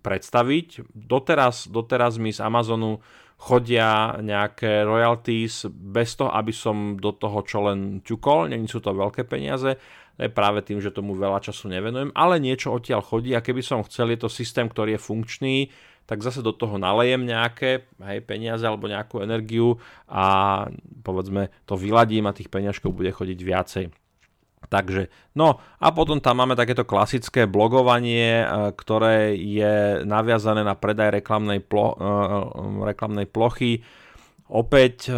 predstaviť. 0.02 0.90
Doteraz, 0.96 1.70
doteraz 1.70 2.18
mi 2.18 2.32
z 2.32 2.42
Amazonu 2.42 3.04
chodia 3.44 4.16
nejaké 4.24 4.88
royalties 4.88 5.68
bez 5.68 6.16
toho, 6.16 6.32
aby 6.32 6.56
som 6.56 6.96
do 6.96 7.12
toho 7.12 7.44
čo 7.44 7.68
len 7.68 8.00
ťukol, 8.00 8.48
není 8.48 8.72
sú 8.72 8.80
to 8.80 8.96
veľké 8.96 9.28
peniaze, 9.28 9.76
je 10.16 10.30
práve 10.32 10.64
tým, 10.64 10.80
že 10.80 10.96
tomu 10.96 11.18
veľa 11.18 11.44
času 11.44 11.68
nevenujem, 11.68 12.16
ale 12.16 12.40
niečo 12.40 12.72
odtiaľ 12.72 13.04
chodí 13.04 13.36
a 13.36 13.44
keby 13.44 13.60
som 13.60 13.84
chcel, 13.84 14.14
je 14.14 14.24
to 14.24 14.30
systém, 14.32 14.70
ktorý 14.72 14.96
je 14.96 15.02
funkčný, 15.02 15.56
tak 16.08 16.24
zase 16.24 16.44
do 16.44 16.56
toho 16.56 16.80
nalejem 16.80 17.24
nejaké 17.24 17.88
hej, 18.04 18.20
peniaze 18.24 18.64
alebo 18.64 18.92
nejakú 18.92 19.24
energiu 19.24 19.80
a 20.08 20.68
povedzme 21.04 21.52
to 21.68 21.80
vyladím 21.80 22.28
a 22.28 22.36
tých 22.36 22.52
peňažkov 22.52 22.92
bude 22.96 23.12
chodiť 23.12 23.40
viacej. 23.40 23.86
Takže, 24.70 25.12
no 25.36 25.60
a 25.80 25.88
potom 25.92 26.24
tam 26.24 26.40
máme 26.44 26.56
takéto 26.56 26.88
klasické 26.88 27.46
blogovanie, 27.46 28.42
e, 28.42 28.46
ktoré 28.74 29.36
je 29.36 30.06
naviazané 30.08 30.64
na 30.64 30.74
predaj 30.78 31.20
reklamnej, 31.20 31.60
plo, 31.60 31.94
e, 31.94 31.96
e, 32.00 32.10
reklamnej 32.88 33.28
plochy. 33.28 33.84
Opäť, 34.54 35.10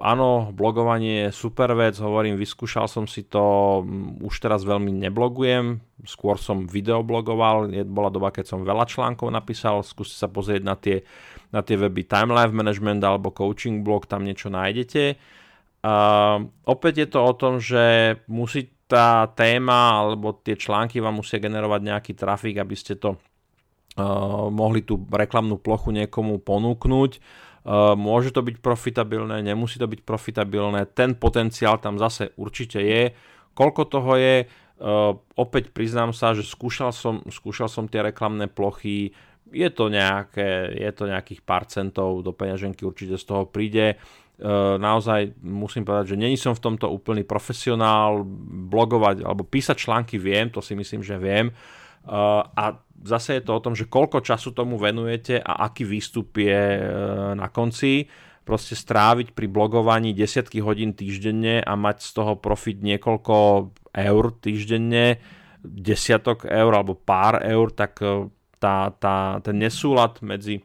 áno, 0.00 0.56
blogovanie 0.56 1.28
je 1.28 1.36
super 1.36 1.74
vec, 1.76 2.00
hovorím, 2.00 2.40
vyskúšal 2.40 2.88
som 2.88 3.04
si 3.04 3.28
to, 3.28 3.82
už 4.24 4.40
teraz 4.40 4.64
veľmi 4.64 4.94
neblogujem, 5.04 5.84
skôr 6.08 6.40
som 6.40 6.64
videoblogoval, 6.64 7.68
bola 7.84 8.08
doba, 8.08 8.32
keď 8.32 8.56
som 8.56 8.64
veľa 8.64 8.88
článkov 8.88 9.28
napísal, 9.28 9.84
skúste 9.84 10.16
sa 10.16 10.32
pozrieť 10.32 10.62
na 10.64 10.80
tie, 10.80 11.04
na 11.52 11.60
tie 11.60 11.76
weby 11.76 12.08
Time 12.08 12.32
Life 12.32 12.56
Management 12.56 13.04
alebo 13.04 13.34
Coaching 13.34 13.84
Blog, 13.84 14.08
tam 14.08 14.24
niečo 14.24 14.48
nájdete. 14.48 15.18
Uh, 15.80 16.44
opäť 16.68 17.04
je 17.04 17.08
to 17.08 17.20
o 17.24 17.32
tom, 17.32 17.56
že 17.56 18.16
musí, 18.28 18.68
tá 18.90 19.30
téma 19.30 20.02
alebo 20.02 20.34
tie 20.34 20.58
články 20.58 20.98
vám 20.98 21.22
musia 21.22 21.38
generovať 21.38 21.80
nejaký 21.86 22.12
trafik, 22.18 22.58
aby 22.58 22.74
ste 22.74 22.98
to 22.98 23.14
uh, 23.14 24.50
mohli 24.50 24.82
tú 24.82 24.98
reklamnú 25.06 25.62
plochu 25.62 25.94
niekomu 25.94 26.42
ponúknuť. 26.42 27.22
Uh, 27.62 27.94
môže 27.94 28.34
to 28.34 28.42
byť 28.42 28.58
profitabilné, 28.58 29.46
nemusí 29.46 29.78
to 29.78 29.86
byť 29.86 30.02
profitabilné, 30.02 30.90
ten 30.90 31.14
potenciál 31.14 31.78
tam 31.78 32.02
zase 32.02 32.34
určite 32.34 32.82
je. 32.82 33.14
Koľko 33.54 33.82
toho 33.86 34.18
je, 34.18 34.36
uh, 34.48 35.14
opäť 35.38 35.70
priznám 35.70 36.10
sa, 36.10 36.34
že 36.34 36.42
skúšal 36.42 36.90
som, 36.90 37.22
skúšal 37.30 37.70
som 37.70 37.86
tie 37.86 38.02
reklamné 38.02 38.50
plochy, 38.50 39.14
je 39.50 39.68
to, 39.70 39.90
nejaké, 39.90 40.78
je 40.78 40.90
to 40.94 41.10
nejakých 41.10 41.42
pár 41.42 41.66
centov 41.66 42.22
do 42.22 42.30
peňaženky 42.30 42.86
určite 42.86 43.18
z 43.18 43.24
toho 43.26 43.44
príde. 43.50 43.98
E, 44.40 44.80
naozaj 44.80 45.36
musím 45.44 45.84
povedať, 45.84 46.16
že 46.16 46.20
není 46.20 46.40
som 46.40 46.56
v 46.56 46.64
tomto 46.64 46.88
úplný 46.88 47.28
profesionál, 47.28 48.24
blogovať 48.72 49.20
alebo 49.20 49.44
písať 49.44 49.76
články 49.76 50.16
viem, 50.16 50.48
to 50.48 50.64
si 50.64 50.72
myslím, 50.72 51.04
že 51.04 51.20
viem. 51.20 51.52
E, 51.52 51.54
a 52.40 52.64
zase 53.04 53.36
je 53.36 53.44
to 53.44 53.52
o 53.52 53.64
tom, 53.64 53.76
že 53.76 53.84
koľko 53.84 54.24
času 54.24 54.56
tomu 54.56 54.80
venujete 54.80 55.44
a 55.44 55.68
aký 55.68 55.84
výstup 55.84 56.32
je 56.40 56.56
e, 56.56 56.82
na 57.36 57.52
konci. 57.52 58.08
Proste 58.40 58.72
stráviť 58.72 59.36
pri 59.36 59.46
blogovaní 59.52 60.16
desiatky 60.16 60.64
hodín 60.64 60.96
týždenne 60.96 61.60
a 61.60 61.76
mať 61.76 62.00
z 62.00 62.10
toho 62.16 62.32
profit 62.40 62.80
niekoľko 62.80 63.36
eur 63.92 64.24
týždenne, 64.40 65.20
desiatok 65.60 66.48
eur 66.48 66.72
alebo 66.72 66.96
pár 66.96 67.44
eur, 67.44 67.68
tak 67.68 68.00
tá, 68.56 68.88
tá, 68.96 69.44
ten 69.44 69.56
nesúlad 69.60 70.24
medzi 70.24 70.64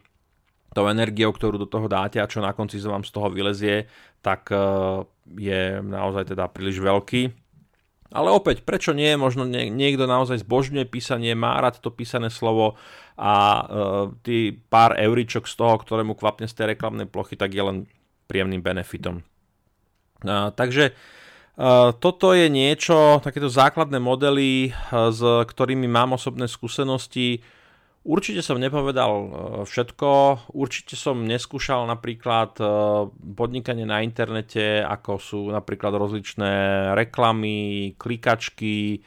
tou 0.75 0.91
energiou, 0.91 1.31
ktorú 1.31 1.55
do 1.55 1.71
toho 1.71 1.87
dáte 1.87 2.19
a 2.19 2.27
čo 2.27 2.43
na 2.43 2.51
konci 2.51 2.83
vám 2.83 3.07
z 3.07 3.15
toho 3.15 3.31
vylezie, 3.31 3.87
tak 4.19 4.51
e, 4.51 4.59
je 5.39 5.79
naozaj 5.79 6.35
teda 6.35 6.51
príliš 6.51 6.83
veľký. 6.83 7.31
Ale 8.15 8.31
opäť, 8.31 8.63
prečo 8.63 8.91
nie? 8.91 9.15
Možno 9.15 9.47
niekto 9.49 10.07
naozaj 10.07 10.43
zbožňuje 10.43 10.87
písanie, 10.87 11.35
má 11.35 11.59
rád 11.59 11.83
to 11.83 11.91
písané 11.91 12.31
slovo 12.31 12.79
a 13.19 13.63
tý 14.23 14.55
pár 14.55 14.95
euričok 14.95 15.47
z 15.47 15.55
toho, 15.55 15.75
ktorému 15.79 16.15
kvapne 16.15 16.47
z 16.47 16.55
tej 16.55 16.65
reklamnej 16.75 17.11
plochy, 17.11 17.35
tak 17.35 17.51
je 17.51 17.63
len 17.63 17.77
príjemným 18.31 18.63
benefitom. 18.63 19.19
Uh, 20.23 20.49
takže 20.55 20.95
uh, 20.95 21.91
toto 21.95 22.31
je 22.31 22.47
niečo, 22.47 23.19
takéto 23.19 23.51
základné 23.51 23.99
modely, 23.99 24.71
s 24.91 25.21
ktorými 25.21 25.85
mám 25.85 26.15
osobné 26.15 26.47
skúsenosti. 26.47 27.43
Určite 28.05 28.45
som 28.45 28.61
nepovedal 28.61 29.13
e, 29.17 29.29
všetko, 29.65 30.09
určite 30.53 30.93
som 30.93 31.25
neskúšal 31.25 31.89
napríklad 31.89 32.53
e, 32.61 32.65
podnikanie 33.33 33.81
na 33.81 34.05
internete, 34.05 34.85
ako 34.85 35.17
sú 35.17 35.39
napríklad 35.49 35.97
rozličné 35.97 36.53
reklamy, 36.93 37.97
klikačky, 37.97 39.01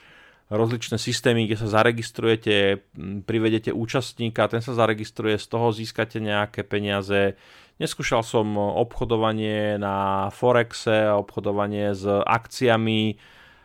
rozličné 0.50 0.98
systémy, 0.98 1.46
kde 1.46 1.62
sa 1.62 1.78
zaregistrujete, 1.78 2.82
privedete 3.22 3.70
účastníka, 3.70 4.50
ten 4.50 4.66
sa 4.66 4.74
zaregistruje, 4.74 5.38
z 5.38 5.46
toho 5.46 5.70
získate 5.70 6.18
nejaké 6.18 6.66
peniaze. 6.66 7.38
Neskúšal 7.78 8.26
som 8.26 8.58
obchodovanie 8.58 9.78
na 9.78 10.26
Forexe, 10.34 11.06
obchodovanie 11.14 11.94
s 11.94 12.02
akciami, 12.08 13.14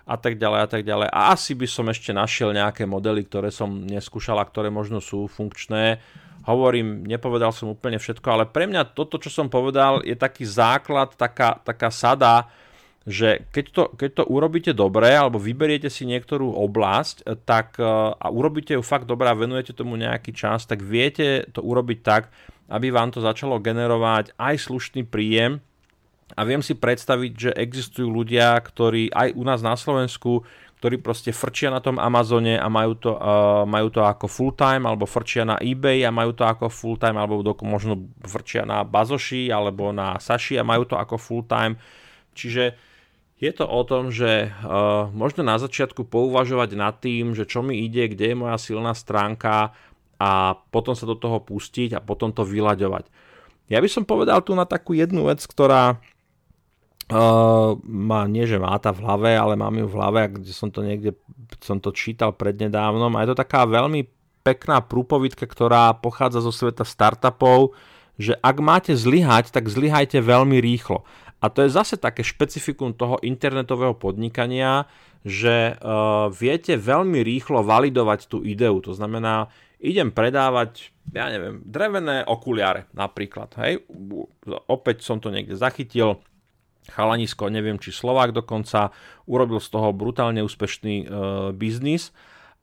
a 0.03 0.15
tak 0.19 0.35
ďalej 0.35 0.59
a 0.59 0.67
tak 0.67 0.83
ďalej. 0.83 1.07
A 1.07 1.31
asi 1.31 1.55
by 1.55 1.67
som 1.67 1.87
ešte 1.87 2.11
našiel 2.11 2.51
nejaké 2.51 2.83
modely, 2.83 3.23
ktoré 3.23 3.49
som 3.49 3.87
neskúšal 3.87 4.35
a 4.39 4.47
ktoré 4.47 4.67
možno 4.67 4.99
sú 4.99 5.31
funkčné. 5.31 6.03
Hovorím, 6.43 7.07
nepovedal 7.07 7.55
som 7.55 7.71
úplne 7.71 7.95
všetko, 7.95 8.27
ale 8.27 8.45
pre 8.51 8.67
mňa 8.67 8.91
toto, 8.91 9.15
čo 9.15 9.31
som 9.31 9.47
povedal, 9.47 10.03
je 10.03 10.11
taký 10.19 10.43
základ, 10.43 11.15
taká, 11.15 11.63
taká 11.63 11.87
sada, 11.87 12.51
že 13.03 13.47
keď 13.51 13.65
to, 13.71 13.83
keď 13.95 14.09
to 14.11 14.23
urobíte 14.27 14.71
dobre, 14.75 15.11
alebo 15.11 15.39
vyberiete 15.39 15.87
si 15.87 16.07
niektorú 16.07 16.51
oblasť 16.51 17.43
tak, 17.43 17.79
e, 17.79 17.87
a 18.15 18.27
urobíte 18.31 18.75
ju 18.75 18.83
fakt 18.83 19.07
dobre 19.07 19.27
a 19.27 19.35
venujete 19.35 19.75
tomu 19.75 19.99
nejaký 19.99 20.31
čas, 20.35 20.63
tak 20.67 20.83
viete 20.83 21.47
to 21.51 21.59
urobiť 21.63 21.99
tak, 22.03 22.31
aby 22.71 22.91
vám 22.91 23.11
to 23.11 23.19
začalo 23.19 23.59
generovať 23.59 24.35
aj 24.39 24.55
slušný 24.67 25.03
príjem, 25.07 25.59
a 26.33 26.41
viem 26.45 26.65
si 26.65 26.73
predstaviť, 26.73 27.31
že 27.37 27.51
existujú 27.53 28.09
ľudia, 28.09 28.57
ktorí 28.57 29.13
aj 29.13 29.37
u 29.37 29.43
nás 29.45 29.61
na 29.61 29.77
Slovensku, 29.77 30.41
ktorí 30.83 30.99
proste 30.99 31.31
frčia 31.31 31.71
na 31.71 31.79
tom 31.79 31.95
Amazone 31.95 32.59
a 32.59 32.67
majú 32.67 32.99
to, 32.99 33.15
uh, 33.15 33.63
majú 33.63 33.87
to 33.87 34.03
ako 34.03 34.27
full 34.27 34.51
time, 34.51 34.83
alebo 34.83 35.07
frčia 35.07 35.47
na 35.47 35.55
eBay 35.55 36.03
a 36.03 36.11
majú 36.11 36.35
to 36.35 36.43
ako 36.43 36.67
full 36.67 36.99
time, 36.99 37.15
alebo 37.15 37.39
do, 37.39 37.55
možno 37.63 38.11
frčia 38.27 38.67
na 38.67 38.83
Bazoši 38.83 39.47
alebo 39.47 39.95
na 39.95 40.19
Saši 40.19 40.59
a 40.59 40.67
majú 40.67 40.83
to 40.83 40.99
ako 40.99 41.15
full 41.15 41.47
time. 41.47 41.79
Čiže 42.35 42.75
je 43.39 43.51
to 43.55 43.63
o 43.63 43.81
tom, 43.87 44.11
že 44.11 44.51
uh, 44.51 45.07
možno 45.15 45.47
na 45.47 45.55
začiatku 45.55 46.03
pouvažovať 46.03 46.75
nad 46.75 46.99
tým, 46.99 47.31
že 47.31 47.47
čo 47.47 47.63
mi 47.63 47.79
ide, 47.87 48.11
kde 48.11 48.35
je 48.35 48.41
moja 48.43 48.59
silná 48.59 48.91
stránka 48.91 49.71
a 50.19 50.59
potom 50.67 50.99
sa 50.99 51.07
do 51.07 51.15
toho 51.15 51.39
pustiť 51.39 51.95
a 51.95 52.03
potom 52.03 52.35
to 52.35 52.43
vyľaďovať. 52.43 53.07
Ja 53.71 53.79
by 53.79 53.87
som 53.87 54.03
povedal 54.03 54.43
tu 54.43 54.51
na 54.51 54.67
takú 54.67 54.91
jednu 54.91 55.31
vec, 55.31 55.39
ktorá 55.47 56.03
Má, 57.09 58.21
nie 58.31 58.47
že 58.47 58.55
má 58.61 58.79
tá 58.79 58.95
v 58.95 59.03
hlave, 59.03 59.31
ale 59.35 59.59
mám 59.59 59.75
ju 59.75 59.87
v 59.91 59.97
hlave, 59.99 60.21
kde 60.39 60.51
som 60.55 60.71
to 60.71 60.85
niekde 60.85 61.19
som 61.59 61.77
to 61.77 61.91
čítal 61.91 62.31
prednedávnom 62.31 63.13
a 63.13 63.21
je 63.23 63.35
to 63.35 63.41
taká 63.43 63.67
veľmi 63.67 64.07
pekná 64.43 64.83
prúpovidka, 64.83 65.47
ktorá 65.47 65.95
pochádza 65.95 66.43
zo 66.43 66.51
sveta 66.51 66.83
startupov, 66.83 67.75
že 68.19 68.35
ak 68.39 68.57
máte 68.59 68.93
zlyhať, 68.93 69.49
tak 69.49 69.71
zlyhajte 69.71 70.19
veľmi 70.19 70.59
rýchlo. 70.59 71.07
A 71.43 71.51
to 71.51 71.63
je 71.67 71.75
zase 71.75 71.99
také 71.99 72.23
špecifikum 72.23 72.95
toho 72.95 73.19
internetového 73.19 73.95
podnikania, 73.99 74.87
že 75.27 75.75
uh, 75.75 76.31
viete 76.31 76.79
veľmi 76.79 77.19
rýchlo 77.19 77.63
validovať 77.63 78.31
tú 78.31 78.43
ideu. 78.43 78.79
To 78.83 78.95
znamená, 78.95 79.51
idem 79.83 80.11
predávať, 80.11 80.95
ja 81.11 81.27
neviem, 81.27 81.59
drevené 81.67 82.23
okuliare 82.23 82.87
napríklad. 82.95 83.51
Hej? 83.59 83.83
Opäť 84.71 85.03
som 85.03 85.19
to 85.19 85.31
niekde 85.31 85.59
zachytil, 85.59 86.23
chalanisko, 86.91 87.47
neviem 87.47 87.79
či 87.79 87.95
Slovák 87.95 88.35
dokonca, 88.35 88.91
urobil 89.29 89.63
z 89.63 89.69
toho 89.71 89.95
brutálne 89.95 90.43
úspešný 90.43 90.95
e, 91.03 91.05
biznis. 91.55 92.11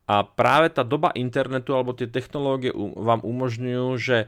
A 0.05 0.27
práve 0.27 0.73
tá 0.73 0.83
doba 0.83 1.15
internetu 1.15 1.71
alebo 1.71 1.95
tie 1.95 2.09
technológie 2.09 2.73
vám 2.75 3.23
umožňujú, 3.23 3.87
že 3.97 4.17
e, 4.21 4.27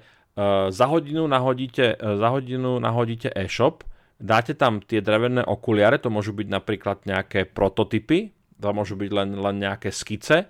za 0.72 0.86
hodinu 0.88 1.28
nahodíte, 1.28 2.00
e, 2.00 2.18
za 2.18 2.28
hodinu 2.32 2.80
nahodíte 2.80 3.30
e-shop, 3.36 3.84
dáte 4.18 4.56
tam 4.56 4.80
tie 4.80 5.04
drevené 5.04 5.44
okuliare, 5.44 6.00
to 6.00 6.08
môžu 6.08 6.32
byť 6.32 6.48
napríklad 6.48 6.98
nejaké 7.04 7.50
prototypy, 7.50 8.32
to 8.58 8.68
môžu 8.72 8.96
byť 8.96 9.12
len, 9.12 9.30
len 9.36 9.56
nejaké 9.60 9.92
skice, 9.92 10.48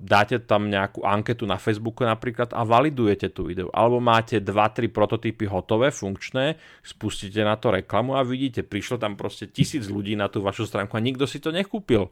dáte 0.00 0.42
tam 0.42 0.66
nejakú 0.66 1.04
anketu 1.06 1.46
na 1.46 1.60
Facebooku 1.60 2.02
napríklad 2.02 2.50
a 2.56 2.66
validujete 2.66 3.30
tú 3.30 3.46
ideu. 3.46 3.68
Alebo 3.70 4.02
máte 4.02 4.42
2-3 4.42 4.90
prototypy 4.90 5.46
hotové, 5.46 5.94
funkčné, 5.94 6.58
spustíte 6.82 7.44
na 7.44 7.54
to 7.54 7.70
reklamu 7.70 8.18
a 8.18 8.26
vidíte, 8.26 8.66
prišlo 8.66 8.98
tam 8.98 9.14
proste 9.14 9.46
tisíc 9.46 9.86
ľudí 9.86 10.18
na 10.18 10.26
tú 10.26 10.42
vašu 10.42 10.66
stránku 10.66 10.96
a 10.96 11.04
nikto 11.04 11.28
si 11.28 11.38
to 11.38 11.54
nekúpil. 11.54 12.10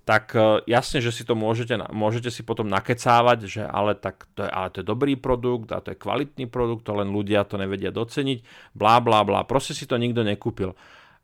Tak 0.00 0.24
uh, 0.32 0.64
jasne, 0.64 1.04
že 1.04 1.12
si 1.12 1.28
to 1.28 1.36
môžete, 1.36 1.76
môžete 1.92 2.32
si 2.32 2.40
potom 2.40 2.64
nakecávať, 2.72 3.38
že 3.44 3.62
ale 3.68 3.92
tak 3.92 4.24
to 4.32 4.48
je, 4.48 4.50
ale 4.50 4.72
to 4.72 4.80
je 4.80 4.86
dobrý 4.88 5.12
produkt 5.20 5.68
a 5.76 5.84
to 5.84 5.92
je 5.92 6.00
kvalitný 6.00 6.48
produkt, 6.48 6.88
to 6.88 6.96
len 6.96 7.12
ľudia 7.12 7.44
to 7.44 7.60
nevedia 7.60 7.92
doceniť, 7.92 8.72
blá 8.72 8.96
blá 9.04 9.20
blá, 9.28 9.44
proste 9.44 9.76
si 9.76 9.84
to 9.84 10.00
nikto 10.00 10.24
nekúpil 10.24 10.72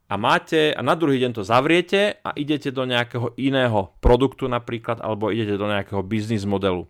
a 0.07 0.15
máte 0.15 0.71
a 0.71 0.79
na 0.79 0.95
druhý 0.95 1.19
deň 1.19 1.31
to 1.35 1.43
zavriete 1.43 2.23
a 2.23 2.31
idete 2.39 2.71
do 2.71 2.87
nejakého 2.87 3.35
iného 3.35 3.91
produktu 3.99 4.47
napríklad 4.47 5.03
alebo 5.03 5.31
idete 5.31 5.59
do 5.59 5.67
nejakého 5.67 5.99
biznis 5.99 6.47
modelu. 6.47 6.87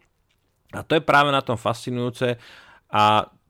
A 0.70 0.86
to 0.86 1.00
je 1.00 1.04
práve 1.04 1.34
na 1.34 1.42
tom 1.42 1.58
fascinujúce 1.58 2.38
a 2.94 3.04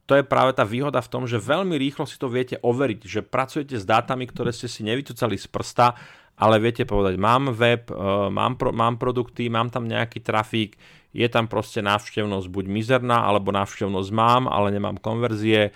to 0.07 0.15
je 0.15 0.24
práve 0.24 0.55
tá 0.55 0.63
výhoda 0.63 1.03
v 1.03 1.11
tom, 1.11 1.28
že 1.28 1.36
veľmi 1.36 1.76
rýchlo 1.76 2.07
si 2.07 2.15
to 2.15 2.32
viete 2.32 2.55
overiť, 2.63 2.99
že 3.03 3.22
pracujete 3.28 3.76
s 3.76 3.84
dátami, 3.84 4.24
ktoré 4.32 4.55
ste 4.55 4.72
si 4.72 4.88
nevytúcali 4.88 5.36
z 5.36 5.51
prsta, 5.51 5.99
ale 6.39 6.63
viete 6.63 6.88
povedať, 6.88 7.20
mám 7.20 7.51
web, 7.51 7.91
e, 7.91 7.93
mám, 8.32 8.55
pro, 8.55 8.72
mám 8.72 8.95
produkty, 8.95 9.51
mám 9.51 9.68
tam 9.68 9.84
nejaký 9.84 10.24
trafík, 10.24 10.80
je 11.11 11.28
tam 11.28 11.51
proste 11.51 11.84
návštevnosť 11.84 12.47
buď 12.47 12.65
mizerná, 12.72 13.28
alebo 13.28 13.51
návštevnosť 13.51 14.09
mám, 14.15 14.47
ale 14.47 14.72
nemám 14.72 14.95
konverzie, 14.95 15.76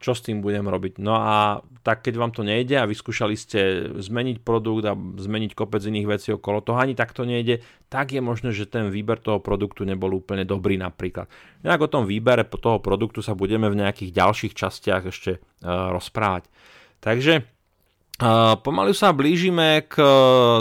čo 0.00 0.16
s 0.16 0.24
tým 0.24 0.40
budem 0.40 0.64
robiť. 0.64 0.96
No 0.96 1.12
a 1.12 1.60
tak 1.84 2.08
keď 2.08 2.14
vám 2.16 2.32
to 2.32 2.40
nejde 2.40 2.72
a 2.80 2.88
vyskúšali 2.88 3.36
ste 3.36 3.92
zmeniť 4.00 4.40
produkt 4.40 4.88
a 4.88 4.96
zmeniť 4.96 5.52
kopec 5.52 5.84
iných 5.84 6.08
vecí 6.08 6.28
okolo 6.32 6.64
toho, 6.64 6.80
ani 6.80 6.96
tak 6.96 7.12
to 7.12 7.28
nejde, 7.28 7.60
tak 7.92 8.16
je 8.16 8.24
možné, 8.24 8.56
že 8.56 8.64
ten 8.64 8.88
výber 8.88 9.20
toho 9.20 9.44
produktu 9.44 9.84
nebol 9.84 10.16
úplne 10.16 10.48
dobrý 10.48 10.80
napríklad. 10.80 11.28
Inak 11.60 11.84
o 11.84 11.92
tom 11.92 12.08
výbere 12.08 12.48
toho 12.48 12.80
produktu 12.80 13.20
sa 13.20 13.36
budeme 13.36 13.68
v 13.68 13.84
nejakých 13.84 14.16
ďalších 14.16 14.56
častiach 14.56 15.04
ešte 15.12 15.36
uh, 15.36 15.92
rozprávať. 15.92 16.48
Takže 17.04 17.44
uh, 17.44 18.56
pomaly 18.56 18.96
sa 18.96 19.12
blížime 19.12 19.84
k 19.84 20.00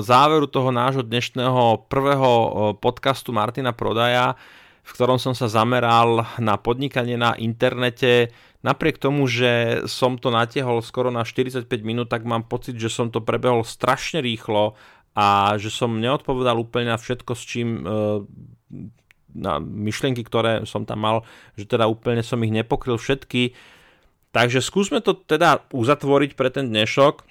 záveru 0.04 0.52
toho 0.52 0.76
nášho 0.76 1.04
dnešného 1.08 1.88
prvého 1.88 2.32
podcastu 2.84 3.32
Martina 3.32 3.72
Prodaja, 3.72 4.36
v 4.90 4.92
ktorom 4.98 5.22
som 5.22 5.38
sa 5.38 5.46
zameral 5.46 6.26
na 6.42 6.58
podnikanie 6.58 7.14
na 7.14 7.38
internete, 7.38 8.34
Napriek 8.60 9.00
tomu, 9.00 9.24
že 9.24 9.84
som 9.88 10.20
to 10.20 10.36
natiehol 10.36 10.84
skoro 10.84 11.08
na 11.08 11.24
45 11.24 11.64
minút, 11.80 12.12
tak 12.12 12.28
mám 12.28 12.44
pocit, 12.44 12.76
že 12.76 12.92
som 12.92 13.08
to 13.08 13.24
prebehol 13.24 13.64
strašne 13.64 14.20
rýchlo 14.20 14.76
a 15.16 15.56
že 15.56 15.72
som 15.72 15.96
neodpovedal 15.96 16.60
úplne 16.60 16.92
na 16.92 17.00
všetko, 17.00 17.32
s 17.40 17.44
čím 17.48 17.88
na 19.32 19.54
myšlienky, 19.64 20.28
ktoré 20.28 20.68
som 20.68 20.84
tam 20.84 21.00
mal, 21.00 21.18
že 21.56 21.72
teda 21.72 21.88
úplne 21.88 22.20
som 22.20 22.44
ich 22.44 22.52
nepokryl 22.52 23.00
všetky. 23.00 23.56
Takže 24.36 24.60
skúsme 24.60 25.00
to 25.00 25.16
teda 25.16 25.64
uzatvoriť 25.72 26.36
pre 26.36 26.52
ten 26.52 26.68
dnešok, 26.68 27.28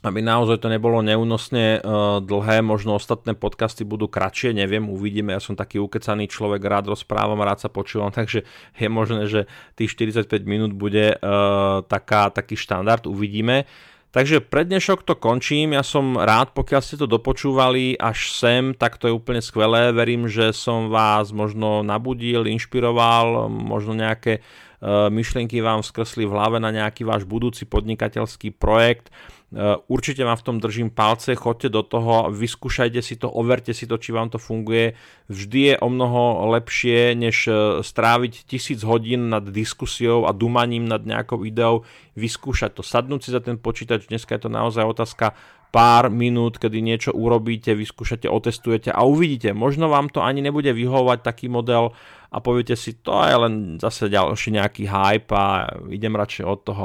aby 0.00 0.24
naozaj 0.24 0.64
to 0.64 0.72
nebolo 0.72 1.04
neúnosne 1.04 1.80
uh, 1.80 2.24
dlhé, 2.24 2.64
možno 2.64 2.96
ostatné 2.96 3.36
podcasty 3.36 3.84
budú 3.84 4.08
kratšie, 4.08 4.56
neviem, 4.56 4.88
uvidíme, 4.88 5.36
ja 5.36 5.40
som 5.44 5.52
taký 5.52 5.76
ukecaný 5.76 6.24
človek, 6.32 6.64
rád 6.64 6.88
rozprávam, 6.88 7.40
rád 7.44 7.60
sa 7.60 7.68
počúvam, 7.68 8.08
takže 8.08 8.48
je 8.80 8.88
možné, 8.88 9.28
že 9.28 9.40
tých 9.76 9.92
45 9.92 10.24
minút 10.48 10.72
bude 10.72 11.20
uh, 11.20 11.84
taká, 11.84 12.32
taký 12.32 12.56
štandard, 12.56 13.04
uvidíme. 13.04 13.68
Takže 14.10 14.42
pre 14.42 14.66
dnešok 14.66 15.06
to 15.06 15.14
končím, 15.14 15.78
ja 15.78 15.86
som 15.86 16.18
rád, 16.18 16.50
pokiaľ 16.50 16.82
ste 16.82 16.98
to 16.98 17.06
dopočúvali 17.06 17.94
až 17.94 18.34
sem, 18.34 18.74
tak 18.74 18.98
to 18.98 19.06
je 19.06 19.14
úplne 19.14 19.38
skvelé, 19.38 19.94
verím, 19.94 20.26
že 20.26 20.50
som 20.50 20.90
vás 20.90 21.30
možno 21.30 21.86
nabudil, 21.86 22.50
inšpiroval, 22.50 23.46
možno 23.46 23.94
nejaké 23.94 24.42
myšlienky 24.88 25.60
vám 25.60 25.84
skresli 25.84 26.24
v 26.24 26.32
hlave 26.32 26.56
na 26.56 26.72
nejaký 26.72 27.04
váš 27.04 27.28
budúci 27.28 27.68
podnikateľský 27.68 28.56
projekt. 28.56 29.12
Uh, 29.50 29.82
určite 29.90 30.22
vám 30.22 30.38
v 30.38 30.46
tom 30.46 30.56
držím 30.62 30.94
palce, 30.94 31.34
choďte 31.34 31.74
do 31.74 31.82
toho, 31.82 32.30
vyskúšajte 32.30 33.02
si 33.02 33.18
to, 33.18 33.26
overte 33.26 33.74
si 33.74 33.82
to, 33.82 33.98
či 33.98 34.14
vám 34.14 34.30
to 34.30 34.38
funguje. 34.38 34.94
Vždy 35.26 35.74
je 35.74 35.76
o 35.82 35.90
mnoho 35.90 36.46
lepšie, 36.54 37.18
než 37.18 37.50
uh, 37.50 37.82
stráviť 37.82 38.46
tisíc 38.46 38.86
hodín 38.86 39.26
nad 39.26 39.42
diskusiou 39.42 40.30
a 40.30 40.30
dumaním 40.30 40.86
nad 40.86 41.02
nejakou 41.02 41.42
ideou 41.42 41.82
vyskúšať 42.14 42.78
to, 42.78 42.86
sadnúť 42.86 43.26
si 43.26 43.30
za 43.34 43.42
ten 43.42 43.58
počítač, 43.58 44.06
dneska 44.06 44.38
je 44.38 44.46
to 44.46 44.50
naozaj 44.54 44.86
otázka 44.86 45.34
pár 45.74 46.10
minút, 46.10 46.58
kedy 46.58 46.78
niečo 46.78 47.10
urobíte, 47.10 47.74
vyskúšate, 47.74 48.26
otestujete 48.30 48.90
a 48.90 49.02
uvidíte, 49.02 49.50
možno 49.54 49.90
vám 49.90 50.10
to 50.10 50.22
ani 50.22 50.42
nebude 50.42 50.70
vyhovovať 50.70 51.26
taký 51.26 51.46
model 51.50 51.94
a 52.30 52.36
poviete 52.38 52.78
si, 52.78 52.94
to 53.02 53.26
je 53.26 53.34
len 53.34 53.54
zase 53.82 54.06
ďalší 54.06 54.54
nejaký 54.54 54.86
hype 54.86 55.34
a 55.34 55.66
idem 55.90 56.14
radšej 56.14 56.44
od 56.46 56.60
toho. 56.62 56.84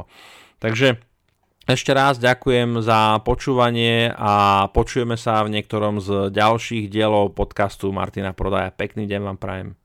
Takže 0.58 0.98
ešte 1.66 1.94
raz 1.94 2.22
ďakujem 2.22 2.82
za 2.82 3.22
počúvanie 3.26 4.14
a 4.14 4.66
počujeme 4.70 5.18
sa 5.18 5.42
v 5.46 5.58
niektorom 5.58 6.02
z 6.02 6.34
ďalších 6.34 6.90
dielov 6.90 7.34
podcastu 7.34 7.90
Martina 7.90 8.34
Prodaja. 8.34 8.74
Pekný 8.74 9.10
deň 9.10 9.22
vám 9.22 9.38
prajem. 9.42 9.85